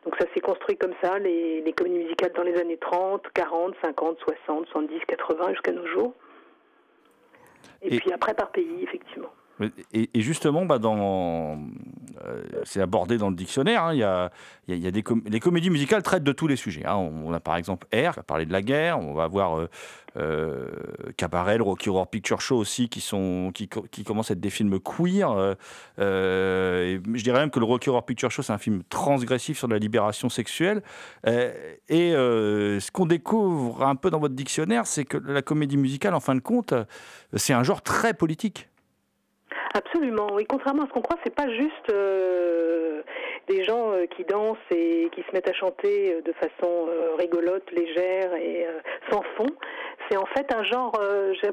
Donc 0.06 0.14
ça 0.20 0.24
s'est 0.32 0.40
construit 0.40 0.76
comme 0.78 0.94
ça, 1.02 1.18
les, 1.18 1.60
les 1.62 1.72
comédies 1.72 1.98
musicales 1.98 2.32
dans 2.32 2.44
les 2.44 2.56
années 2.56 2.78
30, 2.78 3.26
40, 3.34 3.74
50, 3.82 4.18
60, 4.20 4.66
70, 4.68 5.00
80 5.04 5.48
jusqu'à 5.50 5.72
nos 5.72 5.84
jours. 5.88 6.14
Et, 7.82 7.92
Et- 7.92 7.98
puis 7.98 8.12
après 8.12 8.32
par 8.32 8.52
pays, 8.52 8.84
effectivement. 8.84 9.32
Et, 9.92 10.20
justement, 10.20 10.66
bah, 10.66 10.78
euh, 10.84 11.56
c'est 12.64 12.80
abordé 12.80 13.16
dans 13.16 13.30
le 13.30 13.36
dictionnaire. 13.36 13.84
hein, 13.84 13.94
y 13.94 14.02
a, 14.02 14.30
des 14.90 15.04
les 15.26 15.40
comédies 15.40 15.70
musicales 15.70 16.02
traitent 16.02 16.24
de 16.24 16.32
tous 16.32 16.46
les 16.46 16.56
sujets. 16.56 16.84
hein. 16.84 16.96
On, 16.96 17.32
a 17.32 17.40
par 17.40 17.56
exemple 17.56 17.86
Air, 17.90 18.12
qui 18.12 18.16
va 18.18 18.22
parler 18.22 18.44
de 18.44 18.52
la 18.52 18.60
guerre. 18.60 18.98
On 18.98 19.14
va 19.14 19.24
avoir 19.24 19.58
euh, 19.58 19.70
euh, 20.18 20.68
Cabaret, 21.16 21.56
Rocky 21.58 21.88
Horror 21.88 22.08
Picture 22.08 22.40
Show 22.42 22.56
aussi, 22.58 22.90
qui, 22.90 23.02
commencent 24.04 24.30
à 24.30 24.34
être 24.34 24.40
des 24.40 24.50
films 24.50 24.78
queer. 24.78 25.56
je 25.96 27.22
dirais 27.22 27.40
même 27.40 27.50
que 27.50 27.58
le 27.58 27.66
Rocky 27.66 27.88
Horror 27.88 28.04
Picture 28.04 28.30
Show, 28.30 28.42
c'est 28.42 28.52
un 28.52 28.58
film 28.58 28.82
transgressif 28.90 29.58
sur 29.58 29.68
la 29.68 29.78
libération 29.78 30.28
sexuelle. 30.28 30.82
Et 31.26 32.10
ce 32.12 32.90
qu'on 32.90 33.06
découvre 33.06 33.84
un 33.84 33.96
peu 33.96 34.10
dans 34.10 34.18
votre 34.18 34.34
dictionnaire, 34.34 34.86
c'est 34.86 35.06
que 35.06 35.16
la 35.16 35.40
comédie 35.40 35.78
musicale, 35.78 36.14
en 36.14 36.20
fin 36.20 36.34
de 36.34 36.40
compte, 36.40 36.74
c'est 37.34 37.54
un 37.54 37.62
genre 37.62 37.80
très 37.80 38.12
politique. 38.12 38.68
Absolument, 39.76 40.28
oui. 40.32 40.46
Contrairement 40.48 40.84
à 40.84 40.86
ce 40.86 40.92
qu'on 40.92 41.02
croit, 41.02 41.18
c'est 41.22 41.34
pas 41.34 41.50
juste 41.50 41.90
euh, 41.92 43.02
des 43.46 43.62
gens 43.62 43.92
euh, 43.92 44.06
qui 44.06 44.24
dansent 44.24 44.56
et 44.70 45.10
qui 45.12 45.20
se 45.20 45.30
mettent 45.34 45.50
à 45.50 45.52
chanter 45.52 46.14
euh, 46.14 46.22
de 46.22 46.32
façon 46.32 46.88
rigolote, 47.18 47.70
légère 47.72 48.34
et 48.36 48.66
sans 49.10 49.22
fond. 49.36 49.48
C'est 50.08 50.16
en 50.16 50.24
fait 50.26 50.50
un 50.54 50.62
genre, 50.64 50.92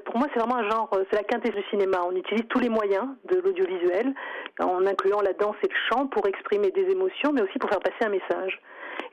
pour 0.05 0.17
moi, 0.17 0.27
c'est 0.33 0.39
vraiment 0.39 0.57
un 0.57 0.69
genre, 0.69 0.89
c'est 1.09 1.17
la 1.17 1.23
quintessence 1.23 1.59
du 1.59 1.69
cinéma. 1.69 2.01
On 2.05 2.15
utilise 2.15 2.45
tous 2.49 2.59
les 2.59 2.69
moyens 2.69 3.07
de 3.25 3.39
l'audiovisuel, 3.39 4.13
en 4.61 4.85
incluant 4.85 5.21
la 5.21 5.33
danse 5.33 5.55
et 5.63 5.67
le 5.67 5.75
chant, 5.89 6.07
pour 6.07 6.25
exprimer 6.27 6.71
des 6.71 6.89
émotions, 6.91 7.31
mais 7.33 7.41
aussi 7.41 7.57
pour 7.59 7.69
faire 7.69 7.79
passer 7.79 8.05
un 8.05 8.09
message. 8.09 8.61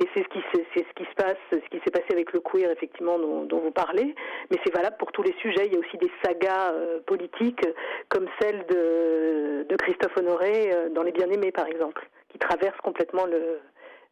Et 0.00 0.08
c'est 0.14 0.22
ce 0.22 0.28
qui 0.28 1.04
se 1.04 1.14
passe, 1.14 1.36
ce 1.50 1.68
qui 1.70 1.80
s'est 1.84 1.90
passé 1.90 2.06
avec 2.10 2.32
le 2.32 2.40
queer 2.40 2.70
effectivement 2.70 3.18
dont, 3.18 3.60
vous 3.60 3.70
parlez, 3.70 4.14
mais 4.50 4.58
c'est 4.64 4.74
valable 4.74 4.96
pour 4.98 5.12
tous 5.12 5.22
les 5.22 5.34
sujets. 5.40 5.66
Il 5.66 5.72
y 5.72 5.76
a 5.76 5.78
aussi 5.78 5.96
des 5.98 6.10
sagas 6.22 6.72
euh, 6.72 7.00
politiques 7.06 7.66
comme 8.08 8.26
celle 8.40 8.66
de, 8.66 9.76
Christophe 9.78 10.16
Honoré 10.16 10.72
euh, 10.72 10.88
dans 10.90 11.02
Les 11.02 11.12
Bien-Aimés 11.12 11.52
par 11.52 11.66
exemple, 11.66 12.08
qui 12.28 12.38
traverse 12.38 12.76
complètement 12.78 13.24
le, 13.26 13.60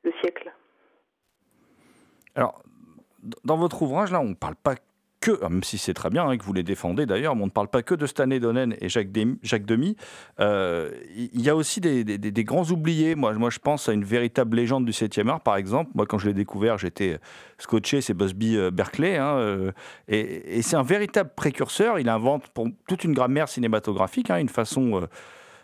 le 0.05 0.13
siècle. 0.21 0.53
Alors, 2.35 2.63
dans 3.45 3.57
votre 3.57 3.83
ouvrage, 3.83 4.13
là, 4.13 4.21
on 4.21 4.31
ne 4.31 4.35
parle 4.35 4.57
pas 4.57 4.75
que, 5.21 5.39
ah, 5.43 5.49
même 5.49 5.63
si 5.65 5.79
c'est 5.79 5.95
très 5.95 6.11
bien 6.11 6.29
hein, 6.29 6.37
que 6.37 6.45
vous 6.45 6.53
les 6.53 6.63
défendez 6.63 7.05
d'ailleurs, 7.05 7.35
on 7.35 7.47
ne 7.47 7.51
parle 7.51 7.69
pas 7.69 7.83
que 7.83 7.95
de 7.95 8.07
Stanley 8.07 8.39
Donen 8.41 8.77
et 8.81 8.89
Jacques, 8.89 9.11
Dem- 9.11 9.37
Jacques 9.43 9.67
Demy. 9.67 9.97
Euh, 10.39 10.91
Il 11.15 11.41
y 11.43 11.49
a 11.51 11.57
aussi 11.57 11.81
des, 11.81 12.05
grands 12.45 12.65
oubliés. 12.71 13.15
Moi, 13.15 13.33
moi, 13.35 13.51
je 13.51 13.59
pense 13.59 13.89
à 13.89 13.93
une 13.93 14.05
véritable 14.05 14.57
légende 14.57 14.85
du 14.85 14.93
7e 14.93 15.29
art, 15.29 15.41
par 15.41 15.57
exemple. 15.57 15.91
Moi, 15.95 16.07
quand 16.07 16.19
je 16.19 16.29
l'ai 16.29 16.35
découvert, 16.35 16.79
j'étais 16.79 17.19
scotché, 17.59 18.01
c'est 18.01 18.15
Busby 18.15 18.57
euh, 18.57 18.71
Berkeley. 18.71 19.17
hein, 19.17 19.37
euh, 19.39 19.73
et 20.07 20.59
et 20.59 20.63
c'est 20.63 20.77
un 20.77 20.83
véritable 20.83 21.31
précurseur. 21.37 21.99
Il 21.99 22.09
invente 22.09 22.49
pour 22.49 22.69
toute 22.87 23.03
une 23.05 23.13
grammaire 23.13 23.49
cinématographique, 23.49 24.31
hein, 24.31 24.39
une 24.39 24.49
façon. 24.49 25.07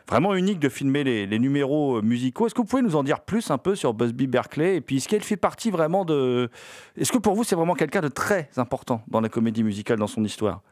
Vraiment 0.08 0.34
unique 0.34 0.58
de 0.58 0.68
filmer 0.68 1.02
les, 1.02 1.26
les 1.26 1.38
numéros 1.38 1.96
euh, 1.96 2.02
musicaux. 2.02 2.46
Est-ce 2.46 2.54
que 2.54 2.60
vous 2.60 2.66
pouvez 2.66 2.82
nous 2.82 2.94
en 2.96 3.02
dire 3.02 3.20
plus 3.20 3.50
un 3.50 3.58
peu 3.58 3.74
sur 3.74 3.94
Busby 3.94 4.26
Berkeley 4.26 4.76
Et 4.76 4.80
puis, 4.80 4.98
est-ce 4.98 5.08
qu'elle 5.08 5.22
fait 5.22 5.36
partie 5.36 5.70
vraiment 5.70 6.04
de. 6.04 6.50
Est-ce 6.96 7.10
que 7.10 7.18
pour 7.18 7.34
vous, 7.34 7.44
c'est 7.44 7.56
vraiment 7.56 7.74
quelqu'un 7.74 8.02
de 8.02 8.08
très 8.08 8.50
important 8.56 9.02
dans 9.08 9.20
la 9.20 9.30
comédie 9.30 9.62
musicale, 9.62 9.98
dans 9.98 10.06
son 10.06 10.22
histoire? 10.22 10.62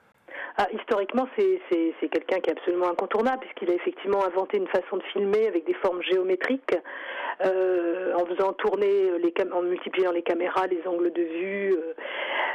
Ah, 0.58 0.66
historiquement, 0.72 1.26
c'est 1.36 1.60
c'est- 1.70 1.94
c'est 2.00 2.08
quelqu'un 2.08 2.40
qui 2.40 2.50
est 2.50 2.58
absolument 2.58 2.88
incontournable, 2.90 3.40
puisqu'il 3.40 3.70
a 3.70 3.74
effectivement 3.74 4.24
inventé 4.24 4.58
une 4.58 4.68
façon 4.68 4.98
de 4.98 5.02
filmer 5.04 5.46
avec 5.46 5.64
des 5.64 5.74
formes 5.74 6.02
géométriques, 6.02 6.76
euh, 7.44 8.14
en 8.14 8.26
faisant 8.26 8.52
tourner, 8.52 9.18
les 9.18 9.32
cam- 9.32 9.52
en 9.52 9.62
multipliant 9.62 10.12
les 10.12 10.22
caméras, 10.22 10.66
les 10.66 10.86
angles 10.86 11.12
de 11.12 11.22
vue. 11.22 11.74
euh. 11.74 11.94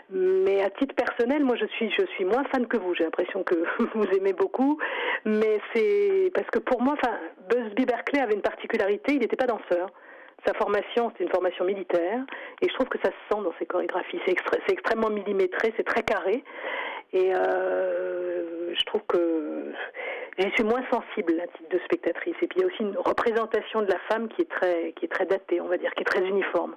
mais 0.09 0.61
à 0.63 0.69
titre 0.69 0.95
personnel, 0.95 1.43
moi, 1.43 1.57
je 1.57 1.65
suis, 1.65 1.91
je 1.91 2.05
suis 2.15 2.23
moins 2.23 2.43
fan 2.45 2.65
que 2.67 2.77
vous. 2.77 2.93
J'ai 2.95 3.03
l'impression 3.03 3.43
que 3.43 3.55
vous 3.93 4.05
aimez 4.17 4.31
beaucoup, 4.33 4.77
mais 5.25 5.59
c'est 5.73 6.31
parce 6.33 6.47
que 6.49 6.59
pour 6.59 6.81
moi, 6.81 6.93
enfin, 7.01 7.17
Busby 7.49 7.85
Berkeley 7.85 8.21
avait 8.21 8.33
une 8.35 8.41
particularité, 8.41 9.13
il 9.15 9.19
n'était 9.19 9.35
pas 9.35 9.47
danseur. 9.47 9.89
Sa 10.45 10.53
formation, 10.53 11.09
c'était 11.11 11.25
une 11.25 11.31
formation 11.31 11.65
militaire, 11.65 12.23
et 12.61 12.69
je 12.69 12.73
trouve 12.75 12.87
que 12.87 12.99
ça 12.99 13.09
se 13.09 13.35
sent 13.35 13.41
dans 13.43 13.53
ses 13.59 13.65
chorégraphies. 13.65 14.19
C'est 14.25 14.35
c'est 14.65 14.71
extrêmement 14.73 15.09
millimétré, 15.09 15.73
c'est 15.75 15.83
très 15.83 16.03
carré, 16.03 16.41
et 17.13 17.33
euh, 17.33 18.73
je 18.73 18.85
trouve 18.85 19.01
que 19.07 19.71
j'y 20.37 20.51
suis 20.51 20.63
moins 20.63 20.83
sensible 20.91 21.39
à 21.39 21.47
titre 21.47 21.69
de 21.69 21.79
spectatrice. 21.85 22.35
Et 22.41 22.47
puis 22.47 22.59
il 22.59 22.61
y 22.61 22.63
a 22.63 22.67
aussi 22.67 22.83
une 22.83 22.97
représentation 22.97 23.81
de 23.81 23.87
la 23.87 23.99
femme 24.09 24.27
qui 24.29 24.41
est 24.41 24.49
très, 24.49 24.93
qui 24.93 25.05
est 25.05 25.09
très 25.09 25.25
datée, 25.25 25.61
on 25.61 25.67
va 25.67 25.77
dire, 25.77 25.91
qui 25.93 26.01
est 26.01 26.05
très 26.05 26.23
uniforme. 26.23 26.75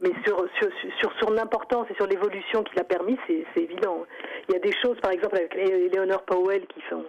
Mais 0.00 0.10
sur, 0.26 0.46
sur, 0.58 0.68
sur 0.98 1.12
son 1.20 1.38
importance 1.38 1.86
et 1.90 1.94
sur 1.94 2.06
l'évolution 2.06 2.62
qu'il 2.64 2.78
a 2.78 2.84
permis, 2.84 3.18
c'est 3.26 3.62
évident. 3.62 4.04
Il 4.46 4.52
y 4.52 4.56
a 4.56 4.60
des 4.60 4.72
choses, 4.72 5.00
par 5.00 5.10
exemple, 5.10 5.36
avec 5.36 5.54
Eleanor 5.56 6.22
Powell, 6.24 6.66
qui, 6.66 6.82
sont, 6.90 7.04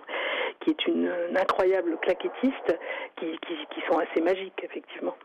qui 0.61 0.69
est 0.69 0.87
une, 0.87 1.11
une 1.29 1.37
incroyable 1.37 1.97
claquettiste, 1.97 2.77
qui, 3.17 3.37
qui, 3.45 3.55
qui 3.71 3.81
sont 3.91 3.99
assez 3.99 4.21
magiques, 4.21 4.63
effectivement. 4.63 5.17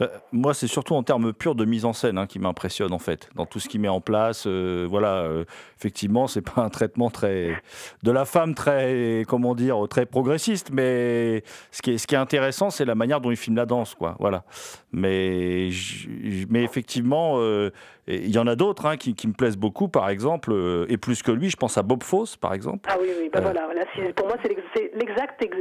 Euh, 0.00 0.06
Moi, 0.32 0.54
c'est 0.54 0.66
surtout 0.66 0.94
en 0.94 1.02
termes 1.02 1.32
purs 1.32 1.54
de 1.54 1.64
mise 1.64 1.84
en 1.84 1.92
scène 1.92 2.16
hein, 2.18 2.26
qui 2.26 2.38
m'impressionne, 2.38 2.92
en 2.92 2.98
fait, 2.98 3.28
dans 3.34 3.46
tout 3.46 3.58
ce 3.60 3.68
qu'il 3.68 3.80
met 3.80 3.88
en 3.88 4.00
place. 4.00 4.44
euh, 4.46 4.86
voilà, 4.88 5.16
euh, 5.24 5.44
effectivement, 5.78 6.26
c'est 6.26 6.40
pas 6.42 6.62
un 6.62 6.68
traitement 6.70 7.10
très. 7.10 7.60
de 8.02 8.10
la 8.10 8.24
femme 8.24 8.54
très. 8.54 9.24
comment 9.28 9.54
dire, 9.54 9.76
très 9.88 10.06
progressiste, 10.06 10.70
mais 10.72 11.42
ce 11.70 11.82
qui 11.82 11.92
est, 11.92 11.98
ce 11.98 12.06
qui 12.06 12.14
est 12.14 12.18
intéressant, 12.18 12.70
c'est 12.70 12.84
la 12.84 12.94
manière 12.94 13.20
dont 13.20 13.30
il 13.30 13.36
filme 13.36 13.56
la 13.56 13.66
danse, 13.66 13.94
quoi. 13.94 14.16
Voilà. 14.18 14.44
Mais, 14.92 15.70
j- 15.70 16.46
mais 16.50 16.62
effectivement, 16.64 17.34
euh, 17.38 17.70
il 18.06 18.30
y 18.30 18.38
en 18.38 18.46
a 18.46 18.56
d'autres 18.56 18.86
hein, 18.86 18.96
qui, 18.96 19.14
qui 19.14 19.28
me 19.28 19.32
plaisent 19.34 19.56
beaucoup, 19.58 19.88
par 19.88 20.08
exemple, 20.08 20.50
euh, 20.52 20.86
et 20.88 20.96
plus 20.96 21.22
que 21.22 21.30
lui, 21.30 21.50
je 21.50 21.56
pense 21.56 21.78
à 21.78 21.82
Bob 21.82 22.02
Fosse, 22.02 22.36
par 22.36 22.54
exemple. 22.54 22.88
Ah 22.92 22.96
oui, 23.00 23.08
oui, 23.20 23.30
bah 23.32 23.40
voilà, 23.40 23.68
pour 24.16 24.26
moi, 24.26 24.36
c'est 24.42 24.48
l'ex- 24.48 24.62
c'est 24.74 24.90
l'exact 24.96 25.42
ex- 25.42 25.56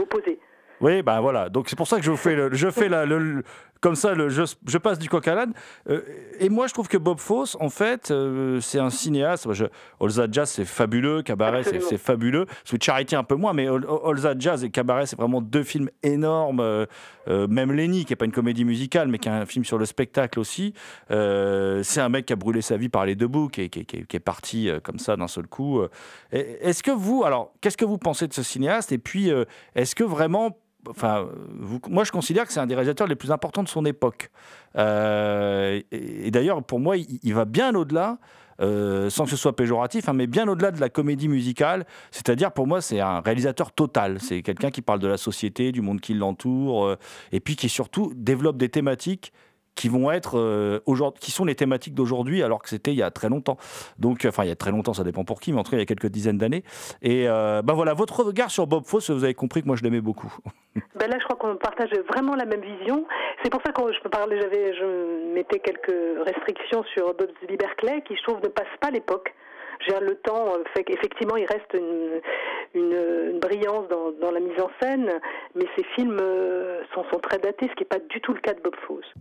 opposé. 0.00 0.38
Oui, 0.80 1.00
ben 1.02 1.20
voilà. 1.20 1.48
Donc 1.48 1.68
c'est 1.68 1.76
pour 1.76 1.86
ça 1.86 1.98
que 1.98 2.02
je 2.02 2.10
vous 2.10 2.16
fais, 2.16 2.34
le, 2.34 2.52
je 2.52 2.68
fais 2.70 2.88
la, 2.88 3.04
le- 3.06 3.44
comme 3.82 3.96
ça, 3.96 4.14
le, 4.14 4.30
je, 4.30 4.44
je 4.66 4.78
passe 4.78 4.98
du 4.98 5.10
coq 5.10 5.28
à 5.28 5.34
l'âne. 5.34 5.52
Euh, 5.90 6.00
et 6.40 6.48
moi, 6.48 6.66
je 6.68 6.72
trouve 6.72 6.88
que 6.88 6.96
Bob 6.96 7.18
Fosse, 7.18 7.56
en 7.60 7.68
fait, 7.68 8.10
euh, 8.10 8.60
c'est 8.60 8.78
un 8.78 8.88
cinéaste. 8.88 9.52
Je, 9.52 9.66
Olza 10.00 10.26
Jazz, 10.32 10.48
c'est 10.48 10.64
fabuleux. 10.64 11.20
Cabaret, 11.22 11.62
c'est 11.64 11.98
fabuleux. 11.98 12.46
Sweet 12.64 12.82
Charity, 12.82 13.16
un 13.16 13.24
peu 13.24 13.34
moins, 13.34 13.52
mais 13.52 13.68
Ol- 13.68 13.84
Olza 13.86 14.34
Jazz 14.38 14.64
et 14.64 14.70
Cabaret, 14.70 15.04
c'est 15.06 15.16
vraiment 15.18 15.42
deux 15.42 15.64
films 15.64 15.90
énormes. 16.02 16.60
Euh, 16.60 16.86
même 17.26 17.72
Lenny, 17.72 18.04
qui 18.06 18.12
n'est 18.12 18.16
pas 18.16 18.24
une 18.24 18.32
comédie 18.32 18.64
musicale, 18.64 19.08
mais 19.08 19.18
qui 19.18 19.28
est 19.28 19.32
un 19.32 19.46
film 19.46 19.64
sur 19.64 19.76
le 19.78 19.84
spectacle 19.84 20.38
aussi. 20.40 20.72
C'est 21.08 22.00
un 22.00 22.08
mec 22.08 22.26
qui 22.26 22.32
a 22.32 22.36
brûlé 22.36 22.62
sa 22.62 22.76
vie 22.76 22.88
par 22.88 23.04
les 23.04 23.14
deux 23.16 23.28
bouts, 23.28 23.48
qui 23.48 23.62
est, 23.62 23.68
qui 23.68 23.80
est- 23.80 23.84
qui 23.84 23.96
est- 23.98 24.06
qui 24.06 24.16
est 24.16 24.20
parti 24.20 24.70
comme 24.82 24.98
ça 24.98 25.16
d'un 25.16 25.28
seul 25.28 25.46
coup. 25.46 25.80
Est-ce 26.30 26.82
que 26.82 26.90
vous, 26.92 27.24
alors, 27.24 27.52
qu'est-ce 27.60 27.76
que 27.76 27.84
vous 27.84 27.98
pensez 27.98 28.28
de 28.28 28.32
ce 28.32 28.42
cinéaste? 28.42 28.92
Et 28.92 28.98
puis, 28.98 29.30
est-ce 29.74 29.94
que 29.94 30.04
vraiment 30.04 30.56
Enfin, 30.88 31.28
moi, 31.88 32.04
je 32.04 32.10
considère 32.10 32.46
que 32.46 32.52
c'est 32.52 32.60
un 32.60 32.66
des 32.66 32.74
réalisateurs 32.74 33.06
les 33.06 33.14
plus 33.14 33.30
importants 33.30 33.62
de 33.62 33.68
son 33.68 33.84
époque. 33.84 34.30
Euh, 34.76 35.80
et, 35.92 36.30
d'ailleurs, 36.30 36.62
pour 36.62 36.80
moi, 36.80 36.96
il, 36.96 37.20
il 37.22 37.34
va 37.34 37.44
bien 37.44 37.74
au-delà, 37.74 38.18
euh, 38.60 39.10
sans 39.10 39.24
que 39.24 39.30
ce 39.30 39.36
soit 39.36 39.56
péjoratif, 39.56 40.08
hein, 40.08 40.12
mais 40.12 40.26
bien 40.26 40.46
au-delà 40.48 40.70
de 40.70 40.80
la 40.80 40.88
comédie 40.88 41.28
musicale. 41.28 41.86
C'est-à-dire, 42.10 42.52
pour 42.52 42.66
moi, 42.66 42.80
c'est 42.80 43.00
un 43.00 43.20
réalisateur 43.20 43.72
total. 43.72 44.20
C'est 44.20 44.42
quelqu'un 44.42 44.70
qui 44.70 44.82
parle 44.82 44.98
de 44.98 45.08
la 45.08 45.16
société, 45.16 45.72
du 45.72 45.82
monde 45.82 46.00
qui 46.00 46.14
l'entoure, 46.14 46.86
euh, 46.86 46.98
et 47.32 47.40
puis 47.40 47.56
qui 47.56 47.68
surtout 47.68 48.12
développe 48.14 48.56
des 48.56 48.68
thématiques 48.68 49.32
qui 49.74 49.88
vont 49.88 50.10
être 50.10 50.38
euh, 50.38 50.80
aujourd'hui, 50.86 51.20
qui 51.20 51.30
sont 51.30 51.44
les 51.44 51.54
thématiques 51.54 51.94
d'aujourd'hui, 51.94 52.42
alors 52.42 52.62
que 52.62 52.68
c'était 52.68 52.92
il 52.92 52.98
y 52.98 53.02
a 53.02 53.10
très 53.10 53.28
longtemps. 53.28 53.56
Donc, 53.98 54.24
enfin, 54.26 54.44
il 54.44 54.48
y 54.48 54.52
a 54.52 54.56
très 54.56 54.70
longtemps, 54.70 54.94
ça 54.94 55.04
dépend 55.04 55.24
pour 55.24 55.40
qui, 55.40 55.52
mais 55.52 55.60
en 55.60 55.62
tout 55.62 55.70
cas, 55.70 55.76
il 55.76 55.80
y 55.80 55.82
a 55.82 55.86
quelques 55.86 56.06
dizaines 56.06 56.38
d'années. 56.38 56.64
Et 57.02 57.26
ben 57.26 57.72
voilà, 57.72 57.94
votre 57.94 58.22
regard 58.22 58.50
sur 58.50 58.66
Bob 58.66 58.84
Fosse, 58.84 59.10
vous 59.10 59.24
avez 59.24 59.34
compris 59.34 59.62
que 59.62 59.66
moi, 59.66 59.76
je 59.76 59.82
l'aimais 59.82 60.00
beaucoup. 60.00 60.32
Ben 60.98 61.10
là, 61.10 61.18
je 61.18 61.24
crois 61.24 61.36
qu'on 61.36 61.56
partage 61.56 61.90
vraiment 62.08 62.34
la 62.34 62.46
même 62.46 62.62
vision. 62.62 63.04
C'est 63.42 63.50
pour 63.50 63.60
ça 63.64 63.72
que 63.72 63.92
je 63.92 63.98
me 64.04 64.08
parlais, 64.08 64.40
j'avais, 64.40 64.74
je 64.74 65.34
mettais 65.34 65.58
quelques 65.58 66.24
restrictions 66.24 66.82
sur 66.94 67.12
Busby 67.14 67.56
Berkeley, 67.56 68.02
qui 68.02 68.16
je 68.16 68.22
trouve 68.22 68.40
ne 68.42 68.48
passe 68.48 68.72
pas 68.80 68.90
l'époque. 68.90 69.34
Je 69.86 69.96
le 69.96 70.14
temps 70.16 70.54
euh, 70.54 70.62
fait 70.74 70.84
qu'effectivement, 70.84 71.36
il 71.36 71.46
reste 71.46 71.76
une, 72.74 73.38
brillance 73.40 73.88
dans, 73.88 74.30
la 74.30 74.40
mise 74.40 74.60
en 74.60 74.70
scène, 74.80 75.20
mais 75.54 75.66
ces 75.76 75.84
films 75.96 76.18
sont, 76.94 77.04
sont 77.12 77.18
très 77.18 77.38
datés, 77.38 77.68
ce 77.68 77.74
qui 77.74 77.82
n'est 77.82 77.98
pas 77.98 77.98
du 77.98 78.20
tout 78.20 78.32
le 78.32 78.40
cas 78.40 78.54
de 78.54 78.60
Bob 78.60 78.76
Fosse. 78.86 79.12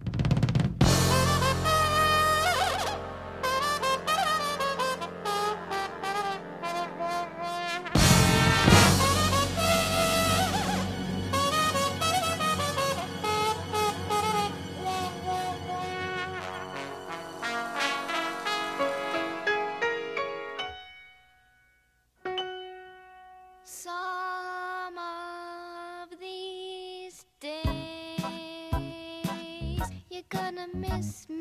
Miss 31.11 31.40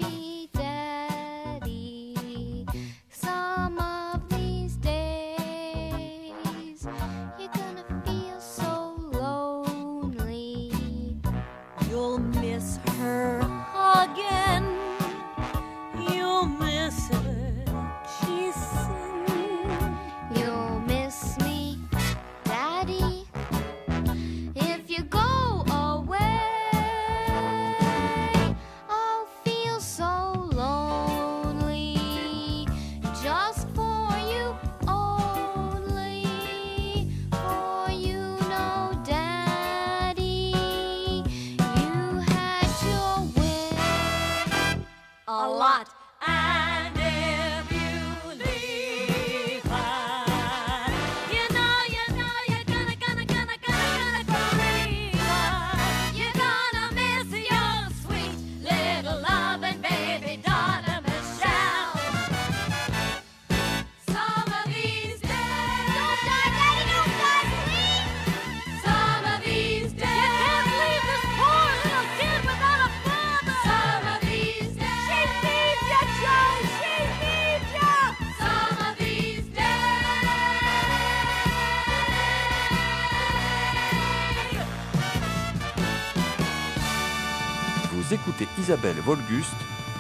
Isabelle 88.71 89.03
Volguste, 89.05 89.51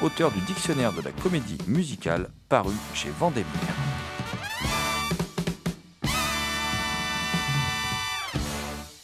auteure 0.00 0.30
du 0.30 0.38
dictionnaire 0.46 0.92
de 0.92 1.02
la 1.02 1.10
comédie 1.10 1.58
musicale 1.66 2.28
paru 2.48 2.70
chez 2.94 3.08
Vendémiaire. 3.10 3.50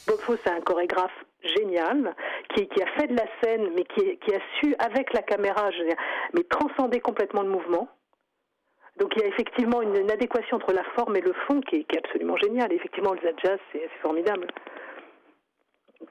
Bob 0.06 0.20
Fosse 0.20 0.38
est 0.46 0.50
un 0.50 0.60
chorégraphe 0.60 1.10
génial 1.42 2.14
qui, 2.54 2.62
a 2.80 2.86
fait 2.96 3.08
de 3.08 3.16
la 3.16 3.26
scène, 3.42 3.70
mais 3.74 3.82
qui, 3.82 4.32
a 4.32 4.38
su, 4.60 4.76
avec 4.78 5.12
la 5.12 5.22
caméra, 5.22 5.70
mais 6.32 6.44
transcender 6.44 7.00
complètement 7.00 7.42
le 7.42 7.50
mouvement. 7.50 7.88
Donc 9.00 9.14
il 9.16 9.22
y 9.22 9.24
a 9.24 9.26
effectivement 9.26 9.82
une, 9.82 10.12
adéquation 10.12 10.58
entre 10.58 10.74
la 10.74 10.84
forme 10.94 11.16
et 11.16 11.20
le 11.20 11.32
fond 11.48 11.60
qui 11.60 11.84
est, 11.90 11.98
absolument 11.98 12.36
géniale. 12.36 12.72
Effectivement, 12.72 13.14
le 13.14 13.20
jazz, 13.42 13.58
c'est 13.72 13.90
formidable. 14.00 14.46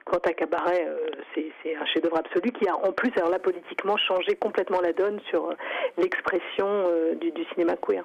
Quant 0.04 0.18
à 0.18 0.32
Cabaret, 0.32 0.86
euh, 0.86 1.06
c'est 1.34 1.76
un 1.76 1.86
chef-d'œuvre 1.86 2.18
absolu 2.18 2.50
qui 2.52 2.68
a 2.68 2.76
en 2.76 2.92
plus, 2.92 3.12
alors 3.16 3.30
là, 3.30 3.38
politiquement, 3.38 3.96
changé 3.96 4.34
complètement 4.34 4.80
la 4.80 4.92
donne 4.92 5.20
sur 5.28 5.50
euh, 5.50 5.54
l'expression 5.96 6.66
euh, 6.66 7.14
du, 7.14 7.30
du 7.32 7.44
cinéma 7.52 7.76
queer. 7.76 8.04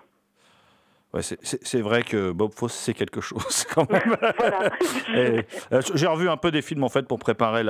Ouais, 1.14 1.22
c'est- 1.24 1.82
vrai 1.82 2.04
que 2.04 2.32
Bob 2.32 2.54
Fosse, 2.56 2.72
c'est 2.74 2.94
quelque 2.94 3.20
chose 3.20 3.66
quand 3.76 3.90
même. 3.92 4.16
Euh, 5.14 5.42
J'ai 5.94 6.08
revu 6.08 6.30
un 6.30 6.38
peu 6.38 6.52
des 6.52 6.62
films 6.62 6.84
en 6.86 6.90
fait 6.90 7.06
pour 7.08 7.20
préparer 7.20 7.64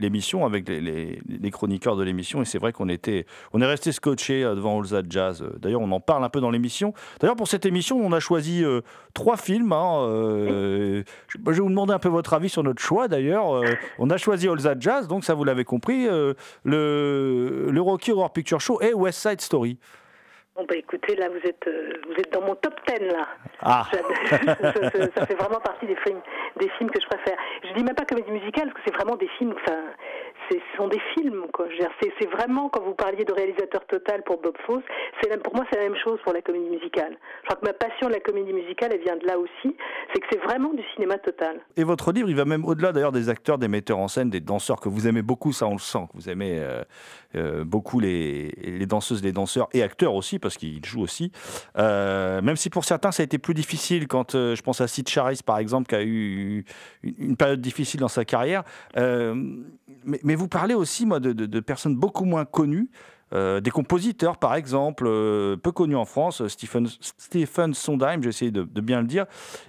l'émission 0.00 0.44
avec 0.44 0.68
les, 0.68 0.80
les- 0.80 1.20
les 1.28 1.50
chroniqueurs 1.52 1.94
de 1.96 2.02
l'émission 2.02 2.42
et 2.42 2.44
c'est 2.44 2.58
vrai 2.58 2.72
qu'on 2.72 2.88
était, 2.88 3.26
on 3.52 3.60
est 3.60 3.66
resté 3.66 3.92
scotché 3.92 4.42
euh, 4.42 4.54
devant 4.56 4.80
All 4.80 4.88
That 4.88 5.02
Jazz. 5.08 5.42
Euh, 5.42 5.56
D'ailleurs, 5.60 5.82
on 5.82 5.90
en 5.92 6.00
parle 6.00 6.24
un 6.24 6.28
peu 6.28 6.40
dans 6.40 6.50
l'émission. 6.50 6.94
D'ailleurs, 7.20 7.36
pour 7.36 7.46
cette 7.46 7.64
émission, 7.64 7.96
on 8.04 8.10
a 8.12 8.18
choisi 8.20 8.64
euh, 8.64 8.80
trois 9.14 9.36
films. 9.36 9.72
hein, 9.72 10.00
euh, 10.08 11.02
je, 11.28 11.38
je 11.46 11.50
vais 11.52 11.60
vous 11.60 11.68
demander 11.68 11.92
un 11.92 11.98
peu 12.00 12.08
votre 12.08 12.32
avis 12.34 12.48
sur 12.48 12.62
notre 12.64 12.82
choix. 12.82 13.06
D'ailleurs, 13.06 13.62
on 13.98 14.10
a 14.10 14.16
choisi 14.16 14.48
All 14.48 14.60
That 14.60 14.76
Jazz, 14.80 15.06
donc 15.06 15.24
ça 15.24 15.34
vous 15.34 15.44
l'avez 15.44 15.64
compris, 15.64 16.06
le, 16.06 16.34
le 16.64 17.80
Rocky 17.80 18.10
Horror 18.12 18.32
Picture 18.32 18.60
Show 18.60 18.80
et 18.80 18.94
West 18.94 19.20
Side 19.26 19.40
Story. 19.40 19.78
Bon 20.56 20.64
bah 20.68 20.76
écoutez, 20.76 21.16
là 21.16 21.28
vous 21.28 21.48
êtes 21.48 21.66
euh, 21.66 22.00
vous 22.06 22.12
êtes 22.14 22.32
dans 22.32 22.42
mon 22.42 22.54
top 22.54 22.74
10 22.86 23.06
là. 23.08 23.26
Ah. 23.60 23.82
Ça, 23.92 23.98
ça- 24.72 25.10
ça 25.16 25.26
fait 25.26 25.34
vraiment 25.34 25.58
partie 25.60 25.86
des 25.86 25.96
films 25.96 26.20
des 26.56 26.68
films 26.78 26.90
que 26.90 27.00
je 27.00 27.06
préfère. 27.08 27.36
Je 27.64 27.72
dis 27.74 27.82
même 27.82 27.94
pas 27.96 28.04
comédie 28.04 28.30
musicale 28.30 28.70
parce 28.72 28.76
que 28.84 28.90
c'est 28.90 28.94
vraiment 28.94 29.16
des 29.16 29.26
films. 29.38 29.54
Enfin, 29.66 29.78
ce 30.50 30.56
sont 30.76 30.88
des 30.88 31.00
films 31.14 31.46
C'est 32.20 32.30
vraiment 32.30 32.68
quand 32.68 32.82
vous 32.82 32.94
parliez 32.94 33.24
de 33.24 33.32
réalisateur 33.32 33.86
total 33.86 34.22
pour 34.24 34.40
Bob 34.40 34.56
Fosse, 34.66 34.82
pour 35.42 35.54
moi 35.54 35.64
c'est 35.70 35.78
la 35.78 35.88
même 35.88 35.98
chose 36.02 36.18
pour 36.22 36.32
la 36.32 36.42
comédie 36.42 36.68
musicale. 36.68 37.16
Je 37.42 37.48
crois 37.48 37.60
que 37.60 37.66
ma 37.66 37.72
passion 37.72 38.08
de 38.08 38.14
la 38.14 38.20
comédie 38.20 38.52
musicale 38.52 38.92
elle 38.94 39.02
vient 39.02 39.16
de 39.16 39.26
là 39.26 39.38
aussi. 39.38 39.76
C'est 40.12 40.20
que 40.20 40.26
c'est 40.30 40.42
vraiment 40.42 40.72
du 40.72 40.82
cinéma 40.94 41.18
total. 41.18 41.60
Et 41.76 41.84
votre 41.84 42.12
livre, 42.12 42.28
il 42.28 42.36
va 42.36 42.44
même 42.44 42.64
au-delà 42.64 42.92
d'ailleurs 42.92 43.12
des 43.12 43.28
acteurs, 43.28 43.58
des 43.58 43.68
metteurs 43.68 43.98
en 43.98 44.08
scène, 44.08 44.30
des 44.30 44.40
danseurs 44.40 44.80
que 44.80 44.88
vous 44.88 45.06
aimez 45.06 45.22
beaucoup, 45.22 45.52
ça 45.52 45.66
on 45.66 45.72
le 45.72 45.78
sent, 45.78 46.06
que 46.12 46.16
vous 46.16 46.30
aimez 46.30 46.58
euh, 46.58 46.82
euh, 47.34 47.64
beaucoup 47.64 48.00
les, 48.00 48.52
les 48.62 48.86
danseuses, 48.86 49.22
les 49.22 49.32
danseurs 49.32 49.68
et 49.72 49.82
acteurs 49.82 50.14
aussi, 50.14 50.38
parce 50.38 50.56
qu'ils 50.56 50.84
jouent 50.84 51.02
aussi. 51.02 51.32
Euh, 51.78 52.40
même 52.42 52.56
si 52.56 52.70
pour 52.70 52.84
certains 52.84 53.12
ça 53.12 53.22
a 53.22 53.24
été 53.24 53.38
plus 53.38 53.54
difficile, 53.54 54.06
quand 54.08 54.32
je 54.32 54.62
pense 54.62 54.80
à 54.80 54.88
Sid 54.88 55.08
Charis 55.08 55.40
par 55.44 55.58
exemple, 55.58 55.88
qui 55.88 55.94
a 55.94 56.02
eu 56.02 56.64
une, 57.02 57.36
période 57.36 57.60
difficile 57.60 58.00
dans 58.00 58.08
sa 58.08 58.24
carrière. 58.24 58.62
Mais, 60.06 60.33
mais 60.34 60.36
vous 60.36 60.48
parlez 60.48 60.74
aussi 60.74 61.06
moi, 61.06 61.20
de, 61.20 61.60
personnes 61.60 61.94
beaucoup 61.94 62.24
moins 62.24 62.44
connues. 62.44 62.90
Euh, 63.32 63.60
des 63.60 63.70
compositeurs, 63.70 64.36
par 64.36 64.56
exemple, 64.56 65.04
euh, 65.06 65.56
peu 65.56 65.70
connus 65.70 65.94
en 65.94 66.04
France, 66.04 66.42
Stephen, 66.48 67.72
Sondheim, 67.72 68.20
j'ai 68.20 68.28
essayé 68.30 68.50
de, 68.50 68.64
bien 68.80 69.00
le 69.00 69.06
dire, 69.06 69.26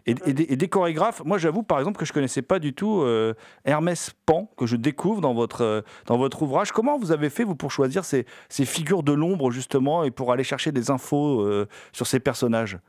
et, 0.07 0.15
des, 0.15 0.67
chorégraphes. 0.67 1.21
Moi, 1.23 1.37
j'avoue, 1.37 1.61
par 1.61 1.77
exemple, 1.77 1.99
que 1.99 2.05
je 2.05 2.13
connaissais 2.13 2.41
pas 2.41 2.57
du 2.57 2.73
tout 2.73 3.01
euh, 3.01 3.35
Hermès 3.63 4.11
Pan, 4.25 4.49
que 4.57 4.65
je 4.65 4.75
découvre 4.75 5.21
dans 5.21 5.35
votre, 5.35 5.83
dans 6.07 6.17
votre 6.17 6.41
ouvrage. 6.41 6.71
Comment 6.71 6.97
vous 6.97 7.11
avez 7.11 7.29
fait, 7.29 7.43
vous, 7.43 7.55
pour 7.55 7.69
choisir 7.69 8.03
ces, 8.05 8.25
ces 8.49 8.65
figures 8.65 9.03
de 9.03 9.13
l'ombre, 9.13 9.51
justement, 9.51 10.03
et 10.03 10.09
pour 10.09 10.31
aller 10.31 10.43
chercher 10.43 10.71
des 10.71 10.89
infos 10.89 11.47
sur 11.93 12.07
ces 12.07 12.19
personnages? 12.19 12.79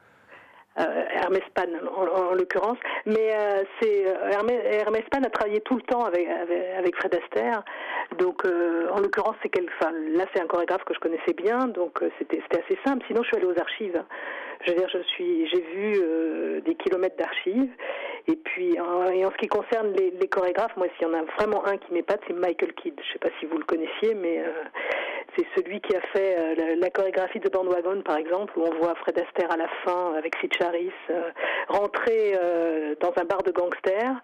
Hermès 0.77 1.43
Pan 1.55 1.65
en, 1.97 2.03
en- 2.03 2.31
en 2.31 2.35
l'occurrence. 2.35 2.79
Mais 3.07 3.35
euh, 3.35 3.63
c'est 3.81 4.07
euh, 4.07 4.31
Hermès, 4.31 4.61
Hermès 4.65 5.03
Pan 5.11 5.23
a 5.25 5.31
travaillé 5.31 5.61
tout 5.63 5.77
le 5.77 5.83
temps 5.83 6.05
avec, 6.05 6.27
Fred 6.97 7.15
Astaire. 7.15 7.63
Donc 8.19 8.45
euh, 8.45 8.89
en 8.93 9.01
l'occurrence, 9.01 9.37
c'est 9.43 9.49
quel, 9.49 9.67
là 10.15 10.25
c'est 10.35 10.41
un 10.43 10.47
chorégraphe 10.47 10.85
que 10.85 10.95
je 10.95 11.01
connaissais 11.01 11.33
bien, 11.35 11.67
donc 11.69 12.03
euh, 12.03 12.11
c'était 12.19 12.41
c'était 12.43 12.63
assez 12.65 12.79
simple. 12.87 13.05
Sinon, 13.07 13.23
je 13.23 13.29
suis 13.29 13.37
allée 13.37 13.47
aux 13.47 13.59
archives. 13.61 14.03
Je 14.65 14.71
veux 14.71 14.79
dire, 14.79 14.89
je 14.89 15.03
suis, 15.03 15.49
j'ai 15.49 15.61
vu 15.61 16.01
euh, 16.03 16.61
des 16.61 16.75
kilomètres 16.75 17.17
d'archives. 17.17 17.71
Et 18.29 18.37
puis, 18.37 18.79
en, 18.81 19.07
ce 19.07 19.37
qui 19.37 19.47
concerne 19.47 19.93
les, 19.93 20.29
chorégraphes, 20.29 20.77
moi, 20.77 20.87
s'il 20.97 21.07
y 21.07 21.11
en 21.11 21.15
a 21.15 21.23
vraiment 21.39 21.65
un 21.67 21.77
qui 21.77 21.93
m'épate, 21.93 22.21
c'est 22.27 22.33
Michael 22.33 22.73
Kidd. 22.75 22.95
Je 23.01 23.13
sais 23.13 23.19
pas 23.19 23.29
si 23.39 23.47
vous 23.47 23.57
le 23.59 23.65
connaissiez, 23.65 24.15
mais 24.15 24.41
euh, 24.41 24.51
c'est 25.37 25.47
celui 25.57 25.81
qui 25.81 25.95
a 25.95 26.01
fait 26.13 26.37
euh, 26.39 26.77
la, 26.77 26.91
chorégraphie 26.91 27.39
de 27.39 27.49
Bandwagon, 27.49 28.03
par 28.03 28.17
exemple, 28.17 28.53
où 28.59 28.65
on 28.65 28.75
voit 28.81 28.95
Fred 28.97 29.19
Astaire 29.19 29.53
à 29.53 29.57
la 29.57 29.69
fin 29.85 30.15
avec 30.15 30.35
Sid 30.41 30.53
Charis 30.55 30.93
rentrer 31.69 32.33
dans 33.01 33.13
un 33.17 33.25
bar 33.25 33.43
de 33.43 33.51
gangsters 33.51 34.15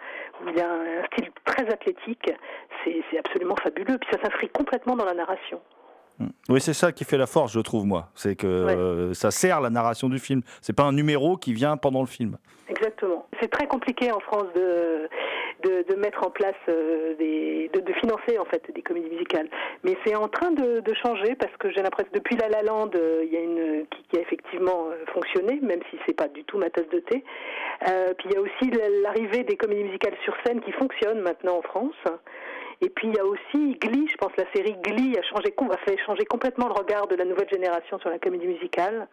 où 0.41 0.49
il 0.49 0.61
a 0.61 0.69
un 0.69 1.05
style 1.13 1.31
très 1.45 1.67
athlétique. 1.73 2.33
C'est 2.85 3.19
absolument 3.19 3.57
fabuleux. 3.63 3.99
Puis 3.99 4.09
ça 4.13 4.19
s'inscrit 4.23 4.49
complètement 4.49 4.97
dans 4.97 5.05
la 5.05 5.15
narration. 5.15 5.61
Oui, 6.49 6.61
c'est 6.61 6.75
ça 6.75 6.93
qui 6.93 7.05
fait 7.05 7.19
la 7.19 7.27
force, 7.27 7.53
je 7.53 7.61
trouve, 7.61 7.87
moi. 7.87 8.09
C'est 8.15 8.37
que 8.37 8.47
euh, 8.47 9.15
ça 9.15 9.31
sert 9.31 9.61
la 9.61 9.71
narration 9.71 10.09
du 10.09 10.19
film. 10.19 10.43
C'est 10.61 10.75
pas 10.75 10.85
un 10.85 10.93
numéro 10.93 11.37
qui 11.37 11.53
vient 11.53 11.77
pendant 11.77 12.01
le 12.01 12.07
film. 12.07 12.37
Exactement. 12.69 13.27
C'est 13.41 13.51
très 13.51 13.67
compliqué 13.67 14.11
en 14.13 14.21
France 14.21 14.47
de, 14.55 15.09
de, 15.65 15.85
de 15.89 15.95
mettre 15.97 16.25
en 16.25 16.31
place 16.31 16.55
euh, 16.69 17.15
des, 17.19 17.71
de, 17.75 17.81
de 17.81 17.93
financer 17.95 18.39
en 18.39 18.45
fait 18.45 18.63
des 18.75 18.83
comédies 18.83 19.11
musicales. 19.11 19.49
Mais 19.85 19.97
c'est 20.05 20.15
en 20.15 20.29
train 20.29 20.53
de, 20.53 20.81
de 20.81 20.95
changer 20.95 21.35
parce 21.35 21.55
que 21.59 21.71
j'ai 21.71 21.83
l'impression 21.83 22.11
depuis 22.15 22.37
La 22.37 22.49
La 22.49 22.63
Land, 22.63 22.91
euh, 22.95 23.25
il 23.27 23.33
y 23.33 23.37
a 23.37 23.41
une 23.41 23.87
qui, 23.89 24.03
qui 24.09 24.17
a 24.17 24.21
effectivement 24.21 24.87
euh, 24.87 25.05
fonctionné, 25.13 25.59
même 25.61 25.81
si 25.91 25.99
c'est 26.07 26.15
pas 26.15 26.29
du 26.29 26.45
tout 26.45 26.57
ma 26.57 26.71
tasse 26.71 26.89
de 26.89 27.01
thé. 27.01 27.25
Euh, 27.89 28.15
puis 28.17 28.29
il 28.31 28.35
y 28.35 28.37
a 28.37 28.41
aussi 28.41 28.71
l'arrivée 29.03 29.45
des 29.45 29.57
comédies 29.57 29.85
musicales 29.85 30.17
sur 30.25 30.35
scène 30.47 30.61
qui 30.61 30.73
fonctionnent 30.73 31.21
maintenant 31.21 31.59
en 31.59 31.63
France. 31.63 31.95
Et 32.83 32.91
puis 32.91 33.09
il 33.09 33.15
y 33.15 33.19
a 33.19 33.25
aussi 33.25 33.79
Glee, 33.79 34.09
je 34.11 34.17
pense 34.17 34.33
que 34.33 34.41
la 34.41 34.53
série 34.53 34.77
Glee 34.83 35.17
a 35.17 35.23
changé, 35.23 35.55
a 35.71 35.77
fait 35.79 35.97
changer 36.05 36.25
complètement 36.25 36.67
le 36.67 36.75
regard 36.75 37.07
de 37.07 37.15
la 37.15 37.25
nouvelle 37.25 37.49
génération 37.49 37.99
sur 38.01 38.11
la 38.11 38.19
comédie 38.19 38.49
musicale. 38.49 39.07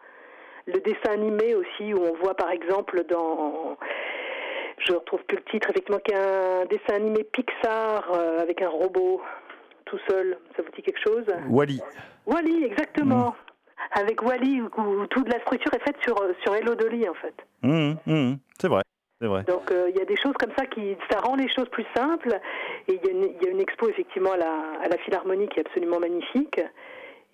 Le 0.66 0.80
dessin 0.80 1.12
animé 1.12 1.54
aussi, 1.54 1.94
où 1.94 2.02
on 2.02 2.14
voit 2.16 2.34
par 2.34 2.50
exemple 2.50 3.04
dans, 3.08 3.78
je 4.86 4.92
retrouve 4.92 5.22
plus 5.22 5.36
le 5.36 5.44
titre, 5.44 5.70
effectivement, 5.70 6.00
qui 6.00 6.12
est 6.12 6.18
un 6.18 6.64
dessin 6.66 6.94
animé 6.94 7.24
Pixar 7.24 8.10
euh, 8.12 8.40
avec 8.40 8.60
un 8.60 8.68
robot 8.68 9.22
tout 9.84 9.98
seul. 10.08 10.36
Ça 10.56 10.62
vous 10.62 10.70
dit 10.72 10.82
quelque 10.82 11.00
chose? 11.02 11.26
Wally. 11.48 11.80
Wally, 12.26 12.64
exactement. 12.64 13.34
Avec 13.92 14.22
Wally, 14.22 14.60
où, 14.60 14.68
où 14.80 15.06
toute 15.06 15.32
la 15.32 15.40
structure 15.40 15.72
est 15.74 15.84
faite 15.84 15.96
sur 16.02 16.16
sur 16.42 16.54
Hello 16.54 16.74
Dolly 16.74 17.08
en 17.08 17.14
fait. 17.14 17.34
Hum, 17.62 17.96
hum, 18.06 18.38
c'est 18.58 18.68
vrai. 18.68 18.82
Vrai. 19.20 19.44
Donc 19.44 19.70
euh, 19.70 19.90
il 19.90 19.96
y 19.98 20.00
a 20.00 20.06
des 20.06 20.16
choses 20.16 20.32
comme 20.38 20.52
ça 20.58 20.64
qui 20.66 20.96
ça 21.10 21.18
rend 21.20 21.36
les 21.36 21.48
choses 21.48 21.68
plus 21.70 21.84
simples. 21.94 22.40
Et 22.88 22.98
il 23.02 23.06
y, 23.06 23.08
a 23.08 23.12
une- 23.12 23.34
il 23.38 23.44
y 23.44 23.48
a 23.48 23.50
une 23.50 23.60
expo 23.60 23.88
effectivement 23.88 24.32
à 24.32 24.36
la, 24.38 24.52
à 24.82 24.88
la 24.88 24.96
Philharmonie 24.98 25.48
qui 25.48 25.58
est 25.60 25.66
absolument 25.66 26.00
magnifique. 26.00 26.60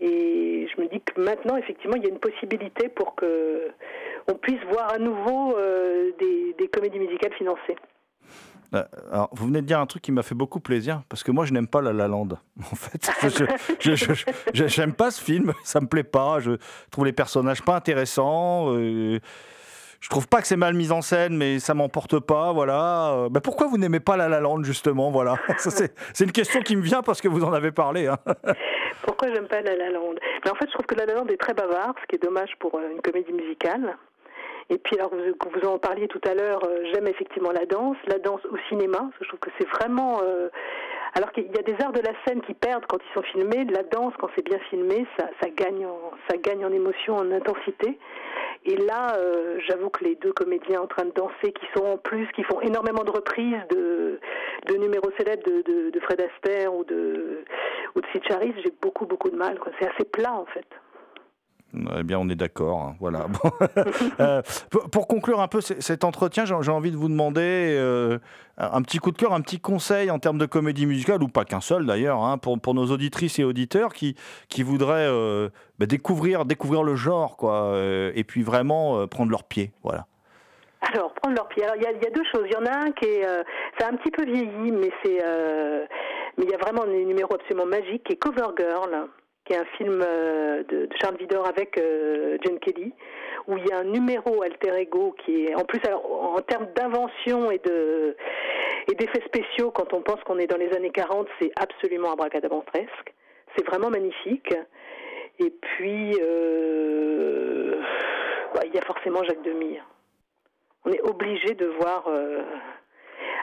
Et 0.01 0.69
je 0.75 0.81
me 0.83 0.89
dis 0.89 1.01
que 1.01 1.21
maintenant 1.21 1.57
effectivement 1.57 1.97
il 1.97 2.03
y 2.03 2.07
a 2.07 2.11
une 2.11 2.19
possibilité 2.19 2.89
pour 2.89 3.15
que 3.15 3.69
on 4.29 4.35
puisse 4.35 4.61
voir 4.71 4.93
à 4.93 4.99
nouveau 4.99 5.57
euh, 5.57 6.11
des, 6.19 6.55
des 6.59 6.69
comédies 6.69 6.99
musicales 6.99 7.33
financées. 7.35 7.77
Euh, 8.75 8.83
Alors, 9.13 9.29
vous 9.33 9.47
venez 9.47 9.61
de 9.63 9.67
dire 9.67 9.79
un 9.79 9.87
truc 9.87 10.03
qui 10.03 10.11
m'a 10.11 10.25
fait 10.25 10.35
beaucoup 10.35 10.59
plaisir, 10.59 11.03
parce 11.09 11.23
que 11.23 11.31
moi, 11.31 11.45
je 11.45 11.53
n'aime 11.53 11.69
pas 11.69 11.81
La 11.81 11.93
La 11.93 12.09
Land. 12.09 12.31
En 12.59 12.75
fait, 12.75 13.09
je, 14.53 14.67
j'aime 14.67 14.93
pas 14.93 15.13
ce 15.13 15.23
film, 15.23 15.53
ça 15.63 15.81
me 15.81 15.87
plaît 15.87 16.03
pas. 16.03 16.41
Je 16.41 16.53
trouve 16.91 17.05
les 17.07 17.13
personnages 17.13 17.63
pas 17.63 17.77
intéressants. 17.77 18.75
euh, 18.75 19.21
je 20.01 20.09
trouve 20.09 20.29
pas 20.29 20.41
que 20.41 20.47
c'est 20.47 20.57
mal 20.57 20.75
mis 20.75 20.93
en 20.93 21.03
scène, 21.03 21.37
mais 21.37 21.59
ça 21.59 21.75
m'emporte 21.75 22.19
pas. 22.21 22.53
Voilà. 22.53 23.29
Bah, 23.31 23.41
pourquoi 23.43 23.67
vous 23.67 23.79
n'aimez 23.79 24.01
pas 24.01 24.17
La 24.17 24.29
La 24.29 24.41
Land 24.41 24.63
justement 24.63 25.11
Voilà? 25.11 25.37
C'est, 25.59 25.93
une 26.21 26.33
question 26.33 26.61
qui 26.61 26.77
me 26.77 26.83
vient 26.83 27.03
parce 27.03 27.21
que 27.21 27.29
vous 27.29 27.45
en 27.45 27.53
avez 27.53 27.73
parlé. 27.73 28.07
hein. 28.07 28.19
Pourquoi 29.03 29.29
j'aime 29.33 29.47
pas 29.47 29.61
La 29.61 29.77
La 29.77 29.91
Land? 29.91 30.15
Mais 30.45 30.51
en 30.51 30.55
fait, 30.55 30.67
je 30.67 30.73
trouve 30.73 30.87
que 30.87 30.95
La 30.95 31.07
La 31.07 31.15
Land 31.15 31.27
est 31.29 31.41
très 31.41 31.55
bavard, 31.55 31.95
ce 32.03 32.07
qui 32.07 32.17
est 32.17 32.23
dommage 32.23 32.51
pour 32.59 32.75
euh, 32.77 32.91
une 32.93 33.01
comédie 33.01 33.33
musicale. 33.33 33.97
Et 34.69 34.79
puis, 34.79 34.97
alors, 34.99 35.11
vous, 35.11 35.51
vous 35.61 35.69
en 35.69 35.79
parliez 35.79 36.09
tout 36.09 36.21
à 36.29 36.35
l'heure, 36.35 36.61
euh, 36.65 36.83
j'aime 36.93 37.07
effectivement 37.07 37.53
la 37.53 37.67
danse, 37.67 37.97
la 38.07 38.19
danse 38.19 38.41
au 38.51 38.57
cinéma. 38.69 39.11
Je 39.21 39.29
trouve 39.29 39.41
que 39.41 39.51
c'est 39.59 39.69
vraiment. 39.69 40.21
alors 41.15 41.31
qu'il 41.33 41.45
y 41.45 41.59
a 41.59 41.63
des 41.63 41.77
arts 41.83 41.93
de 41.93 42.01
la 42.01 42.13
scène 42.27 42.41
qui 42.43 42.55
perdent 42.55 42.85
quand 42.87 42.99
ils 42.99 43.15
sont 43.15 43.23
filmés, 43.23 43.65
la 43.65 43.85
danse, 43.85 44.13
quand 44.19 44.29
c'est 44.35 44.45
bien 44.45 44.59
filmé, 44.71 45.07
ça, 45.19 45.49
gagne 45.51 45.87
ça 46.29 46.37
gagne 46.37 46.65
en 46.65 46.73
émotion, 46.73 47.17
en 47.17 47.31
intensité. 47.31 47.99
Et 48.65 48.77
là, 48.77 49.17
euh, 49.17 49.59
j'avoue 49.69 49.91
que 49.91 50.05
les 50.05 50.17
deux 50.17 50.33
comédiens 50.33 50.81
en 50.83 50.87
train 50.87 51.05
de 51.05 51.13
danser, 51.13 51.53
qui 51.53 51.67
sont 51.77 51.85
en 51.85 51.99
plus, 51.99 52.27
qui 52.33 52.43
font 52.43 52.61
énormément 52.61 53.05
de 53.05 53.11
reprises 53.11 53.63
de, 53.71 54.19
de 54.67 54.75
numéros 54.77 55.11
célèbres 55.19 55.45
de, 55.45 55.63
de, 55.63 55.91
de 55.91 56.01
Fred 56.01 56.21
Astaire 56.21 56.75
ou 56.75 56.85
de, 56.85 57.45
ou 57.95 58.01
de 58.01 58.07
j'ai 58.63 58.73
beaucoup, 58.81 59.07
beaucoup 59.07 59.31
de 59.31 59.37
mal. 59.37 59.59
C'est 59.79 59.89
assez 59.89 60.05
plat, 60.05 60.33
en 60.33 60.47
fait. 60.47 60.67
Eh 61.75 62.03
bien, 62.05 62.19
on 62.19 62.29
est 62.29 62.37
d'accord. 62.37 62.81
hein, 62.81 62.97
Voilà. 63.01 63.27
Euh, 64.21 64.41
pour, 64.91 65.07
conclure 65.09 65.41
un 65.41 65.49
peu 65.49 65.61
cet 65.61 66.03
entretien, 66.05 66.45
j'ai 66.47 66.71
envie 66.71 66.91
de 66.91 66.97
vous 66.97 67.09
demander 67.09 67.75
euh, 67.79 68.19
un 68.57 68.81
petit 68.83 68.99
coup 68.99 69.11
de 69.11 69.19
cœur, 69.19 69.35
un 69.35 69.43
petit 69.43 69.61
conseil 69.61 70.11
en 70.11 70.19
termes 70.19 70.39
de 70.39 70.47
comédie 70.47 70.87
musicale, 70.87 71.23
ou 71.23 71.29
pas 71.29 71.45
qu'un 71.45 71.61
seul 71.61 71.85
d'ailleurs, 71.85 72.23
hein, 72.25 72.39
pour, 72.39 72.59
pour 72.59 72.73
nos 72.75 72.87
auditrices 72.91 73.39
et 73.39 73.45
auditeurs 73.45 73.93
qui, 73.93 74.17
qui 74.49 74.63
voudraient 74.63 75.07
euh, 75.09 75.51
bah, 75.79 75.85
découvrir, 75.87 76.47
découvrir 76.47 76.83
le 76.83 76.95
genre, 76.97 77.37
quoi, 77.37 77.75
et 78.15 78.25
puis 78.25 78.43
vraiment 78.43 79.07
prendre 79.07 79.31
leur 79.31 79.45
pied. 79.45 79.73
Voilà. 79.83 80.07
Alors, 80.81 81.13
prendre 81.15 81.37
leur 81.37 81.49
pied. 81.49 81.63
Il 81.77 81.83
y, 81.83 81.87
a- 81.87 81.91
a 81.91 82.11
deux 82.11 82.25
choses. 82.33 82.45
Il 82.47 82.53
y 82.53 82.57
en 82.57 82.65
a 82.67 82.79
un 82.87 82.91
qui 82.93 83.05
est, 83.07 83.27
euh, 83.27 83.43
c'est 83.79 83.85
un 83.85 83.97
petit 83.97 84.11
peu 84.11 84.25
vieilli, 84.25 84.73
mais 84.73 84.91
c'est, 85.05 85.19
mais 86.39 86.45
il 86.45 86.51
y 86.51 86.55
a 86.55 86.59
vraiment 86.59 86.85
un 86.85 87.05
numéro 87.05 87.35
absolument 87.35 87.67
magique 87.67 88.05
qui 88.05 88.13
est 88.15 88.17
Cover 88.17 88.49
Girl, 88.59 89.09
qui 89.47 89.53
est 89.53 89.59
un 89.59 89.65
film 89.77 90.03
euh, 90.05 90.65
de, 90.65 90.89
Charles 91.01 91.17
Vidor 91.17 91.47
avec 91.47 91.79
euh, 91.79 92.37
John 92.45 92.59
Kelly, 92.59 92.93
où 93.47 93.57
il 93.57 93.67
y 93.67 93.73
a 93.73 93.79
un 93.79 93.85
numéro 93.85 94.43
alter 94.43 94.77
ego 94.77 95.15
qui 95.25 95.47
est, 95.47 95.55
en 95.55 95.65
plus, 95.65 95.81
alors, 95.87 96.35
en 96.35 96.41
termes 96.43 96.67
d'invention 96.75 97.51
et 97.51 97.59
de 97.59 98.17
et 98.89 98.95
d'effets 98.95 99.23
spéciaux, 99.27 99.71
quand 99.71 99.93
on 99.93 100.03
pense 100.03 100.23
qu'on 100.25 100.39
est 100.39 100.47
dans 100.47 100.57
les 100.57 100.73
années 100.73 100.91
40, 100.91 101.27
c'est 101.41 101.51
absolument 101.57 102.13
abracadabantesque. 102.13 103.15
C'est 103.57 103.67
vraiment 103.67 103.91
magnifique. 103.91 104.55
Et 105.41 105.51
puis, 105.51 106.17
euh, 106.23 107.81
bah, 108.55 108.61
il 108.65 108.75
y 108.75 108.79
a 108.79 108.83
forcément 108.83 109.25
Jacques 109.25 109.43
Demy. 109.43 109.79
On 110.85 110.93
est 110.93 111.03
obligé 111.03 111.55
de 111.55 111.67
voir. 111.67 112.07
euh, 112.09 112.43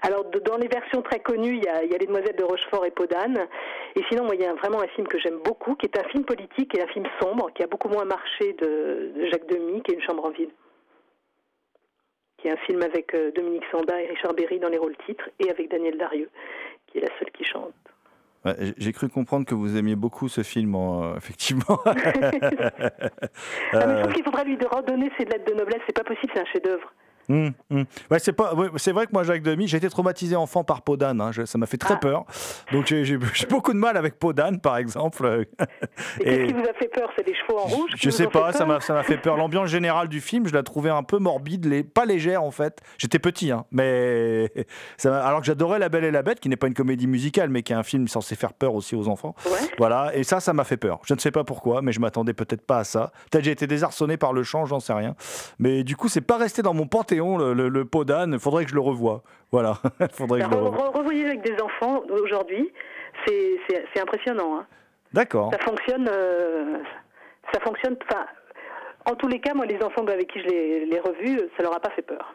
Alors, 0.02 0.26
de- 0.26 0.40
dans 0.40 0.58
les 0.58 0.68
versions 0.68 1.02
très 1.02 1.20
connues, 1.20 1.56
il 1.58 1.64
y, 1.64 1.68
a, 1.68 1.84
il 1.84 1.92
y 1.92 1.96
a 1.96 1.98
Les 1.98 2.06
Demoiselles 2.08 2.36
de 2.36 2.44
Rochefort 2.44 2.86
et 2.86 2.92
Podane. 2.92 3.48
Et 3.96 4.02
sinon, 4.10 4.26
moi, 4.26 4.36
il 4.36 4.42
y 4.42 4.46
a 4.46 4.54
vraiment 4.54 4.82
un 4.82 4.88
film 4.88 5.08
que 5.08 5.20
j'aime 5.20 5.40
beaucoup, 5.46 5.76
qui 5.76 5.86
est 5.86 5.98
un 5.98 6.08
film 6.10 6.26
politique 6.26 6.76
et 6.78 6.82
un 6.82 6.88
film 6.88 7.06
sombre, 7.22 7.52
qui 7.54 7.64
a 7.64 7.68
beaucoup 7.68 7.90
moins 7.90 8.06
marché 8.06 8.54
de, 8.54 9.12
de 9.16 9.26
Jacques 9.32 9.48
Demy, 9.48 9.82
qui 9.84 9.92
est 9.92 9.96
Une 9.96 10.02
chambre 10.02 10.26
en 10.26 10.32
ville. 10.32 10.50
Qui 12.38 12.48
est 12.48 12.52
un 12.52 12.58
film 12.58 12.82
avec 12.82 13.14
euh, 13.14 13.32
Dominique 13.32 13.64
Sanda 13.72 14.02
et 14.02 14.08
Richard 14.08 14.34
Berry 14.34 14.60
dans 14.60 14.70
les 14.70 14.78
rôles 14.78 14.98
titres, 15.06 15.30
et 15.40 15.50
avec 15.50 15.70
Daniel 15.72 15.98
Darieux, 15.98 16.30
qui 16.88 16.98
est 16.98 17.02
la 17.02 17.10
seule 17.20 17.32
qui 17.32 17.46
chante. 17.46 17.74
Ouais, 18.44 18.56
J'ai 18.78 18.92
cru 18.92 19.08
comprendre 19.08 19.46
que 19.46 19.56
vous 19.56 19.78
aimiez 19.78 19.96
beaucoup 19.96 20.28
ce 20.28 20.44
film, 20.44 20.76
en- 20.76 21.16
effectivement. 21.16 21.80
Ah, 21.86 21.96
mais 23.72 23.72
je 23.72 23.78
Euh, 23.78 24.02
trouve 24.02 24.14
qu'il 24.14 24.24
faudrait 24.26 24.44
lui 24.46 24.58
redonner 24.70 25.10
ses 25.18 25.26
lettres 25.26 25.46
de 25.52 25.54
noblesse. 25.58 25.80
C'est 25.88 25.96
pas 25.96 26.04
possible, 26.04 26.32
c'est 26.36 26.42
un 26.42 26.46
chef-d'œuvre. 26.46 26.94
Hum, 27.30 27.52
hum. 27.72 27.86
Ouais, 28.12 28.20
c'est 28.20 28.34
pas, 28.34 28.54
ouais, 28.54 28.68
c'est 28.78 28.92
vrai 28.92 29.06
que 29.08 29.12
moi, 29.14 29.24
Jacques 29.24 29.44
Demy, 29.44 29.68
j'ai 29.68 29.78
été 29.78 29.90
traumatisé 29.90 30.36
enfant 30.36 30.64
par 30.64 30.82
Podane. 30.82 31.22
hein, 31.22 31.32
ça 31.46 31.58
m'a 31.58 31.66
fait 31.66 31.78
très 31.78 31.94
Ah. 31.96 31.98
peur. 31.98 32.26
Donc 32.72 32.86
j'ai 32.88 33.06
j'ai- 33.06 33.18
j'ai 33.34 33.48
beaucoup 33.48 33.72
de 33.74 33.78
mal 33.78 33.98
avec 33.98 34.20
Podane, 34.20 34.60
par 34.60 34.78
exemple. 34.78 35.46
Et, 36.20 36.24
qu'est-ce 36.26 36.48
qui 36.48 36.54
vous 36.54 36.70
a 36.70 36.74
fait 36.74 36.88
peur? 36.90 37.10
C'est 37.16 37.26
les 37.28 37.34
chevaux 37.36 37.60
en 37.60 37.64
rouge 37.66 37.92
Je 37.98 38.10
sais 38.10 38.28
pas, 38.28 38.52
ça 38.54 38.66
m'a 38.66 38.80
ça 38.82 38.94
m'a 38.94 39.04
fait 39.04 39.18
peur. 39.18 39.38
L'ambiance 39.38 39.70
générale 39.70 40.08
du 40.10 40.22
film, 40.22 40.48
je 40.48 40.54
la 40.54 40.64
trouvais 40.64 40.90
un 40.90 41.04
peu 41.04 41.18
morbide, 41.18 41.66
les, 41.66 41.84
pas 41.84 42.06
légère 42.06 42.44
en 42.44 42.52
fait. 42.52 42.82
J'étais 42.98 43.20
petit, 43.20 43.52
hein, 43.52 43.66
mais 43.72 44.52
ça 44.98 45.26
alors 45.26 45.40
que 45.40 45.46
j'adorais 45.46 45.80
La 45.80 45.90
Belle 45.90 46.04
et 46.04 46.12
la 46.12 46.24
Bête, 46.24 46.40
qui 46.40 46.50
n'est 46.50 46.56
pas 46.58 46.68
une 46.68 46.74
comédie 46.74 47.08
musicale, 47.08 47.50
mais 47.50 47.64
qui 47.64 47.74
est 47.74 47.76
un 47.76 47.84
film 47.84 48.08
censé 48.08 48.36
faire 48.36 48.54
peur 48.54 48.74
aussi 48.76 48.96
aux 48.96 49.08
enfants. 49.08 49.36
Ouais. 49.46 49.52
Voilà, 49.78 50.12
et 50.16 50.24
ça, 50.24 50.40
ça 50.40 50.54
m'a 50.54 50.64
fait 50.64 50.78
peur. 50.78 51.00
Je 51.06 51.14
ne 51.14 51.20
sais 51.20 51.32
pas 51.32 51.44
pourquoi, 51.44 51.82
mais 51.82 51.92
je 51.92 52.00
m'attendais 52.00 52.34
peut-être 52.34 52.66
pas 52.66 52.80
à 52.80 52.84
ça. 52.84 53.12
Peut-être 53.32 53.44
j'ai 53.46 53.52
été 53.52 53.68
désarçonné 53.68 54.18
par 54.18 54.34
le 54.34 54.44
chant, 54.44 54.66
j'en 54.66 54.80
sais 54.80 54.94
rien. 54.94 55.16
Mais 55.60 55.84
du 55.84 55.96
coup, 55.96 56.10
c'est 56.10 56.22
pas 56.22 56.38
resté 56.38 56.62
dans 56.62 56.74
mon 56.74 56.86
panthéon 56.88 57.13
le, 57.16 57.54
le, 57.54 57.70
le 57.70 57.86
Podane. 57.86 58.34
Il 58.34 58.40
faudrait 58.40 58.64
que 58.66 58.70
je 58.72 58.76
le 58.76 58.82
revoie. 58.82 59.22
Voilà, 59.52 59.78
il 60.00 60.08
faudrait 60.12 60.40
que 60.42 60.46
je 60.46 60.52
le 60.52 60.58
revoie. 60.58 60.90
revoyez 60.90 61.26
avec 61.26 61.42
des 61.42 61.62
enfants 61.62 62.02
aujourd'hui, 62.10 62.72
c'est 63.28 64.00
impressionnant. 64.02 64.58
hein. 64.60 64.66
D'accord. 65.14 65.52
Ça 65.54 65.60
fonctionne, 65.60 66.10
euh, 66.12 66.78
ça 67.54 67.60
fonctionne. 67.60 67.96
En 69.06 69.16
tous 69.16 69.28
les 69.28 69.40
cas, 69.40 69.54
moi, 69.54 69.66
les 69.66 69.82
enfants 69.84 70.06
avec 70.08 70.32
qui 70.32 70.40
je 70.40 70.48
l'ai 70.48 71.00
revu, 71.00 71.40
ça 71.58 71.64
leur 71.64 71.76
a 71.76 71.80
pas 71.80 71.92
fait 71.92 72.02
peur. 72.02 72.34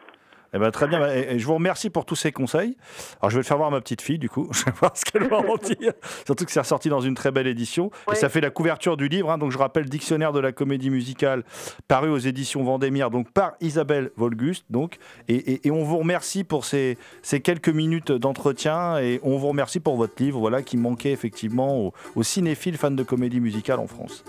Eh 0.53 0.57
ben, 0.57 0.71
très 0.71 0.87
bien, 0.87 1.05
et- 1.13 1.35
et 1.35 1.39
je 1.39 1.45
vous 1.45 1.53
remercie 1.53 1.89
pour 1.89 2.05
tous 2.05 2.15
ces 2.15 2.31
conseils. 2.31 2.75
Alors 3.21 3.29
je 3.29 3.35
vais 3.35 3.41
le 3.41 3.45
faire 3.45 3.57
voir 3.57 3.69
à 3.69 3.71
ma 3.71 3.81
petite 3.81 4.01
fille, 4.01 4.17
du 4.17 4.29
coup, 4.29 4.47
je 4.51 4.65
vais 4.65 4.71
voir 4.71 4.95
ce 4.97 5.05
qu'elle 5.05 5.27
va 5.27 5.37
en 5.37 5.57
dire. 5.57 5.93
Surtout 6.25 6.45
que 6.45 6.51
c'est 6.51 6.59
ressorti 6.59 6.89
dans 6.89 7.01
une 7.01 7.13
très 7.13 7.31
belle 7.31 7.45
édition. 7.47 7.91
Et 8.11 8.15
ça 8.15 8.29
fait 8.29 8.41
la 8.41 8.49
couverture 8.49 8.97
du 8.97 9.07
livre, 9.07 9.29
hein. 9.31 9.37
donc 9.37 9.51
je 9.51 9.57
rappelle 9.57 9.85
Dictionnaire 9.85 10.33
de 10.33 10.39
la 10.39 10.51
comédie 10.51 10.89
musicale, 10.89 11.43
paru 11.87 12.09
aux 12.09 12.17
éditions 12.17 12.63
Vendémiaire, 12.63 13.09
donc 13.11 13.31
par 13.31 13.53
Isabelle 13.61 14.11
Volguste. 14.17 14.65
Donc, 14.69 14.97
et, 15.27 15.35
et- 15.35 15.67
et 15.67 15.71
on 15.71 15.83
vous 15.83 15.97
remercie 15.99 16.43
pour 16.43 16.65
ces, 16.65 16.97
ces 17.21 17.41
quelques 17.41 17.69
minutes 17.69 18.11
d'entretien, 18.11 18.97
et 18.97 19.19
on 19.23 19.37
vous 19.37 19.47
remercie 19.49 19.79
pour 19.79 19.97
votre 19.97 20.21
livre, 20.21 20.39
voilà, 20.39 20.61
qui 20.63 20.77
manquait 20.77 21.11
effectivement 21.11 21.77
aux, 21.79 21.93
aux 22.15 22.23
cinéphiles 22.23 22.77
fans 22.77 22.91
de 22.91 23.03
comédie 23.03 23.39
musicale 23.39 23.79
en 23.79 23.87
France. 23.87 24.23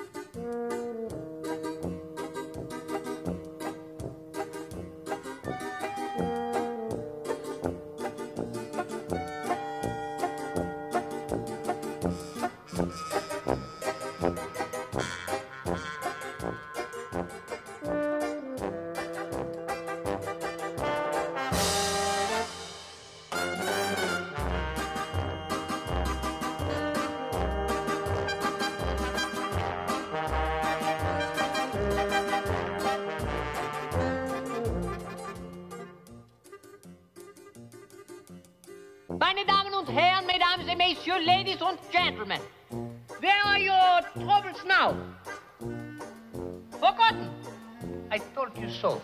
Meine 39.21 39.45
Damen 39.45 39.75
und 39.75 39.87
Herren, 39.87 40.25
Mesdames 40.25 40.67
et 40.67 40.79
Messieurs, 40.79 41.23
Ladies 41.27 41.61
and 41.61 41.79
Gentlemen, 41.93 42.41
where 43.21 43.45
are 43.45 43.59
your 43.59 44.01
troubles 44.15 44.65
now? 44.67 44.97
Forgotten? 46.71 47.29
I 48.11 48.17
told 48.35 48.57
you 48.57 48.71
so. 48.71 49.03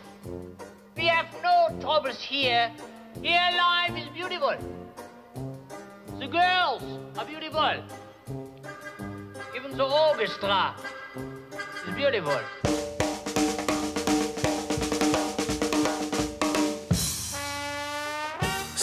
We 0.97 1.07
have 1.09 1.27
no 1.43 1.79
troubles 1.83 2.19
here. 2.19 2.73
Here 3.21 3.51
life 3.59 3.95
is 3.95 4.09
beautiful. 4.15 4.57
The 6.19 6.29
girls 6.29 6.83
are 7.19 7.27
beautiful. 7.27 7.85
Even 9.55 9.77
the 9.77 9.85
orchestra 9.85 10.77
is 11.87 11.95
beautiful. 11.95 12.41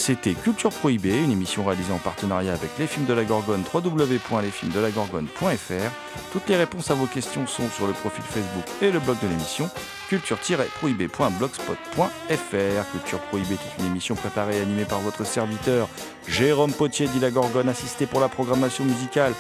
C'était 0.06 0.34
Culture 0.34 0.70
Prohibée, 0.70 1.24
une 1.24 1.32
émission 1.32 1.64
réalisée 1.64 1.94
en 1.94 1.98
partenariat 1.98 2.52
avec 2.52 2.72
Les 2.78 2.88
Films 2.88 3.06
de 3.06 3.14
la 3.14 3.24
Gorgone, 3.24 3.64
www.lesfilmsdelagorgone.fr. 3.74 5.92
Toutes 6.34 6.50
les 6.50 6.58
réponses 6.58 6.92
à 6.92 6.94
vos 6.94 7.06
questions 7.06 7.48
sont 7.48 7.70
sur 7.70 7.88
le 7.88 7.94
profil 7.94 8.26
Facebook 8.26 8.66
et 8.82 8.92
le 8.92 9.00
blog 9.00 9.16
de 9.24 9.30
l'émission, 9.30 9.70
culture-prohibée.blogspot.fr. 10.10 12.92
Culture 12.92 13.20
Prohibée 13.30 13.54
est 13.54 13.80
une 13.80 13.86
émission 13.86 14.16
préparée 14.16 14.58
et 14.58 14.62
animée 14.62 14.84
par 14.84 15.00
votre 15.00 15.26
serviteur 15.26 15.88
Jérôme 16.28 16.74
Potier 16.74 17.08
dit 17.08 17.22
la 17.22 17.32
Gorgone, 17.32 17.70
assisté 17.70 18.06
pour 18.06 18.20
la 18.20 18.28
programmation 18.28 18.84
musicale 18.84 19.32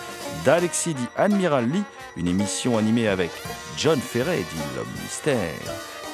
d'Alexis 0.45 0.93
dit 0.93 1.09
Admiral 1.17 1.69
Lee, 1.69 1.83
une 2.15 2.29
émission 2.29 2.77
animée 2.77 3.09
avec 3.09 3.31
John 3.75 3.99
Ferret 3.99 4.37
dit 4.37 4.61
l'homme 4.77 4.87
mystère. 5.01 5.51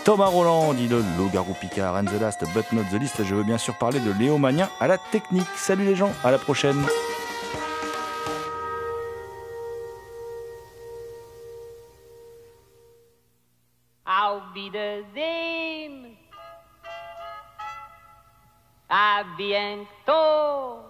Thomas 0.09 0.25
Roland 0.25 0.73
dit 0.73 0.87
le 0.87 1.03
loup-garou 1.19 1.53
Picard 1.53 1.95
and 1.95 2.05
the 2.05 2.19
last 2.19 2.43
but 2.55 2.65
not 2.71 2.81
the 2.89 2.99
least. 2.99 3.23
Je 3.23 3.35
veux 3.35 3.43
bien 3.43 3.59
sûr 3.59 3.77
parler 3.77 3.99
de 3.99 4.11
Léo 4.11 4.39
Magnin 4.39 4.67
à 4.79 4.87
la 4.87 4.97
technique. 4.97 5.45
Salut 5.55 5.85
les 5.85 5.95
gens, 5.95 6.11
à 6.23 6.31
la 6.31 6.39
prochaine. 6.39 6.83
Auf 14.03 14.41
Wiedersehen. 14.55 16.15
A 18.89 19.21
bientôt. 19.37 20.88